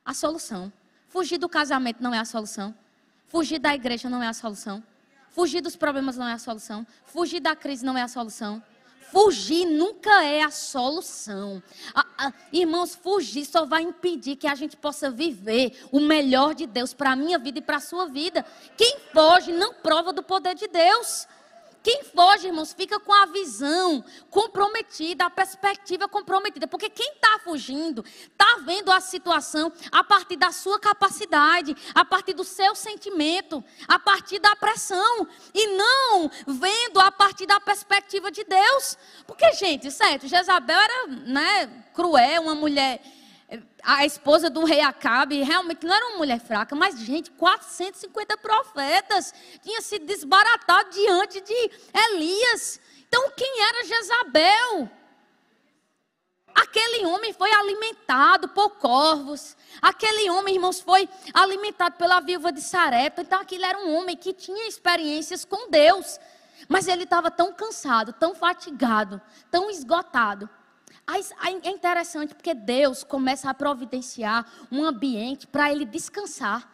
a 0.06 0.14
solução. 0.14 0.72
Fugir 1.08 1.38
do 1.38 1.50
casamento 1.50 2.02
não 2.02 2.14
é 2.14 2.20
a 2.20 2.26
solução. 2.26 2.74
Fugir 3.28 3.60
da 3.60 3.76
igreja 3.76 4.10
não 4.10 4.24
é 4.24 4.28
a 4.28 4.34
solução. 4.34 4.84
Fugir 5.30 5.62
dos 5.62 5.76
problemas 5.76 6.18
não 6.18 6.28
é 6.28 6.34
a 6.34 6.40
solução. 6.40 6.86
Fugir 7.06 7.40
da 7.40 7.56
crise 7.56 7.86
não 7.86 7.98
é 7.98 8.02
a 8.02 8.08
solução. 8.08 8.62
Fugir 9.12 9.66
nunca 9.66 10.24
é 10.24 10.42
a 10.42 10.50
solução. 10.50 11.62
Ah, 11.94 12.06
ah, 12.18 12.34
irmãos, 12.52 12.96
fugir 12.96 13.46
só 13.46 13.66
vai 13.66 13.82
impedir 13.82 14.38
que 14.38 14.48
a 14.48 14.56
gente 14.56 14.78
possa 14.78 15.12
viver 15.12 15.78
o 15.92 16.00
melhor 16.00 16.56
de 16.56 16.66
Deus 16.66 16.94
para 16.94 17.12
a 17.12 17.16
minha 17.16 17.38
vida 17.38 17.60
e 17.60 17.62
para 17.62 17.76
a 17.76 17.82
sua 17.82 18.06
vida. 18.08 18.46
Quem 18.78 19.00
foge 19.14 19.52
não 19.52 19.74
prova 19.74 20.14
do 20.14 20.24
poder 20.24 20.56
de 20.56 20.68
Deus. 20.68 21.28
Quem 21.84 22.04
foge, 22.04 22.48
irmãos, 22.48 22.74
fica 22.74 23.00
com 23.00 23.12
a 23.12 23.26
visão 23.26 24.04
comprometida, 24.30 25.26
a 25.26 25.30
perspectiva 25.30 26.08
comprometida. 26.08 26.68
Porque 26.68 26.90
quem 26.90 27.14
está 27.14 27.40
fugindo, 27.40 28.06
está 28.06 28.60
vendo 28.64 28.92
a 28.92 29.00
situação 29.00 29.72
a 29.92 30.04
partir 30.04 30.36
da 30.36 30.52
sua 30.52 30.80
capacidade, 30.80 31.76
a 31.96 32.06
partir 32.06 32.34
do 32.34 32.44
seu 32.44 32.76
sentimento, 32.76 33.64
a 33.88 33.98
partir 33.98 34.38
da 34.40 34.56
pressão. 34.56 35.28
E 35.54 35.68
não 35.76 36.30
vendo 36.46 37.00
a 37.00 37.12
partir 37.12 37.48
da 37.48 37.60
perspectiva 37.60 38.30
de 38.30 38.44
Deus. 38.44 38.98
Porque, 39.26 39.52
gente, 39.54 39.90
certo, 39.90 40.28
Jezabel 40.28 40.80
era 40.80 41.08
né, 41.08 41.84
cruel, 41.94 42.44
uma 42.44 42.56
mulher 42.56 43.02
a 43.84 44.06
esposa 44.06 44.50
do 44.50 44.64
rei 44.64 44.80
Acabe 44.80 45.44
realmente 45.44 45.86
não 45.86 45.94
era 45.94 46.08
uma 46.08 46.18
mulher 46.20 46.40
fraca, 46.40 46.76
mas, 46.76 47.00
gente, 47.00 47.32
450 47.32 48.38
profetas 48.38 49.34
tinha 49.62 49.82
sido 49.82 50.06
desbaratado 50.06 50.90
diante 50.92 51.42
de 51.42 51.72
Elias. 51.94 52.80
Então, 53.08 53.30
quem 53.36 53.62
era 53.62 53.84
Jezabel? 53.84 54.90
Aquele 56.54 57.06
homem 57.06 57.34
foi 57.34 57.52
alimentado 57.52 58.50
por 58.50 58.72
corvos. 58.72 59.56
Aquele 59.82 60.30
homem, 60.30 60.56
irmãos, 60.56 60.80
foi 60.80 61.10
alimentado 61.34 61.96
pela 61.98 62.20
viúva 62.20 62.52
de 62.52 62.62
Sarepta. 62.62 63.22
Então, 63.22 63.42
aquele 63.42 63.66
era 63.66 63.80
um 63.80 63.96
homem 63.96 64.16
que 64.16 64.34
tinha 64.34 64.68
experiências 64.68 65.44
com 65.44 65.70
Deus. 65.70 66.20
Mas 66.70 66.88
ele 66.88 67.04
estava 67.04 67.32
tão 67.32 67.54
cansado, 67.54 68.14
tão 68.14 68.36
fatigado, 68.36 69.22
tão 69.50 69.70
esgotado 69.70 70.50
é 71.64 71.70
interessante 71.70 72.34
porque 72.34 72.54
Deus 72.54 73.04
começa 73.04 73.50
a 73.50 73.54
providenciar 73.54 74.46
um 74.72 74.84
ambiente 74.84 75.48
para 75.48 75.72
ele 75.72 75.86
descansar. 75.86 76.70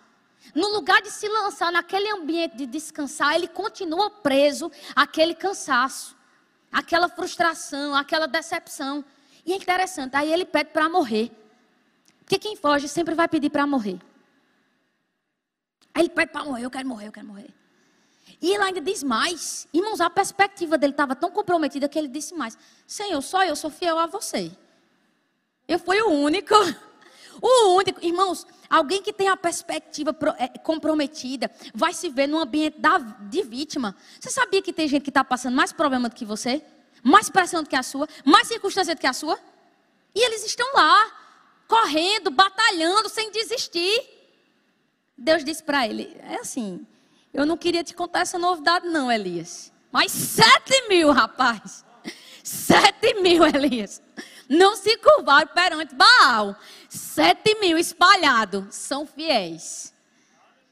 No 0.54 0.68
lugar 0.70 1.02
de 1.02 1.10
se 1.10 1.28
lançar 1.28 1.72
naquele 1.72 2.10
ambiente 2.10 2.56
de 2.56 2.66
descansar, 2.66 3.36
ele 3.36 3.48
continua 3.48 4.10
preso 4.10 4.72
àquele 4.96 5.34
cansaço, 5.34 6.16
àquela 6.72 7.10
frustração, 7.10 7.96
àquela 7.96 8.28
decepção. 8.28 9.04
E 9.46 9.54
é 9.54 9.56
interessante, 9.56 10.16
aí 10.16 10.32
ele 10.32 10.46
pede 10.46 10.72
para 10.72 10.88
morrer. 10.88 11.32
Porque 12.20 12.38
quem 12.38 12.56
foge 12.56 12.88
sempre 12.88 13.16
vai 13.16 13.28
pedir 13.28 13.50
para 13.50 13.66
morrer. 13.66 14.00
Aí 15.94 16.04
ele 16.04 16.10
pede 16.10 16.32
para 16.32 16.44
morrer, 16.44 16.66
eu 16.66 16.70
quero 16.70 16.88
morrer, 16.88 17.08
eu 17.08 17.12
quero 17.12 17.28
morrer. 17.28 17.54
E 18.42 18.54
ele 18.54 18.64
ainda 18.64 18.82
diz 18.82 19.04
mais. 19.04 19.68
Irmãos, 19.74 20.00
a 20.00 20.10
perspectiva 20.10 20.78
dele 20.78 20.94
estava 20.94 21.16
tão 21.16 21.32
comprometida 21.32 21.90
que 21.90 21.98
ele 21.98 22.08
disse 22.08 22.36
mais: 22.36 22.58
Senhor, 22.86 23.22
só 23.22 23.44
eu 23.44 23.56
sou 23.56 23.70
fiel 23.70 23.98
a 23.98 24.06
você. 24.06 24.52
Eu 25.68 25.80
fui 25.80 26.02
o 26.02 26.10
único. 26.10 26.54
O 27.40 27.76
único. 27.76 28.04
Irmãos, 28.04 28.48
alguém 28.68 29.00
que 29.00 29.14
tem 29.14 29.28
a 29.28 29.38
perspectiva 29.38 30.10
é, 30.40 30.48
comprometida 30.58 31.52
vai 31.72 31.94
se 31.94 32.10
ver 32.10 32.26
num 32.26 32.40
ambiente 32.40 32.80
de 33.30 33.44
vítima. 33.44 33.96
Você 34.20 34.32
sabia 34.32 34.60
que 34.60 34.74
tem 34.74 34.88
gente 34.88 35.04
que 35.04 35.12
está 35.12 35.24
passando 35.24 35.56
mais 35.56 35.72
problema 35.72 36.10
do 36.10 36.16
que 36.16 36.26
você? 36.26 36.64
Mais 37.04 37.30
pressão 37.30 37.62
do 37.62 37.70
que 37.70 37.76
a 37.76 37.84
sua? 37.84 38.10
Mais 38.26 38.48
circunstância 38.48 38.96
do 38.96 39.00
que 39.00 39.06
a 39.06 39.14
sua? 39.14 39.38
E 40.16 40.20
eles 40.26 40.44
estão 40.48 40.68
lá, 40.74 41.12
correndo, 41.68 42.32
batalhando, 42.32 43.08
sem 43.08 43.30
desistir. 43.30 44.02
Deus 45.16 45.46
disse 45.46 45.62
para 45.62 45.88
ele: 45.88 46.18
é 46.24 46.40
assim. 46.40 46.88
Eu 47.34 47.46
não 47.46 47.58
queria 47.58 47.84
te 47.84 47.94
contar 47.94 48.22
essa 48.22 48.40
novidade, 48.40 48.88
não, 48.88 49.12
Elias. 49.12 49.72
Mas 49.92 50.12
sete 50.12 50.88
mil, 50.88 51.12
rapaz. 51.12 51.86
Sete 52.44 53.16
mil, 53.22 53.46
Elias. 53.46 54.02
Não 54.50 54.76
se 54.76 54.98
curvaram 54.98 55.48
perante 55.54 55.94
Baal. 55.94 56.56
Sete 56.90 57.60
mil 57.60 57.78
espalhados 57.78 58.76
são 58.76 59.06
fiéis. 59.06 59.94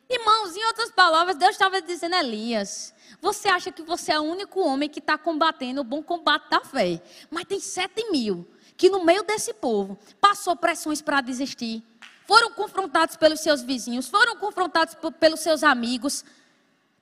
Irmãos, 0.10 0.56
em 0.56 0.65
outras 0.65 0.91
palavras, 0.91 1.36
Deus 1.36 1.52
estava 1.52 1.82
dizendo, 1.82 2.15
Elias, 2.15 2.94
você 3.20 3.50
acha 3.50 3.72
que 3.72 3.82
você 3.82 4.12
é 4.12 4.20
o 4.20 4.24
único 4.24 4.60
homem 4.62 4.88
que 4.88 5.00
está 5.00 5.18
combatendo 5.18 5.82
o 5.82 5.84
bom 5.84 6.04
combate 6.04 6.50
da 6.50 6.62
fé. 6.62 7.02
Mas 7.30 7.46
tem 7.46 7.60
sete 7.60 8.10
mil 8.12 8.48
que 8.78 8.89
no 8.89 9.04
meio 9.04 9.24
desse 9.24 9.54
povo 9.54 9.98
passou 10.22 10.56
pressões 10.56 11.02
para 11.02 11.22
desistir. 11.22 11.84
Foram 12.28 12.52
confrontados 12.52 13.15
pelos 13.15 13.39
seus 13.39 13.62
vizinhos, 13.62 14.08
foram 14.08 14.36
confrontados 14.36 14.96
pelos 15.20 15.39
seus 15.39 15.63
amigos. 15.63 16.24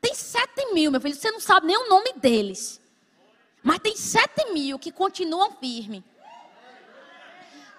Tem 0.04 0.14
sete 0.14 0.74
mil, 0.74 0.92
meu 0.92 1.00
filho, 1.00 1.16
você 1.16 1.32
não 1.32 1.40
sabe 1.40 1.68
nem 1.68 1.78
o 1.78 1.88
nome 1.88 2.12
deles. 2.18 2.82
Mas 3.64 3.80
tem 3.80 3.96
sete 3.96 4.52
mil 4.52 4.78
que 4.78 4.92
continuam 4.92 5.54
firmes. 5.54 6.04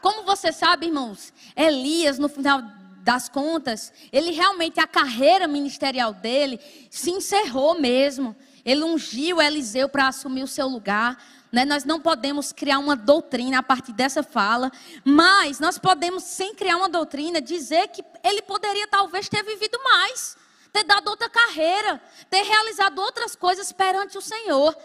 Como 0.01 0.23
você 0.25 0.51
sabe, 0.51 0.87
irmãos, 0.87 1.35
Elias, 1.55 2.19
no 2.19 2.31
final 2.31 2.63
das 3.03 3.29
contas, 3.29 3.93
ele 4.11 4.31
realmente, 4.31 4.81
a 4.81 4.87
carreira 4.87 5.47
ministerial 5.47 6.15
dele 6.15 6.59
se 6.91 7.11
encerrou 7.11 7.79
mesmo. 7.79 8.35
Ele 8.65 8.83
ungiu 8.85 9.43
Eliseu 9.43 9.87
para 9.87 10.09
assumir 10.09 10.45
o 10.45 10.49
seu 10.49 10.67
lugar. 10.67 11.23
Né? 11.53 11.67
Nós 11.67 11.85
não 11.85 12.01
podemos 12.01 12.53
criar 12.53 12.79
uma 12.79 12.97
doutrina 12.97 13.59
a 13.59 13.63
partir 13.63 13.93
dessa 13.93 14.23
fala, 14.23 14.73
mas 15.05 15.61
nós 15.61 15.77
podemos, 15.77 16.23
sem 16.23 16.55
criar 16.55 16.79
uma 16.79 16.89
doutrina, 16.89 17.39
dizer 17.39 17.89
que 17.89 18.03
ele 18.25 18.41
poderia 18.41 18.89
talvez 18.89 19.29
ter 19.29 19.43
vivido 19.43 19.79
mais 19.85 20.43
ter 20.75 20.83
dado 20.83 21.07
outra 21.07 21.31
carreira, 21.31 22.03
ter 22.29 22.43
realizado 22.43 22.99
outras 22.99 23.37
coisas 23.37 23.71
perante 23.71 24.19
o 24.19 24.21
Senhor. 24.21 24.77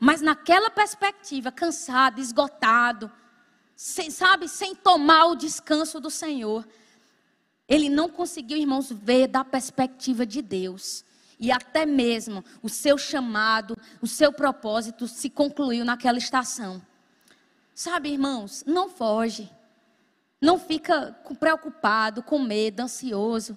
Mas 0.00 0.20
naquela 0.20 0.68
perspectiva, 0.68 1.52
cansado, 1.52 2.20
esgotado, 2.20 3.08
sem, 3.76 4.10
sabe, 4.10 4.48
sem 4.48 4.74
tomar 4.74 5.26
o 5.26 5.36
descanso 5.36 6.00
do 6.00 6.10
Senhor, 6.10 6.66
ele 7.68 7.88
não 7.88 8.08
conseguiu, 8.08 8.58
irmãos, 8.58 8.90
ver 8.90 9.28
da 9.28 9.44
perspectiva 9.44 10.26
de 10.26 10.42
Deus. 10.42 11.04
E 11.38 11.52
até 11.52 11.86
mesmo 11.86 12.44
o 12.60 12.68
seu 12.68 12.98
chamado, 12.98 13.78
o 14.02 14.06
seu 14.08 14.32
propósito 14.32 15.06
se 15.06 15.30
concluiu 15.30 15.84
naquela 15.84 16.18
estação. 16.18 16.82
Sabe, 17.72 18.08
irmãos, 18.08 18.64
não 18.66 18.88
foge. 18.88 19.48
Não 20.40 20.58
fica 20.58 21.12
preocupado, 21.38 22.20
com 22.20 22.40
medo, 22.40 22.80
ansioso. 22.80 23.56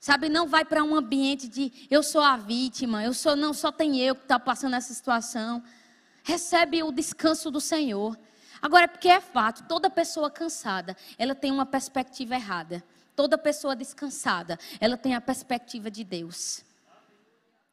Sabe, 0.00 0.30
não 0.30 0.48
vai 0.48 0.64
para 0.64 0.82
um 0.82 0.96
ambiente 0.96 1.46
de 1.46 1.86
eu 1.90 2.02
sou 2.02 2.22
a 2.22 2.34
vítima, 2.34 3.04
eu 3.04 3.12
sou 3.12 3.36
não 3.36 3.52
só 3.52 3.70
tem 3.70 4.00
eu 4.00 4.14
que 4.14 4.22
está 4.22 4.38
passando 4.38 4.74
essa 4.74 4.94
situação. 4.94 5.62
Recebe 6.22 6.82
o 6.82 6.90
descanso 6.90 7.50
do 7.50 7.60
Senhor. 7.60 8.18
Agora, 8.62 8.88
porque 8.88 9.08
é 9.08 9.20
fato, 9.20 9.68
toda 9.68 9.90
pessoa 9.90 10.30
cansada, 10.30 10.96
ela 11.18 11.34
tem 11.34 11.52
uma 11.52 11.66
perspectiva 11.66 12.34
errada. 12.34 12.82
Toda 13.14 13.36
pessoa 13.36 13.76
descansada, 13.76 14.58
ela 14.80 14.96
tem 14.96 15.14
a 15.14 15.20
perspectiva 15.20 15.90
de 15.90 16.02
Deus. 16.02 16.64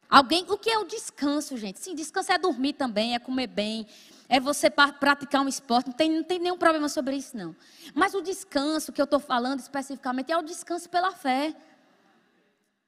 Alguém, 0.09 0.45
o 0.49 0.57
que 0.57 0.69
é 0.69 0.77
o 0.77 0.85
descanso, 0.85 1.55
gente? 1.55 1.79
Sim, 1.79 1.95
descanso 1.95 2.33
é 2.33 2.37
dormir 2.37 2.73
também, 2.73 3.15
é 3.15 3.19
comer 3.19 3.47
bem, 3.47 3.87
é 4.27 4.37
você 4.37 4.69
praticar 4.69 5.41
um 5.41 5.47
esporte, 5.47 5.87
não 5.87 5.93
tem, 5.93 6.11
não 6.11 6.23
tem 6.23 6.39
nenhum 6.39 6.57
problema 6.57 6.89
sobre 6.89 7.15
isso, 7.15 7.37
não. 7.37 7.55
Mas 7.93 8.13
o 8.13 8.21
descanso 8.21 8.91
que 8.91 8.99
eu 8.99 9.05
estou 9.05 9.19
falando 9.19 9.59
especificamente 9.61 10.29
é 10.29 10.37
o 10.37 10.41
descanso 10.41 10.89
pela 10.89 11.13
fé 11.13 11.55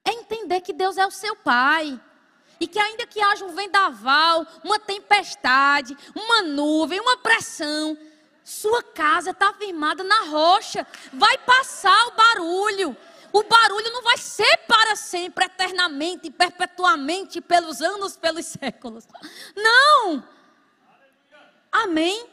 é 0.10 0.14
entender 0.14 0.62
que 0.62 0.74
Deus 0.74 0.98
é 0.98 1.06
o 1.06 1.12
seu 1.12 1.36
Pai. 1.36 2.00
E 2.60 2.68
que 2.68 2.78
ainda 2.78 3.08
que 3.08 3.22
haja 3.22 3.46
um 3.46 3.56
vendaval, 3.56 4.46
uma 4.64 4.78
tempestade, 4.78 5.98
uma 6.14 6.42
nuvem, 6.42 7.00
uma 7.00 7.18
pressão, 7.18 7.98
sua 8.44 8.84
casa 8.84 9.30
está 9.30 9.54
firmada 9.54 10.04
na 10.04 10.26
rocha. 10.26 10.86
Vai 11.14 11.38
passar 11.38 12.08
o 12.08 12.12
barulho. 12.12 12.98
O 13.32 13.44
barulho 13.44 13.94
não 13.94 14.02
vai 14.02 14.18
ser 14.18 14.58
para 14.68 14.96
sempre, 14.96 15.46
eternamente, 15.46 16.32
perpetuamente, 16.32 17.40
pelos 17.40 17.80
anos, 17.80 18.18
pelos 18.18 18.48
séculos. 18.48 19.08
Não! 19.56 20.28
Amém? 21.72 22.28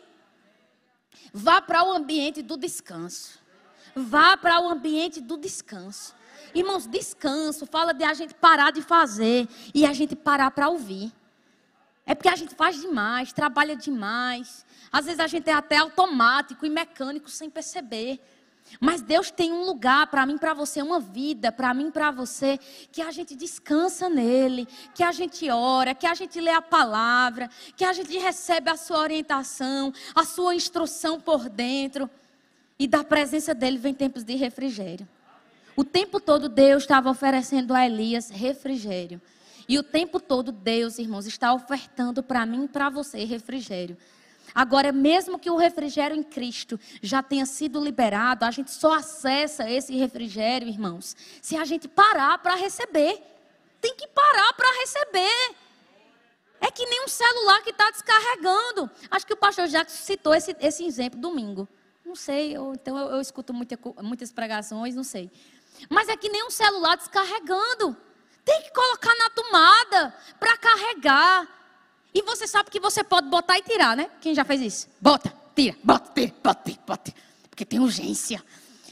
Vá 1.33 1.61
para 1.61 1.85
o 1.85 1.93
ambiente 1.93 2.41
do 2.41 2.57
descanso. 2.57 3.39
Vá 3.95 4.39
para 4.39 4.59
o 4.61 4.69
ambiente 4.69 5.21
do 5.21 5.37
descanso. 5.37 6.16
Irmãos, 6.57 6.87
descanso 6.87 7.67
fala 7.67 7.93
de 7.93 8.03
a 8.03 8.15
gente 8.15 8.33
parar 8.33 8.73
de 8.73 8.81
fazer 8.81 9.47
e 9.75 9.85
a 9.85 9.93
gente 9.93 10.17
parar 10.17 10.51
para 10.51 10.71
ouvir. 10.71 11.13
É 12.07 12.15
porque 12.15 12.31
a 12.31 12.35
gente 12.35 12.55
faz 12.55 12.81
demais, 12.81 13.31
trabalha 13.31 13.77
demais. 13.77 14.65
Às 14.91 15.05
vezes 15.05 15.21
a 15.21 15.27
gente 15.27 15.51
é 15.51 15.53
até 15.53 15.77
automático 15.77 16.65
e 16.65 16.71
mecânico 16.71 17.29
sem 17.29 17.51
perceber. 17.51 18.19
Mas 18.81 19.03
Deus 19.03 19.31
tem 19.31 19.53
um 19.53 19.67
lugar 19.67 20.07
para 20.07 20.25
mim, 20.25 20.39
para 20.39 20.55
você, 20.55 20.81
uma 20.81 20.99
vida, 20.99 21.53
para 21.53 21.75
mim, 21.75 21.91
para 21.91 22.11
você, 22.11 22.59
que 22.91 23.03
a 23.03 23.11
gente 23.11 23.37
descansa 23.37 24.09
nele, 24.09 24.67
que 24.95 25.03
a 25.03 25.13
gente 25.13 25.51
ora, 25.51 25.95
que 25.95 26.07
a 26.07 26.15
gente 26.15 26.41
lê 26.41 26.53
a 26.53 26.63
palavra, 26.63 27.51
que 27.77 27.85
a 27.85 27.93
gente 27.93 28.17
recebe 28.17 28.71
a 28.71 28.77
sua 28.79 29.01
orientação, 29.01 29.93
a 30.15 30.25
sua 30.25 30.55
instrução 30.55 31.21
por 31.21 31.51
dentro. 31.51 32.09
E 32.79 32.89
da 32.89 33.05
presença 33.05 33.55
dele 33.55 33.77
vem 33.77 33.93
tempos 33.93 34.25
de 34.25 34.37
refrigério. 34.37 35.07
O 35.77 35.85
tempo 35.85 36.19
todo 36.19 36.49
Deus 36.49 36.85
estava 36.85 37.11
oferecendo 37.11 37.75
a 37.75 37.85
Elias 37.85 38.31
refrigério. 38.31 39.21
E 39.69 39.79
o 39.79 39.83
tempo 39.83 40.19
todo 40.19 40.51
Deus, 40.51 40.99
irmãos, 40.99 41.27
está 41.27 41.53
ofertando 41.53 42.23
para 42.23 42.47
mim 42.47 42.65
e 42.65 42.69
para 42.69 42.89
você 42.89 43.25
refrigério. 43.25 43.97
Agora, 44.55 44.91
mesmo 44.91 45.39
que 45.39 45.51
o 45.51 45.57
refrigério 45.57 46.17
em 46.17 46.23
Cristo 46.23 46.81
já 47.03 47.23
tenha 47.23 47.45
sido 47.45 47.83
liberado, 47.83 48.47
a 48.47 48.51
gente 48.51 48.71
só 48.71 48.95
acessa 48.95 49.69
esse 49.69 49.95
refrigério, 49.95 50.67
irmãos, 50.67 51.15
se 51.43 51.57
a 51.57 51.65
gente 51.67 51.87
parar 51.89 52.39
para 52.39 52.55
receber. 52.55 53.21
Tem 53.79 53.95
que 53.95 54.09
parar 54.09 54.55
para 54.55 54.81
receber. 54.81 55.57
É 56.59 56.71
que 56.71 56.87
nem 56.87 57.05
um 57.05 57.09
celular 57.09 57.63
que 57.63 57.71
está 57.71 57.91
descarregando. 57.91 58.91
Acho 59.11 59.27
que 59.27 59.35
o 59.35 59.37
pastor 59.37 59.67
Jacques 59.67 59.95
citou 59.95 60.35
esse, 60.35 60.57
esse 60.59 60.87
exemplo 60.87 61.21
domingo. 61.21 61.69
Não 62.05 62.15
sei, 62.15 62.57
ou 62.57 62.73
então 62.73 62.97
eu, 62.97 63.17
eu 63.17 63.21
escuto 63.21 63.53
muita, 63.53 63.79
muitas 64.01 64.33
pregações, 64.33 64.95
não 64.95 65.05
sei. 65.05 65.31
Mas 65.89 66.09
é 66.09 66.17
que 66.17 66.29
nem 66.29 66.45
um 66.45 66.51
celular 66.51 66.97
descarregando. 66.97 67.97
Tem 68.45 68.63
que 68.63 68.73
colocar 68.73 69.15
na 69.17 69.31
tomada 69.31 70.15
para 70.39 70.57
carregar. 70.57 71.49
E 72.15 72.23
você 72.23 72.47
sabe 72.47 72.71
que 72.71 72.81
você 72.81 73.05
pode 73.05 73.29
botar 73.29 73.59
e 73.59 73.63
tirar, 73.63 73.97
né? 73.97 74.11
Quem 74.21 74.35
já 74.35 74.45
fez 74.45 74.61
isso? 74.61 74.89
Bota, 75.01 75.33
tira, 75.55 75.77
bota, 75.83 76.11
tira, 76.15 76.33
bota, 76.43 76.63
tira, 76.65 76.83
bota. 76.87 77.15
Porque 77.51 77.65
tem 77.65 77.81
urgência. 77.81 78.43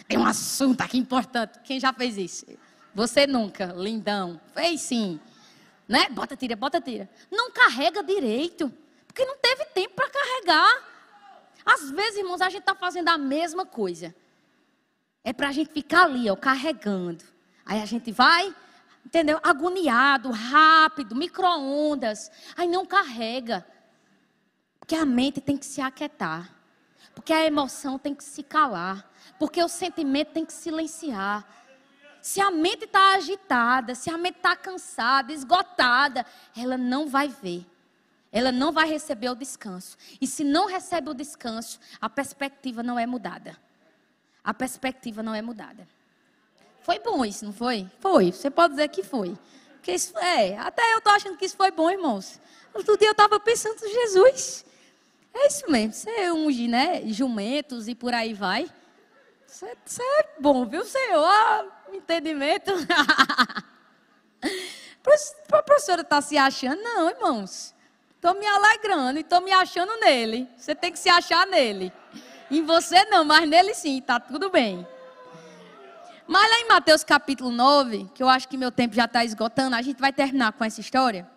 Tem 0.09 0.19
um 0.19 0.27
assunto 0.27 0.81
aqui 0.81 0.99
importante. 0.99 1.59
Quem 1.65 1.81
já 1.81 1.93
fez 1.93 2.19
isso? 2.19 2.47
Você 2.95 3.27
nunca, 3.27 3.67
lindão. 3.67 4.41
Fez 4.53 4.81
sim. 4.83 5.21
Né? 5.89 6.09
Bota, 6.11 6.37
tira, 6.37 6.57
bota, 6.57 6.81
tira. 6.81 7.09
Não 7.31 7.51
carrega 7.51 8.03
direito. 8.03 8.73
Porque 9.07 9.25
não 9.25 9.37
teve 9.39 9.65
tempo 9.67 9.95
para 9.95 10.11
carregar. 10.11 10.95
Às 11.65 11.91
vezes, 11.91 12.19
irmãos, 12.19 12.41
a 12.41 12.51
gente 12.51 12.61
está 12.61 12.75
fazendo 12.75 13.09
a 13.09 13.17
mesma 13.17 13.65
coisa. 13.65 14.15
É 15.25 15.33
para 15.33 15.49
a 15.49 15.53
gente 15.53 15.73
ficar 15.73 16.05
ali, 16.05 16.31
ó, 16.31 16.37
carregando. 16.37 17.25
Aí 17.65 17.81
a 17.81 17.87
gente 17.87 18.13
vai, 18.13 18.55
entendeu? 19.05 19.41
Agoniado, 19.43 20.31
rápido, 20.31 21.17
micro-ondas. 21.17 22.31
Aí 22.55 22.69
não 22.69 22.85
carrega. 22.85 23.67
Porque 24.79 24.95
a 24.95 25.07
mente 25.07 25.41
tem 25.41 25.57
que 25.57 25.65
se 25.65 25.81
aquietar. 25.81 26.55
Porque 27.15 27.33
a 27.33 27.43
emoção 27.43 27.99
tem 27.99 28.15
que 28.15 28.23
se 28.23 28.43
calar. 28.43 29.11
Porque 29.39 29.63
o 29.63 29.69
sentimento 29.69 30.33
tem 30.33 30.45
que 30.45 30.53
silenciar. 30.53 31.47
Se 32.21 32.41
a 32.41 32.51
mente 32.51 32.85
está 32.85 33.15
agitada, 33.15 33.95
se 33.95 34.11
a 34.11 34.19
mente 34.19 34.37
está 34.37 34.55
cansada, 34.55 35.33
esgotada, 35.33 36.27
ela 36.55 36.77
não 36.77 37.09
vai 37.09 37.29
ver. 37.29 37.67
Ela 38.31 38.53
não 38.53 38.73
vai 38.73 38.89
receber 38.89 39.31
o 39.31 39.35
descanso. 39.35 39.97
E 40.21 40.27
se 40.27 40.45
não 40.45 40.67
recebe 40.67 41.09
o 41.09 41.15
descanso, 41.15 41.79
a 42.01 42.11
perspectiva 42.11 42.83
não 42.83 42.99
é 42.99 43.07
mudada. 43.07 43.57
A 44.45 44.53
perspectiva 44.53 45.23
não 45.23 45.35
é 45.35 45.41
mudada. 45.41 45.89
Foi 46.83 46.99
bom 46.99 47.25
isso, 47.25 47.47
não 47.47 47.53
foi? 47.53 47.91
Foi. 47.99 48.31
Você 48.31 48.51
pode 48.51 48.75
dizer 48.75 48.89
que 48.89 49.03
foi. 49.03 49.35
Porque 49.77 49.93
isso, 49.93 50.17
é, 50.19 50.59
até 50.59 50.93
eu 50.93 50.99
estou 50.99 51.13
achando 51.15 51.37
que 51.39 51.47
isso 51.47 51.57
foi 51.57 51.71
bom, 51.71 51.91
irmãos. 51.91 52.39
Outro 52.75 52.99
dia 52.99 53.09
eu 53.09 53.13
estava 53.13 53.41
pensando, 53.41 53.79
Jesus, 53.81 54.65
é 55.33 55.47
isso 55.47 55.71
mesmo. 55.71 55.95
Você 55.95 56.31
unge, 56.31 56.69
né? 56.69 57.03
Jumentos 57.07 57.89
e 57.89 57.95
por 57.95 58.13
aí 58.13 58.35
vai. 58.35 58.71
Isso 59.49 59.65
é, 59.65 59.73
é 60.21 60.29
bom, 60.39 60.67
viu, 60.67 60.85
Senhor? 60.85 61.25
Ah, 61.25 61.65
entendimento. 61.93 62.71
a 65.53 65.63
professora 65.63 66.03
está 66.03 66.21
se 66.21 66.37
achando? 66.37 66.83
Não, 66.83 67.09
irmãos. 67.09 67.75
Estou 68.17 68.35
me 68.35 68.47
alegrando 68.47 69.19
e 69.19 69.23
estou 69.23 69.41
me 69.41 69.53
achando 69.53 69.95
nele. 70.01 70.49
Você 70.57 70.75
tem 70.75 70.91
que 70.91 70.99
se 70.99 71.09
achar 71.09 71.47
nele. 71.47 71.93
Em 72.51 72.63
você 72.63 73.05
não, 73.07 73.25
mas 73.25 73.49
nele 73.49 73.75
sim, 73.75 73.99
está 73.99 74.21
tudo 74.21 74.51
bem. 74.51 74.87
Mas 76.27 76.51
lá 76.51 76.61
em 76.61 76.69
Mateus 76.69 77.05
capítulo 77.05 77.51
9, 77.51 78.11
que 78.15 78.23
eu 78.23 78.29
acho 78.29 78.49
que 78.49 78.57
meu 78.57 78.73
tempo 78.73 78.95
já 78.95 79.05
está 79.05 79.25
esgotando, 79.25 79.77
a 79.77 79.83
gente 79.83 80.01
vai 80.01 80.13
terminar 80.13 80.53
com 80.53 80.65
essa 80.65 80.81
história. 80.81 81.31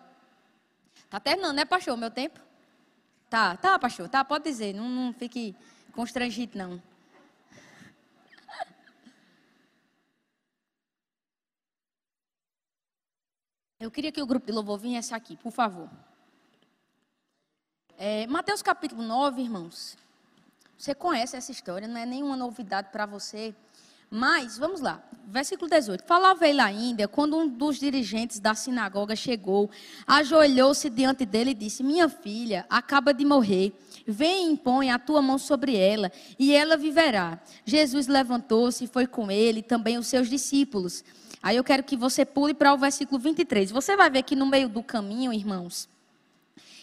Está 0.96 1.20
terminando, 1.20 1.56
né, 1.56 1.64
pastor, 1.64 1.96
meu 1.96 2.10
tempo? 2.10 2.40
Tá, 3.28 3.56
tá, 3.56 3.78
pastor, 3.78 4.08
tá, 4.08 4.24
pode 4.24 4.44
dizer, 4.44 4.74
não, 4.74 4.88
não 4.88 5.12
fique 5.12 5.54
constrangido, 5.92 6.56
não. 6.56 6.82
Eu 13.78 13.90
queria 13.90 14.10
que 14.10 14.22
o 14.22 14.26
grupo 14.26 14.46
de 14.46 14.52
louvor 14.52 14.78
viesse 14.78 15.14
aqui, 15.14 15.36
por 15.36 15.52
favor. 15.52 15.90
É, 17.98 18.26
Mateus 18.26 18.62
capítulo 18.62 19.02
9, 19.02 19.42
irmãos. 19.42 19.96
Você 20.78 20.94
conhece 20.94 21.36
essa 21.36 21.50
história, 21.50 21.88
não 21.88 21.98
é 21.98 22.06
nenhuma 22.06 22.36
novidade 22.36 22.90
para 22.92 23.04
você. 23.04 23.52
Mas, 24.08 24.56
vamos 24.56 24.80
lá, 24.80 25.02
versículo 25.26 25.68
18. 25.68 26.04
Falava 26.04 26.46
ele 26.46 26.60
ainda, 26.60 27.08
quando 27.08 27.36
um 27.36 27.48
dos 27.48 27.80
dirigentes 27.80 28.38
da 28.38 28.54
sinagoga 28.54 29.16
chegou, 29.16 29.68
ajoelhou-se 30.06 30.88
diante 30.88 31.26
dele 31.26 31.50
e 31.50 31.54
disse: 31.54 31.82
Minha 31.82 32.08
filha 32.08 32.64
acaba 32.70 33.12
de 33.12 33.24
morrer. 33.24 33.72
Vem 34.06 34.46
e 34.46 34.52
impõe 34.52 34.90
a 34.90 35.00
tua 35.00 35.20
mão 35.20 35.36
sobre 35.36 35.76
ela, 35.76 36.12
e 36.38 36.54
ela 36.54 36.76
viverá. 36.76 37.40
Jesus 37.64 38.06
levantou-se 38.06 38.84
e 38.84 38.86
foi 38.86 39.06
com 39.06 39.32
ele, 39.32 39.62
também 39.62 39.98
os 39.98 40.06
seus 40.06 40.30
discípulos. 40.30 41.04
Aí 41.42 41.56
eu 41.56 41.64
quero 41.64 41.82
que 41.82 41.96
você 41.96 42.24
pule 42.24 42.54
para 42.54 42.72
o 42.72 42.78
versículo 42.78 43.20
23. 43.20 43.72
Você 43.72 43.96
vai 43.96 44.08
ver 44.08 44.22
que 44.22 44.36
no 44.36 44.46
meio 44.46 44.68
do 44.68 44.82
caminho, 44.82 45.32
irmãos, 45.32 45.88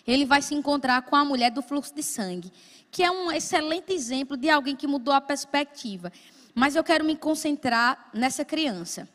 ele 0.08 0.26
vai 0.26 0.42
se 0.42 0.54
encontrar 0.54 1.02
com 1.04 1.16
a 1.16 1.26
mulher 1.26 1.52
do 1.52 1.62
fluxo 1.62 1.94
de 1.94 2.04
sangue, 2.04 2.52
que 2.92 3.04
é 3.04 3.10
um 3.10 3.32
excelente 3.32 3.92
exemplo 3.92 4.38
de 4.38 4.50
alguém 4.50 4.76
que 4.76 4.88
mudou 4.88 5.14
a 5.14 5.22
perspectiva. 5.22 6.12
Mas 6.54 6.76
eu 6.76 6.84
quero 6.84 7.04
me 7.04 7.16
concentrar 7.16 8.10
nessa 8.14 8.46
criança. 8.46 9.10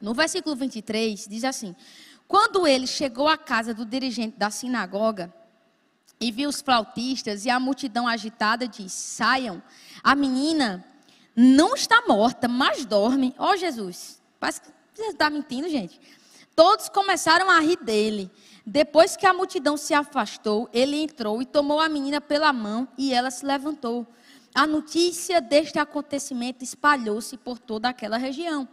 No 0.00 0.14
versículo 0.14 0.54
23, 0.54 1.26
diz 1.28 1.44
assim: 1.44 1.74
Quando 2.28 2.66
ele 2.66 2.86
chegou 2.86 3.26
à 3.26 3.36
casa 3.36 3.72
do 3.72 3.84
dirigente 3.84 4.36
da 4.36 4.50
sinagoga 4.50 5.32
e 6.20 6.30
viu 6.30 6.48
os 6.48 6.60
flautistas 6.60 7.44
e 7.44 7.50
a 7.50 7.58
multidão 7.58 8.06
agitada, 8.06 8.68
disse: 8.68 8.96
Saiam, 8.96 9.62
a 10.02 10.14
menina 10.14 10.84
não 11.34 11.74
está 11.74 12.02
morta, 12.06 12.46
mas 12.46 12.84
dorme. 12.84 13.34
Ó 13.38 13.52
oh, 13.52 13.56
Jesus, 13.56 14.20
parece 14.38 14.60
que 14.60 14.68
você 14.94 15.10
está 15.10 15.30
mentindo, 15.30 15.68
gente. 15.68 16.00
Todos 16.54 16.88
começaram 16.88 17.50
a 17.50 17.60
rir 17.60 17.78
dele. 17.82 18.30
Depois 18.64 19.16
que 19.16 19.26
a 19.26 19.34
multidão 19.34 19.76
se 19.76 19.92
afastou, 19.92 20.68
ele 20.72 20.96
entrou 20.96 21.42
e 21.42 21.46
tomou 21.46 21.80
a 21.80 21.88
menina 21.88 22.20
pela 22.20 22.52
mão 22.52 22.86
e 22.96 23.12
ela 23.12 23.30
se 23.30 23.44
levantou 23.44 24.06
a 24.54 24.66
notícia 24.66 25.40
deste 25.40 25.78
acontecimento 25.78 26.62
espalhou-se 26.62 27.36
por 27.38 27.58
toda 27.58 27.88
aquela 27.88 28.18
região. 28.18 28.68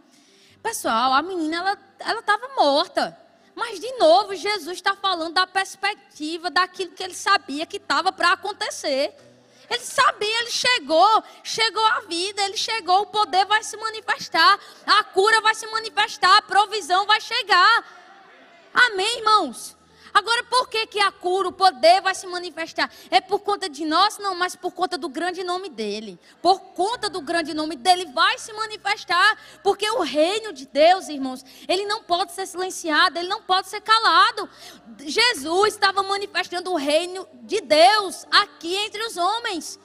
Pessoal, 0.62 1.14
a 1.14 1.22
menina 1.22 1.78
ela 2.00 2.20
estava 2.20 2.48
morta. 2.54 3.16
Mas 3.54 3.80
de 3.80 3.90
novo, 3.92 4.34
Jesus 4.34 4.76
está 4.76 4.94
falando 4.94 5.34
da 5.34 5.46
perspectiva 5.46 6.50
daquilo 6.50 6.92
que 6.92 7.02
ele 7.02 7.14
sabia 7.14 7.66
que 7.66 7.78
estava 7.78 8.12
para 8.12 8.32
acontecer. 8.32 9.14
Ele 9.68 9.80
sabia, 9.80 10.40
ele 10.40 10.50
chegou, 10.50 11.24
chegou 11.42 11.84
a 11.84 12.00
vida, 12.00 12.42
ele 12.42 12.56
chegou, 12.56 13.02
o 13.02 13.06
poder 13.06 13.46
vai 13.46 13.62
se 13.62 13.76
manifestar, 13.76 14.58
a 14.84 15.04
cura 15.04 15.40
vai 15.40 15.54
se 15.54 15.66
manifestar, 15.68 16.38
a 16.38 16.42
provisão 16.42 17.06
vai 17.06 17.20
chegar. 17.20 17.84
Amém, 18.74 19.18
irmãos? 19.18 19.76
Agora, 20.12 20.42
por 20.44 20.68
que, 20.68 20.86
que 20.86 21.00
a 21.00 21.12
cura, 21.12 21.48
o 21.48 21.52
poder 21.52 22.00
vai 22.00 22.14
se 22.14 22.26
manifestar? 22.26 22.90
É 23.10 23.20
por 23.20 23.40
conta 23.40 23.68
de 23.68 23.84
nós? 23.84 24.18
Não, 24.18 24.34
mas 24.34 24.56
por 24.56 24.72
conta 24.72 24.98
do 24.98 25.08
grande 25.08 25.44
nome 25.44 25.68
dele. 25.68 26.18
Por 26.42 26.60
conta 26.60 27.08
do 27.08 27.20
grande 27.20 27.54
nome 27.54 27.76
dele 27.76 28.06
vai 28.06 28.38
se 28.38 28.52
manifestar. 28.52 29.38
Porque 29.62 29.88
o 29.90 30.00
reino 30.00 30.52
de 30.52 30.66
Deus, 30.66 31.08
irmãos, 31.08 31.44
ele 31.68 31.86
não 31.86 32.02
pode 32.02 32.32
ser 32.32 32.46
silenciado, 32.46 33.18
ele 33.18 33.28
não 33.28 33.42
pode 33.42 33.68
ser 33.68 33.80
calado. 33.80 34.48
Jesus 35.00 35.74
estava 35.74 36.02
manifestando 36.02 36.72
o 36.72 36.76
reino 36.76 37.26
de 37.42 37.60
Deus 37.60 38.26
aqui 38.30 38.74
entre 38.74 39.02
os 39.06 39.16
homens. 39.16 39.78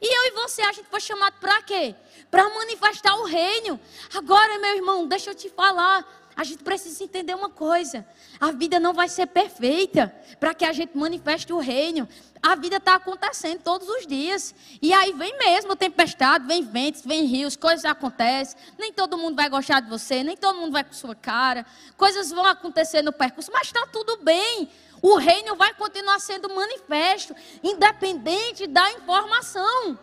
E 0.00 0.06
eu 0.06 0.24
e 0.28 0.30
você, 0.30 0.62
a 0.62 0.72
gente 0.72 0.88
foi 0.88 1.00
chamado 1.00 1.34
para 1.38 1.60
quê? 1.62 1.94
Para 2.30 2.48
manifestar 2.48 3.14
o 3.16 3.24
reino. 3.24 3.78
Agora, 4.14 4.58
meu 4.58 4.74
irmão, 4.76 5.06
deixa 5.06 5.30
eu 5.30 5.34
te 5.34 5.50
falar. 5.50 6.19
A 6.40 6.44
gente 6.44 6.64
precisa 6.64 7.04
entender 7.04 7.34
uma 7.34 7.50
coisa: 7.50 8.02
a 8.40 8.50
vida 8.50 8.80
não 8.80 8.94
vai 8.94 9.10
ser 9.10 9.26
perfeita 9.26 10.10
para 10.38 10.54
que 10.54 10.64
a 10.64 10.72
gente 10.72 10.96
manifeste 10.96 11.52
o 11.52 11.58
reino. 11.58 12.08
A 12.42 12.54
vida 12.54 12.76
está 12.76 12.94
acontecendo 12.94 13.60
todos 13.60 13.86
os 13.86 14.06
dias. 14.06 14.54
E 14.80 14.90
aí 14.90 15.12
vem 15.12 15.36
mesmo 15.36 15.76
tempestade, 15.76 16.46
vem 16.46 16.62
ventos, 16.64 17.02
vem 17.04 17.26
rios, 17.26 17.56
coisas 17.56 17.84
acontecem. 17.84 18.58
Nem 18.78 18.90
todo 18.90 19.18
mundo 19.18 19.36
vai 19.36 19.50
gostar 19.50 19.80
de 19.80 19.90
você, 19.90 20.24
nem 20.24 20.34
todo 20.34 20.58
mundo 20.58 20.72
vai 20.72 20.82
com 20.82 20.94
sua 20.94 21.14
cara. 21.14 21.66
Coisas 21.94 22.30
vão 22.30 22.46
acontecer 22.46 23.02
no 23.02 23.12
percurso, 23.12 23.50
mas 23.52 23.66
está 23.66 23.86
tudo 23.92 24.16
bem. 24.24 24.70
O 25.02 25.16
reino 25.16 25.56
vai 25.56 25.74
continuar 25.74 26.18
sendo 26.20 26.48
manifesto, 26.48 27.36
independente 27.62 28.66
da 28.66 28.90
informação. 28.92 29.98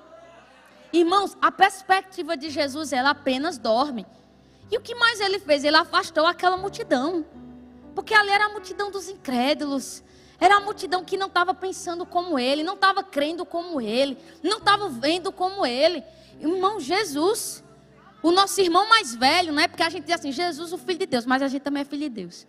Irmãos, 0.94 1.36
a 1.42 1.52
perspectiva 1.52 2.38
de 2.38 2.52
Jesus, 2.52 2.94
ela 2.94 3.10
apenas 3.10 3.58
dorme. 3.58 4.06
E 4.72 4.78
o 4.78 4.82
que 4.82 4.96
mais 4.96 5.20
ele 5.20 5.40
fez? 5.40 5.64
Ele 5.64 5.78
afastou 5.78 6.26
aquela 6.26 6.58
multidão. 6.58 7.26
Porque 7.96 8.14
ali 8.14 8.30
era 8.30 8.46
a 8.46 8.50
multidão 8.50 8.92
dos 8.92 9.10
incrédulos. 9.10 10.04
Era 10.40 10.58
a 10.58 10.60
multidão 10.60 11.04
que 11.04 11.18
não 11.18 11.28
estava 11.28 11.54
pensando 11.54 12.06
como 12.06 12.38
ele, 12.38 12.64
não 12.64 12.76
estava 12.76 13.04
crendo 13.04 13.46
como 13.46 13.82
ele, 13.82 14.18
não 14.44 14.58
estava 14.60 14.88
vendo 14.88 15.32
como 15.32 15.66
ele. 15.66 16.04
Irmão, 16.40 16.80
Jesus, 16.80 17.64
o 18.22 18.32
nosso 18.32 18.62
irmão 18.62 18.88
mais 18.88 19.16
velho, 19.16 19.52
não 19.52 19.62
é 19.62 19.68
porque 19.68 19.82
a 19.82 19.90
gente 19.90 20.06
diz 20.06 20.16
assim, 20.16 20.32
Jesus, 20.32 20.74
o 20.74 20.78
Filho 20.78 21.00
de 21.00 21.06
Deus, 21.08 21.26
mas 21.26 21.42
a 21.42 21.48
gente 21.48 21.64
também 21.64 21.82
é 21.82 21.86
Filho 21.86 22.04
de 22.04 22.10
Deus. 22.10 22.46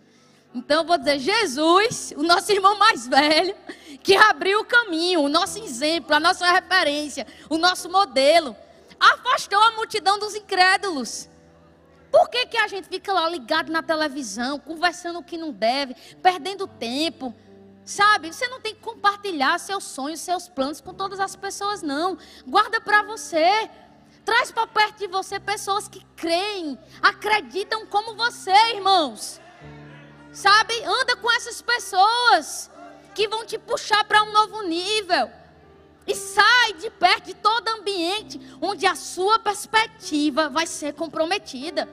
Então 0.53 0.81
eu 0.81 0.85
vou 0.85 0.97
dizer, 0.97 1.19
Jesus, 1.19 2.13
o 2.15 2.23
nosso 2.23 2.51
irmão 2.51 2.77
mais 2.77 3.07
velho, 3.07 3.55
que 4.03 4.15
abriu 4.15 4.59
o 4.61 4.65
caminho, 4.65 5.21
o 5.21 5.29
nosso 5.29 5.59
exemplo, 5.59 6.15
a 6.15 6.19
nossa 6.19 6.51
referência, 6.51 7.25
o 7.49 7.57
nosso 7.57 7.89
modelo, 7.89 8.55
afastou 8.99 9.59
a 9.59 9.71
multidão 9.71 10.19
dos 10.19 10.35
incrédulos. 10.35 11.29
Por 12.11 12.29
que, 12.29 12.45
que 12.47 12.57
a 12.57 12.67
gente 12.67 12.87
fica 12.87 13.13
lá 13.13 13.29
ligado 13.29 13.71
na 13.71 13.83
televisão, 13.83 14.59
conversando 14.59 15.19
o 15.19 15.23
que 15.23 15.37
não 15.37 15.51
deve, 15.51 15.95
perdendo 16.21 16.67
tempo? 16.67 17.33
Sabe, 17.85 18.31
você 18.31 18.47
não 18.47 18.61
tem 18.61 18.75
que 18.75 18.81
compartilhar 18.81 19.57
seus 19.59 19.83
sonhos, 19.83 20.19
seus 20.19 20.47
planos 20.47 20.79
com 20.79 20.93
todas 20.93 21.19
as 21.19 21.35
pessoas, 21.35 21.81
não. 21.81 22.17
Guarda 22.45 22.79
para 22.79 23.01
você. 23.01 23.69
Traz 24.23 24.51
para 24.51 24.67
perto 24.67 24.99
de 24.99 25.07
você 25.07 25.39
pessoas 25.39 25.87
que 25.87 26.05
creem, 26.15 26.77
acreditam 27.01 27.87
como 27.87 28.15
você, 28.15 28.53
irmãos. 28.75 29.41
Sabe? 30.31 30.73
Anda 30.83 31.15
com 31.15 31.31
essas 31.31 31.63
pessoas 31.63 32.69
que 33.15 33.27
vão 33.27 33.43
te 33.43 33.57
puxar 33.57 34.03
para 34.03 34.21
um 34.21 34.31
novo 34.31 34.61
nível. 34.61 35.31
E 36.05 36.13
sai 36.13 36.73
de 36.73 36.91
perto 36.91 37.25
de 37.25 37.33
todo 37.33 37.67
ambiente 37.69 38.39
onde 38.61 38.85
a 38.85 38.93
sua 38.93 39.39
perspectiva 39.39 40.47
vai 40.47 40.67
ser 40.67 40.93
comprometida. 40.93 41.89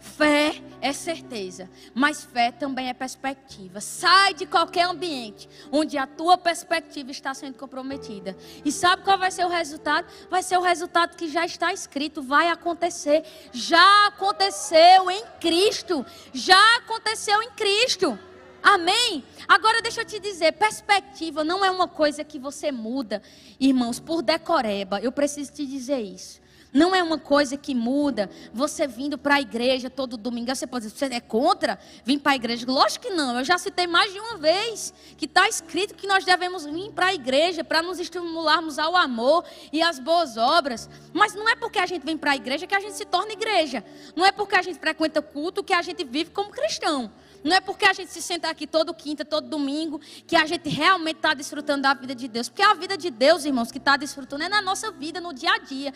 Fé 0.00 0.54
é 0.80 0.94
certeza, 0.94 1.68
mas 1.94 2.24
fé 2.24 2.50
também 2.50 2.88
é 2.88 2.94
perspectiva. 2.94 3.82
Sai 3.82 4.32
de 4.32 4.46
qualquer 4.46 4.86
ambiente 4.86 5.46
onde 5.70 5.98
a 5.98 6.06
tua 6.06 6.38
perspectiva 6.38 7.10
está 7.10 7.34
sendo 7.34 7.58
comprometida. 7.58 8.34
E 8.64 8.72
sabe 8.72 9.02
qual 9.02 9.18
vai 9.18 9.30
ser 9.30 9.44
o 9.44 9.48
resultado? 9.48 10.06
Vai 10.30 10.42
ser 10.42 10.56
o 10.56 10.62
resultado 10.62 11.16
que 11.16 11.28
já 11.28 11.44
está 11.44 11.70
escrito, 11.72 12.22
vai 12.22 12.48
acontecer. 12.48 13.24
Já 13.52 14.06
aconteceu 14.06 15.10
em 15.10 15.22
Cristo. 15.38 16.04
Já 16.32 16.76
aconteceu 16.76 17.42
em 17.42 17.50
Cristo. 17.50 18.18
Amém? 18.62 19.22
Agora 19.46 19.82
deixa 19.82 20.00
eu 20.00 20.06
te 20.06 20.18
dizer, 20.18 20.52
perspectiva 20.52 21.44
não 21.44 21.64
é 21.64 21.70
uma 21.70 21.88
coisa 21.88 22.24
que 22.24 22.38
você 22.38 22.72
muda, 22.72 23.22
irmãos, 23.58 24.00
por 24.00 24.22
decoreba. 24.22 24.98
Eu 25.00 25.12
preciso 25.12 25.52
te 25.52 25.66
dizer 25.66 26.00
isso. 26.00 26.40
Não 26.72 26.94
é 26.94 27.02
uma 27.02 27.18
coisa 27.18 27.56
que 27.56 27.74
muda. 27.74 28.30
Você 28.52 28.86
vindo 28.86 29.18
para 29.18 29.36
a 29.36 29.40
igreja 29.40 29.90
todo 29.90 30.16
domingo. 30.16 30.54
Você 30.54 30.66
pode 30.66 30.86
dizer, 30.86 30.96
você 30.96 31.14
é 31.14 31.20
contra 31.20 31.78
vir 32.04 32.18
para 32.18 32.32
a 32.32 32.36
igreja? 32.36 32.64
Lógico 32.68 33.06
que 33.06 33.12
não. 33.12 33.38
Eu 33.38 33.44
já 33.44 33.58
citei 33.58 33.86
mais 33.86 34.12
de 34.12 34.20
uma 34.20 34.36
vez 34.36 34.94
que 35.16 35.24
está 35.24 35.48
escrito 35.48 35.94
que 35.94 36.06
nós 36.06 36.24
devemos 36.24 36.64
vir 36.64 36.90
para 36.92 37.06
a 37.06 37.14
igreja 37.14 37.64
para 37.64 37.82
nos 37.82 37.98
estimularmos 37.98 38.78
ao 38.78 38.96
amor 38.96 39.44
e 39.72 39.82
às 39.82 39.98
boas 39.98 40.36
obras. 40.36 40.88
Mas 41.12 41.34
não 41.34 41.48
é 41.48 41.56
porque 41.56 41.78
a 41.78 41.86
gente 41.86 42.04
vem 42.04 42.16
para 42.16 42.32
a 42.32 42.36
igreja 42.36 42.66
que 42.66 42.74
a 42.74 42.80
gente 42.80 42.94
se 42.96 43.04
torna 43.04 43.32
igreja. 43.32 43.84
Não 44.14 44.24
é 44.24 44.30
porque 44.30 44.54
a 44.54 44.62
gente 44.62 44.78
frequenta 44.78 45.20
culto 45.20 45.64
que 45.64 45.72
a 45.72 45.82
gente 45.82 46.04
vive 46.04 46.30
como 46.30 46.50
cristão. 46.50 47.10
Não 47.42 47.56
é 47.56 47.60
porque 47.60 47.84
a 47.84 47.92
gente 47.92 48.10
se 48.10 48.20
senta 48.20 48.48
aqui 48.48 48.66
todo 48.66 48.92
quinta, 48.92 49.24
todo 49.24 49.48
domingo, 49.48 50.00
que 50.26 50.36
a 50.36 50.44
gente 50.46 50.68
realmente 50.68 51.16
está 51.16 51.32
desfrutando 51.32 51.82
da 51.82 51.94
vida 51.94 52.14
de 52.14 52.28
Deus. 52.28 52.48
Porque 52.48 52.62
a 52.62 52.74
vida 52.74 52.96
de 52.96 53.10
Deus, 53.10 53.44
irmãos, 53.44 53.72
que 53.72 53.78
está 53.78 53.96
desfrutando 53.96 54.44
é 54.44 54.48
na 54.48 54.60
nossa 54.60 54.90
vida, 54.90 55.20
no 55.20 55.32
dia 55.32 55.52
a 55.52 55.58
dia. 55.58 55.92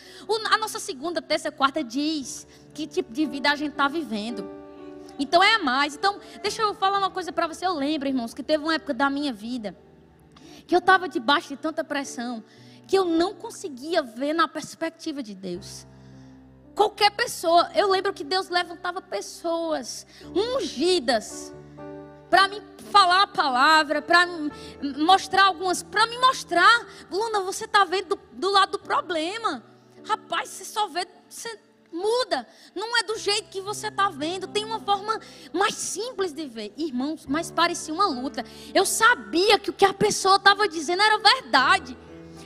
A 0.50 0.58
nossa 0.58 0.78
segunda, 0.78 1.20
terça, 1.20 1.52
quarta 1.52 1.84
diz 1.84 2.46
que 2.72 2.86
tipo 2.86 3.12
de 3.12 3.26
vida 3.26 3.50
a 3.50 3.56
gente 3.56 3.72
está 3.72 3.88
vivendo. 3.88 4.48
Então 5.18 5.42
é 5.42 5.58
mais. 5.58 5.94
Então, 5.94 6.18
deixa 6.42 6.62
eu 6.62 6.74
falar 6.74 6.98
uma 6.98 7.10
coisa 7.10 7.32
para 7.32 7.46
você. 7.46 7.66
Eu 7.66 7.74
lembro, 7.74 8.08
irmãos, 8.08 8.32
que 8.32 8.42
teve 8.42 8.64
uma 8.64 8.74
época 8.74 8.94
da 8.94 9.10
minha 9.10 9.32
vida 9.32 9.76
que 10.66 10.74
eu 10.74 10.78
estava 10.78 11.08
debaixo 11.08 11.48
de 11.48 11.56
tanta 11.56 11.84
pressão 11.84 12.42
que 12.86 12.96
eu 12.96 13.04
não 13.04 13.34
conseguia 13.34 14.02
ver 14.02 14.32
na 14.32 14.46
perspectiva 14.46 15.22
de 15.22 15.34
Deus. 15.34 15.86
Qualquer 16.74 17.10
pessoa. 17.10 17.70
Eu 17.74 17.88
lembro 17.88 18.12
que 18.12 18.24
Deus 18.24 18.48
levantava 18.48 19.00
pessoas 19.00 20.06
ungidas 20.34 21.54
para 22.28 22.48
me 22.48 22.60
falar 22.90 23.22
a 23.22 23.26
palavra, 23.26 24.02
para 24.02 24.26
mostrar 24.98 25.44
algumas, 25.46 25.82
para 25.82 26.06
me 26.06 26.18
mostrar, 26.18 26.86
Luna, 27.10 27.40
você 27.40 27.64
está 27.64 27.84
vendo 27.84 28.16
do, 28.16 28.20
do, 28.32 28.50
lado 28.50 28.72
do 28.72 28.78
problema. 28.78 29.62
Rapaz, 30.06 30.48
você 30.48 30.64
só 30.64 30.86
vê, 30.88 31.06
você 31.28 31.58
muda. 31.92 32.46
Não 32.74 32.96
é 32.96 33.04
do 33.04 33.16
jeito 33.18 33.48
que 33.48 33.60
você 33.60 33.88
está 33.88 34.10
vendo. 34.10 34.48
Tem 34.48 34.64
uma 34.64 34.80
forma 34.80 35.20
mais 35.52 35.74
simples 35.74 36.32
de 36.32 36.46
ver. 36.46 36.72
Irmãos, 36.76 37.24
mas 37.26 37.50
parecia 37.50 37.94
uma 37.94 38.06
luta. 38.06 38.44
Eu 38.74 38.84
sabia 38.84 39.58
que 39.58 39.70
o 39.70 39.72
que 39.72 39.84
a 39.84 39.94
pessoa 39.94 40.36
estava 40.36 40.68
dizendo 40.68 41.02
era 41.02 41.18
verdade. 41.18 41.96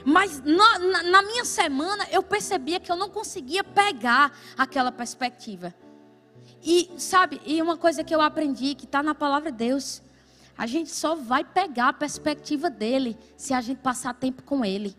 Mas 0.09 0.43
na, 0.43 0.79
na, 0.79 1.03
na 1.03 1.23
minha 1.23 1.45
semana 1.45 2.07
eu 2.11 2.23
percebia 2.23 2.81
que 2.81 2.91
eu 2.91 2.97
não 2.97 3.11
conseguia 3.11 3.63
pegar 3.63 4.33
aquela 4.57 4.91
perspectiva. 4.91 5.75
E 6.65 6.91
sabe, 6.97 7.39
e 7.45 7.61
uma 7.61 7.77
coisa 7.77 8.03
que 8.03 8.15
eu 8.15 8.23
aprendi 8.23 8.75
que 8.75 8.87
está 8.87 9.03
na 9.03 9.15
palavra 9.15 9.53
de 9.53 9.59
Deus, 9.59 10.03
a 10.57 10.67
gente 10.67 10.89
só 10.91 11.15
vai 11.15 11.45
pegar 11.45 11.89
a 11.89 11.93
perspectiva 11.93 12.71
dele 12.71 13.19
se 13.37 13.53
a 13.53 13.61
gente 13.61 13.83
passar 13.83 14.15
tempo 14.15 14.43
com 14.45 14.65
ele. 14.65 14.97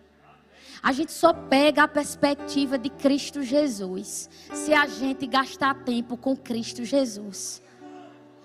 A 0.84 0.92
gente 0.92 1.12
só 1.12 1.34
pega 1.34 1.84
a 1.84 1.88
perspectiva 1.88 2.78
de 2.78 2.92
Cristo 2.92 3.42
Jesus 3.42 4.30
se 4.54 4.76
a 4.76 4.86
gente 4.86 5.26
gastar 5.26 5.74
tempo 5.74 6.18
com 6.18 6.38
Cristo 6.38 6.86
Jesus. 6.86 7.64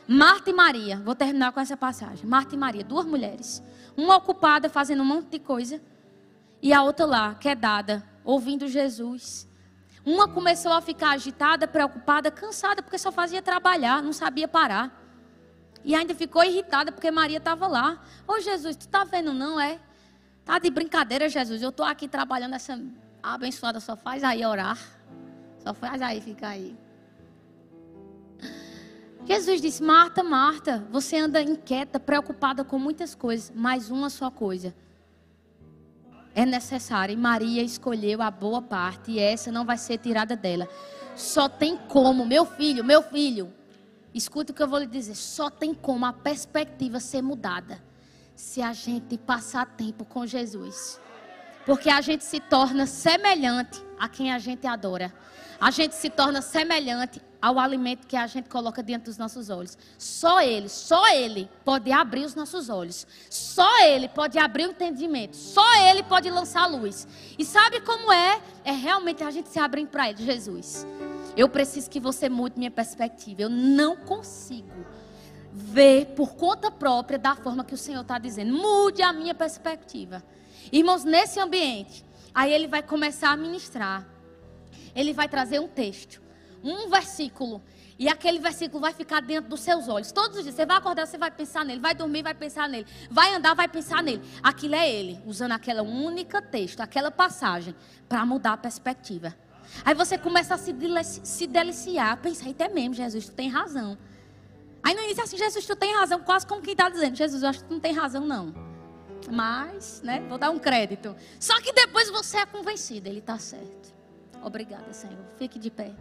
Marta 0.08 0.48
e 0.48 0.54
Maria, 0.54 0.96
vou 1.04 1.14
terminar 1.14 1.52
com 1.52 1.60
essa 1.60 1.76
passagem. 1.76 2.24
Marta 2.24 2.54
e 2.54 2.58
Maria, 2.58 2.82
duas 2.82 3.04
mulheres, 3.04 3.62
uma 3.94 4.16
ocupada 4.16 4.70
fazendo 4.70 5.02
um 5.02 5.06
monte 5.06 5.28
de 5.28 5.38
coisa, 5.38 5.78
e 6.64 6.72
a 6.72 6.82
outra 6.82 7.04
lá, 7.04 7.34
quedada, 7.34 8.02
ouvindo 8.24 8.66
Jesus. 8.66 9.46
Uma 10.02 10.26
começou 10.26 10.72
a 10.72 10.80
ficar 10.80 11.10
agitada, 11.10 11.68
preocupada, 11.68 12.30
cansada, 12.30 12.82
porque 12.82 12.96
só 12.96 13.12
fazia 13.12 13.42
trabalhar, 13.42 14.02
não 14.02 14.14
sabia 14.14 14.48
parar. 14.48 14.98
E 15.84 15.94
ainda 15.94 16.14
ficou 16.14 16.42
irritada 16.42 16.90
porque 16.90 17.10
Maria 17.10 17.36
estava 17.36 17.66
lá. 17.66 18.02
Ô 18.26 18.40
Jesus, 18.40 18.76
tu 18.76 18.86
está 18.86 19.04
vendo 19.04 19.34
não, 19.34 19.60
é? 19.60 19.78
Tá 20.42 20.58
de 20.58 20.70
brincadeira, 20.70 21.28
Jesus. 21.28 21.60
Eu 21.60 21.68
estou 21.68 21.84
aqui 21.84 22.08
trabalhando 22.08 22.54
essa 22.54 22.80
abençoada, 23.22 23.78
só 23.78 23.94
faz 23.94 24.24
aí 24.24 24.42
orar. 24.46 24.78
Só 25.58 25.74
faz 25.74 26.00
aí 26.00 26.22
ficar 26.22 26.48
aí. 26.48 26.74
Jesus 29.26 29.60
disse: 29.60 29.82
Marta, 29.82 30.22
Marta, 30.22 30.82
você 30.90 31.18
anda 31.18 31.42
inquieta, 31.42 32.00
preocupada 32.00 32.64
com 32.64 32.78
muitas 32.78 33.14
coisas, 33.14 33.52
mas 33.54 33.90
uma 33.90 34.08
só 34.08 34.30
coisa 34.30 34.74
é 36.34 36.44
necessária. 36.44 37.12
E 37.12 37.16
Maria 37.16 37.62
escolheu 37.62 38.20
a 38.20 38.30
boa 38.30 38.60
parte 38.60 39.12
e 39.12 39.18
essa 39.18 39.52
não 39.52 39.64
vai 39.64 39.78
ser 39.78 39.98
tirada 39.98 40.36
dela. 40.36 40.68
Só 41.14 41.48
tem 41.48 41.76
como, 41.76 42.26
meu 42.26 42.44
filho, 42.44 42.84
meu 42.84 43.02
filho, 43.02 43.52
escuta 44.12 44.52
o 44.52 44.54
que 44.54 44.62
eu 44.62 44.68
vou 44.68 44.80
lhe 44.80 44.86
dizer. 44.86 45.14
Só 45.14 45.48
tem 45.48 45.72
como 45.72 46.04
a 46.04 46.12
perspectiva 46.12 46.98
ser 46.98 47.22
mudada 47.22 47.82
se 48.34 48.60
a 48.60 48.72
gente 48.72 49.16
passar 49.16 49.64
tempo 49.64 50.04
com 50.04 50.26
Jesus. 50.26 51.00
Porque 51.66 51.88
a 51.88 52.00
gente 52.00 52.24
se 52.24 52.40
torna 52.40 52.86
semelhante 52.86 53.82
a 53.98 54.08
quem 54.08 54.32
a 54.32 54.38
gente 54.38 54.66
adora. 54.66 55.12
A 55.60 55.70
gente 55.70 55.94
se 55.94 56.10
torna 56.10 56.42
semelhante 56.42 57.22
ao 57.40 57.58
alimento 57.58 58.06
que 58.06 58.16
a 58.16 58.26
gente 58.26 58.48
coloca 58.48 58.82
diante 58.82 59.04
dos 59.04 59.18
nossos 59.18 59.50
olhos. 59.50 59.78
Só 59.96 60.40
Ele, 60.40 60.68
só 60.68 61.06
Ele 61.08 61.48
pode 61.64 61.92
abrir 61.92 62.24
os 62.24 62.34
nossos 62.34 62.68
olhos. 62.68 63.06
Só 63.30 63.82
Ele 63.82 64.08
pode 64.08 64.38
abrir 64.38 64.66
o 64.66 64.70
entendimento. 64.70 65.36
Só 65.36 65.64
Ele 65.76 66.02
pode 66.02 66.28
lançar 66.30 66.66
luz. 66.66 67.06
E 67.38 67.44
sabe 67.44 67.80
como 67.80 68.12
é? 68.12 68.40
É 68.64 68.72
realmente 68.72 69.22
a 69.22 69.30
gente 69.30 69.48
se 69.48 69.58
abrir 69.58 69.86
para 69.86 70.10
Ele, 70.10 70.24
Jesus. 70.24 70.86
Eu 71.36 71.48
preciso 71.48 71.88
que 71.88 72.00
você 72.00 72.28
mude 72.28 72.58
minha 72.58 72.70
perspectiva. 72.70 73.42
Eu 73.42 73.50
não 73.50 73.96
consigo 73.96 74.84
ver 75.52 76.06
por 76.16 76.34
conta 76.34 76.70
própria 76.70 77.18
da 77.18 77.36
forma 77.36 77.64
que 77.64 77.74
o 77.74 77.78
Senhor 77.78 78.02
está 78.02 78.18
dizendo. 78.18 78.52
Mude 78.52 79.02
a 79.02 79.12
minha 79.12 79.34
perspectiva. 79.34 80.22
Irmãos, 80.72 81.04
nesse 81.04 81.40
ambiente, 81.40 82.04
aí 82.34 82.52
ele 82.52 82.66
vai 82.66 82.82
começar 82.82 83.30
a 83.30 83.36
ministrar. 83.36 84.06
Ele 84.94 85.12
vai 85.12 85.28
trazer 85.28 85.60
um 85.60 85.68
texto, 85.68 86.20
um 86.62 86.88
versículo. 86.88 87.62
E 87.98 88.08
aquele 88.08 88.38
versículo 88.38 88.80
vai 88.80 88.92
ficar 88.92 89.20
dentro 89.20 89.50
dos 89.50 89.60
seus 89.60 89.88
olhos. 89.88 90.10
Todos 90.10 90.36
os 90.38 90.42
dias. 90.42 90.54
Você 90.54 90.66
vai 90.66 90.76
acordar, 90.76 91.06
você 91.06 91.16
vai 91.16 91.30
pensar 91.30 91.64
nele. 91.64 91.80
Vai 91.80 91.94
dormir, 91.94 92.22
vai 92.22 92.34
pensar 92.34 92.68
nele. 92.68 92.86
Vai 93.10 93.34
andar, 93.34 93.54
vai 93.54 93.68
pensar 93.68 94.02
nele. 94.02 94.22
Aquilo 94.42 94.74
é 94.74 94.90
ele, 94.90 95.20
usando 95.26 95.52
aquela 95.52 95.82
única 95.82 96.42
texto, 96.42 96.80
aquela 96.80 97.10
passagem, 97.10 97.74
para 98.08 98.26
mudar 98.26 98.54
a 98.54 98.56
perspectiva. 98.56 99.34
Aí 99.84 99.94
você 99.94 100.18
começa 100.18 100.54
a 100.54 100.58
se, 100.58 100.74
se 101.22 101.46
deliciar. 101.46 102.16
Pensar, 102.16 102.50
até 102.50 102.68
mesmo, 102.68 102.94
Jesus, 102.94 103.26
tu 103.26 103.32
tem 103.32 103.48
razão. 103.48 103.96
Aí 104.82 104.94
no 104.94 105.02
início 105.02 105.22
assim, 105.22 105.38
Jesus, 105.38 105.64
tu 105.64 105.76
tem 105.76 105.94
razão. 105.94 106.20
Quase 106.20 106.46
como 106.46 106.60
quem 106.60 106.72
está 106.72 106.88
dizendo, 106.88 107.16
Jesus, 107.16 107.42
eu 107.42 107.48
acho 107.48 107.60
que 107.60 107.66
tu 107.66 107.74
não 107.74 107.80
tem 107.80 107.92
razão, 107.92 108.26
não. 108.26 108.73
Mas, 109.30 110.02
né, 110.02 110.20
vou 110.28 110.38
dar 110.38 110.50
um 110.50 110.58
crédito. 110.58 111.14
Só 111.38 111.60
que 111.60 111.72
depois 111.72 112.10
você 112.10 112.38
é 112.38 112.46
convencido, 112.46 113.08
ele 113.08 113.20
está 113.20 113.38
certo. 113.38 113.94
Obrigada, 114.42 114.92
Senhor. 114.92 115.24
Fique 115.38 115.58
de 115.58 115.70
pé. 115.70 115.92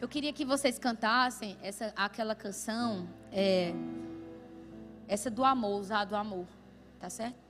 Eu 0.00 0.08
queria 0.08 0.32
que 0.32 0.44
vocês 0.44 0.78
cantassem 0.78 1.56
essa, 1.62 1.92
aquela 1.96 2.34
canção, 2.34 3.08
é, 3.32 3.72
essa 5.08 5.28
do 5.28 5.44
amor, 5.44 5.80
usar 5.80 6.04
do 6.04 6.14
amor, 6.14 6.46
tá 7.00 7.10
certo? 7.10 7.47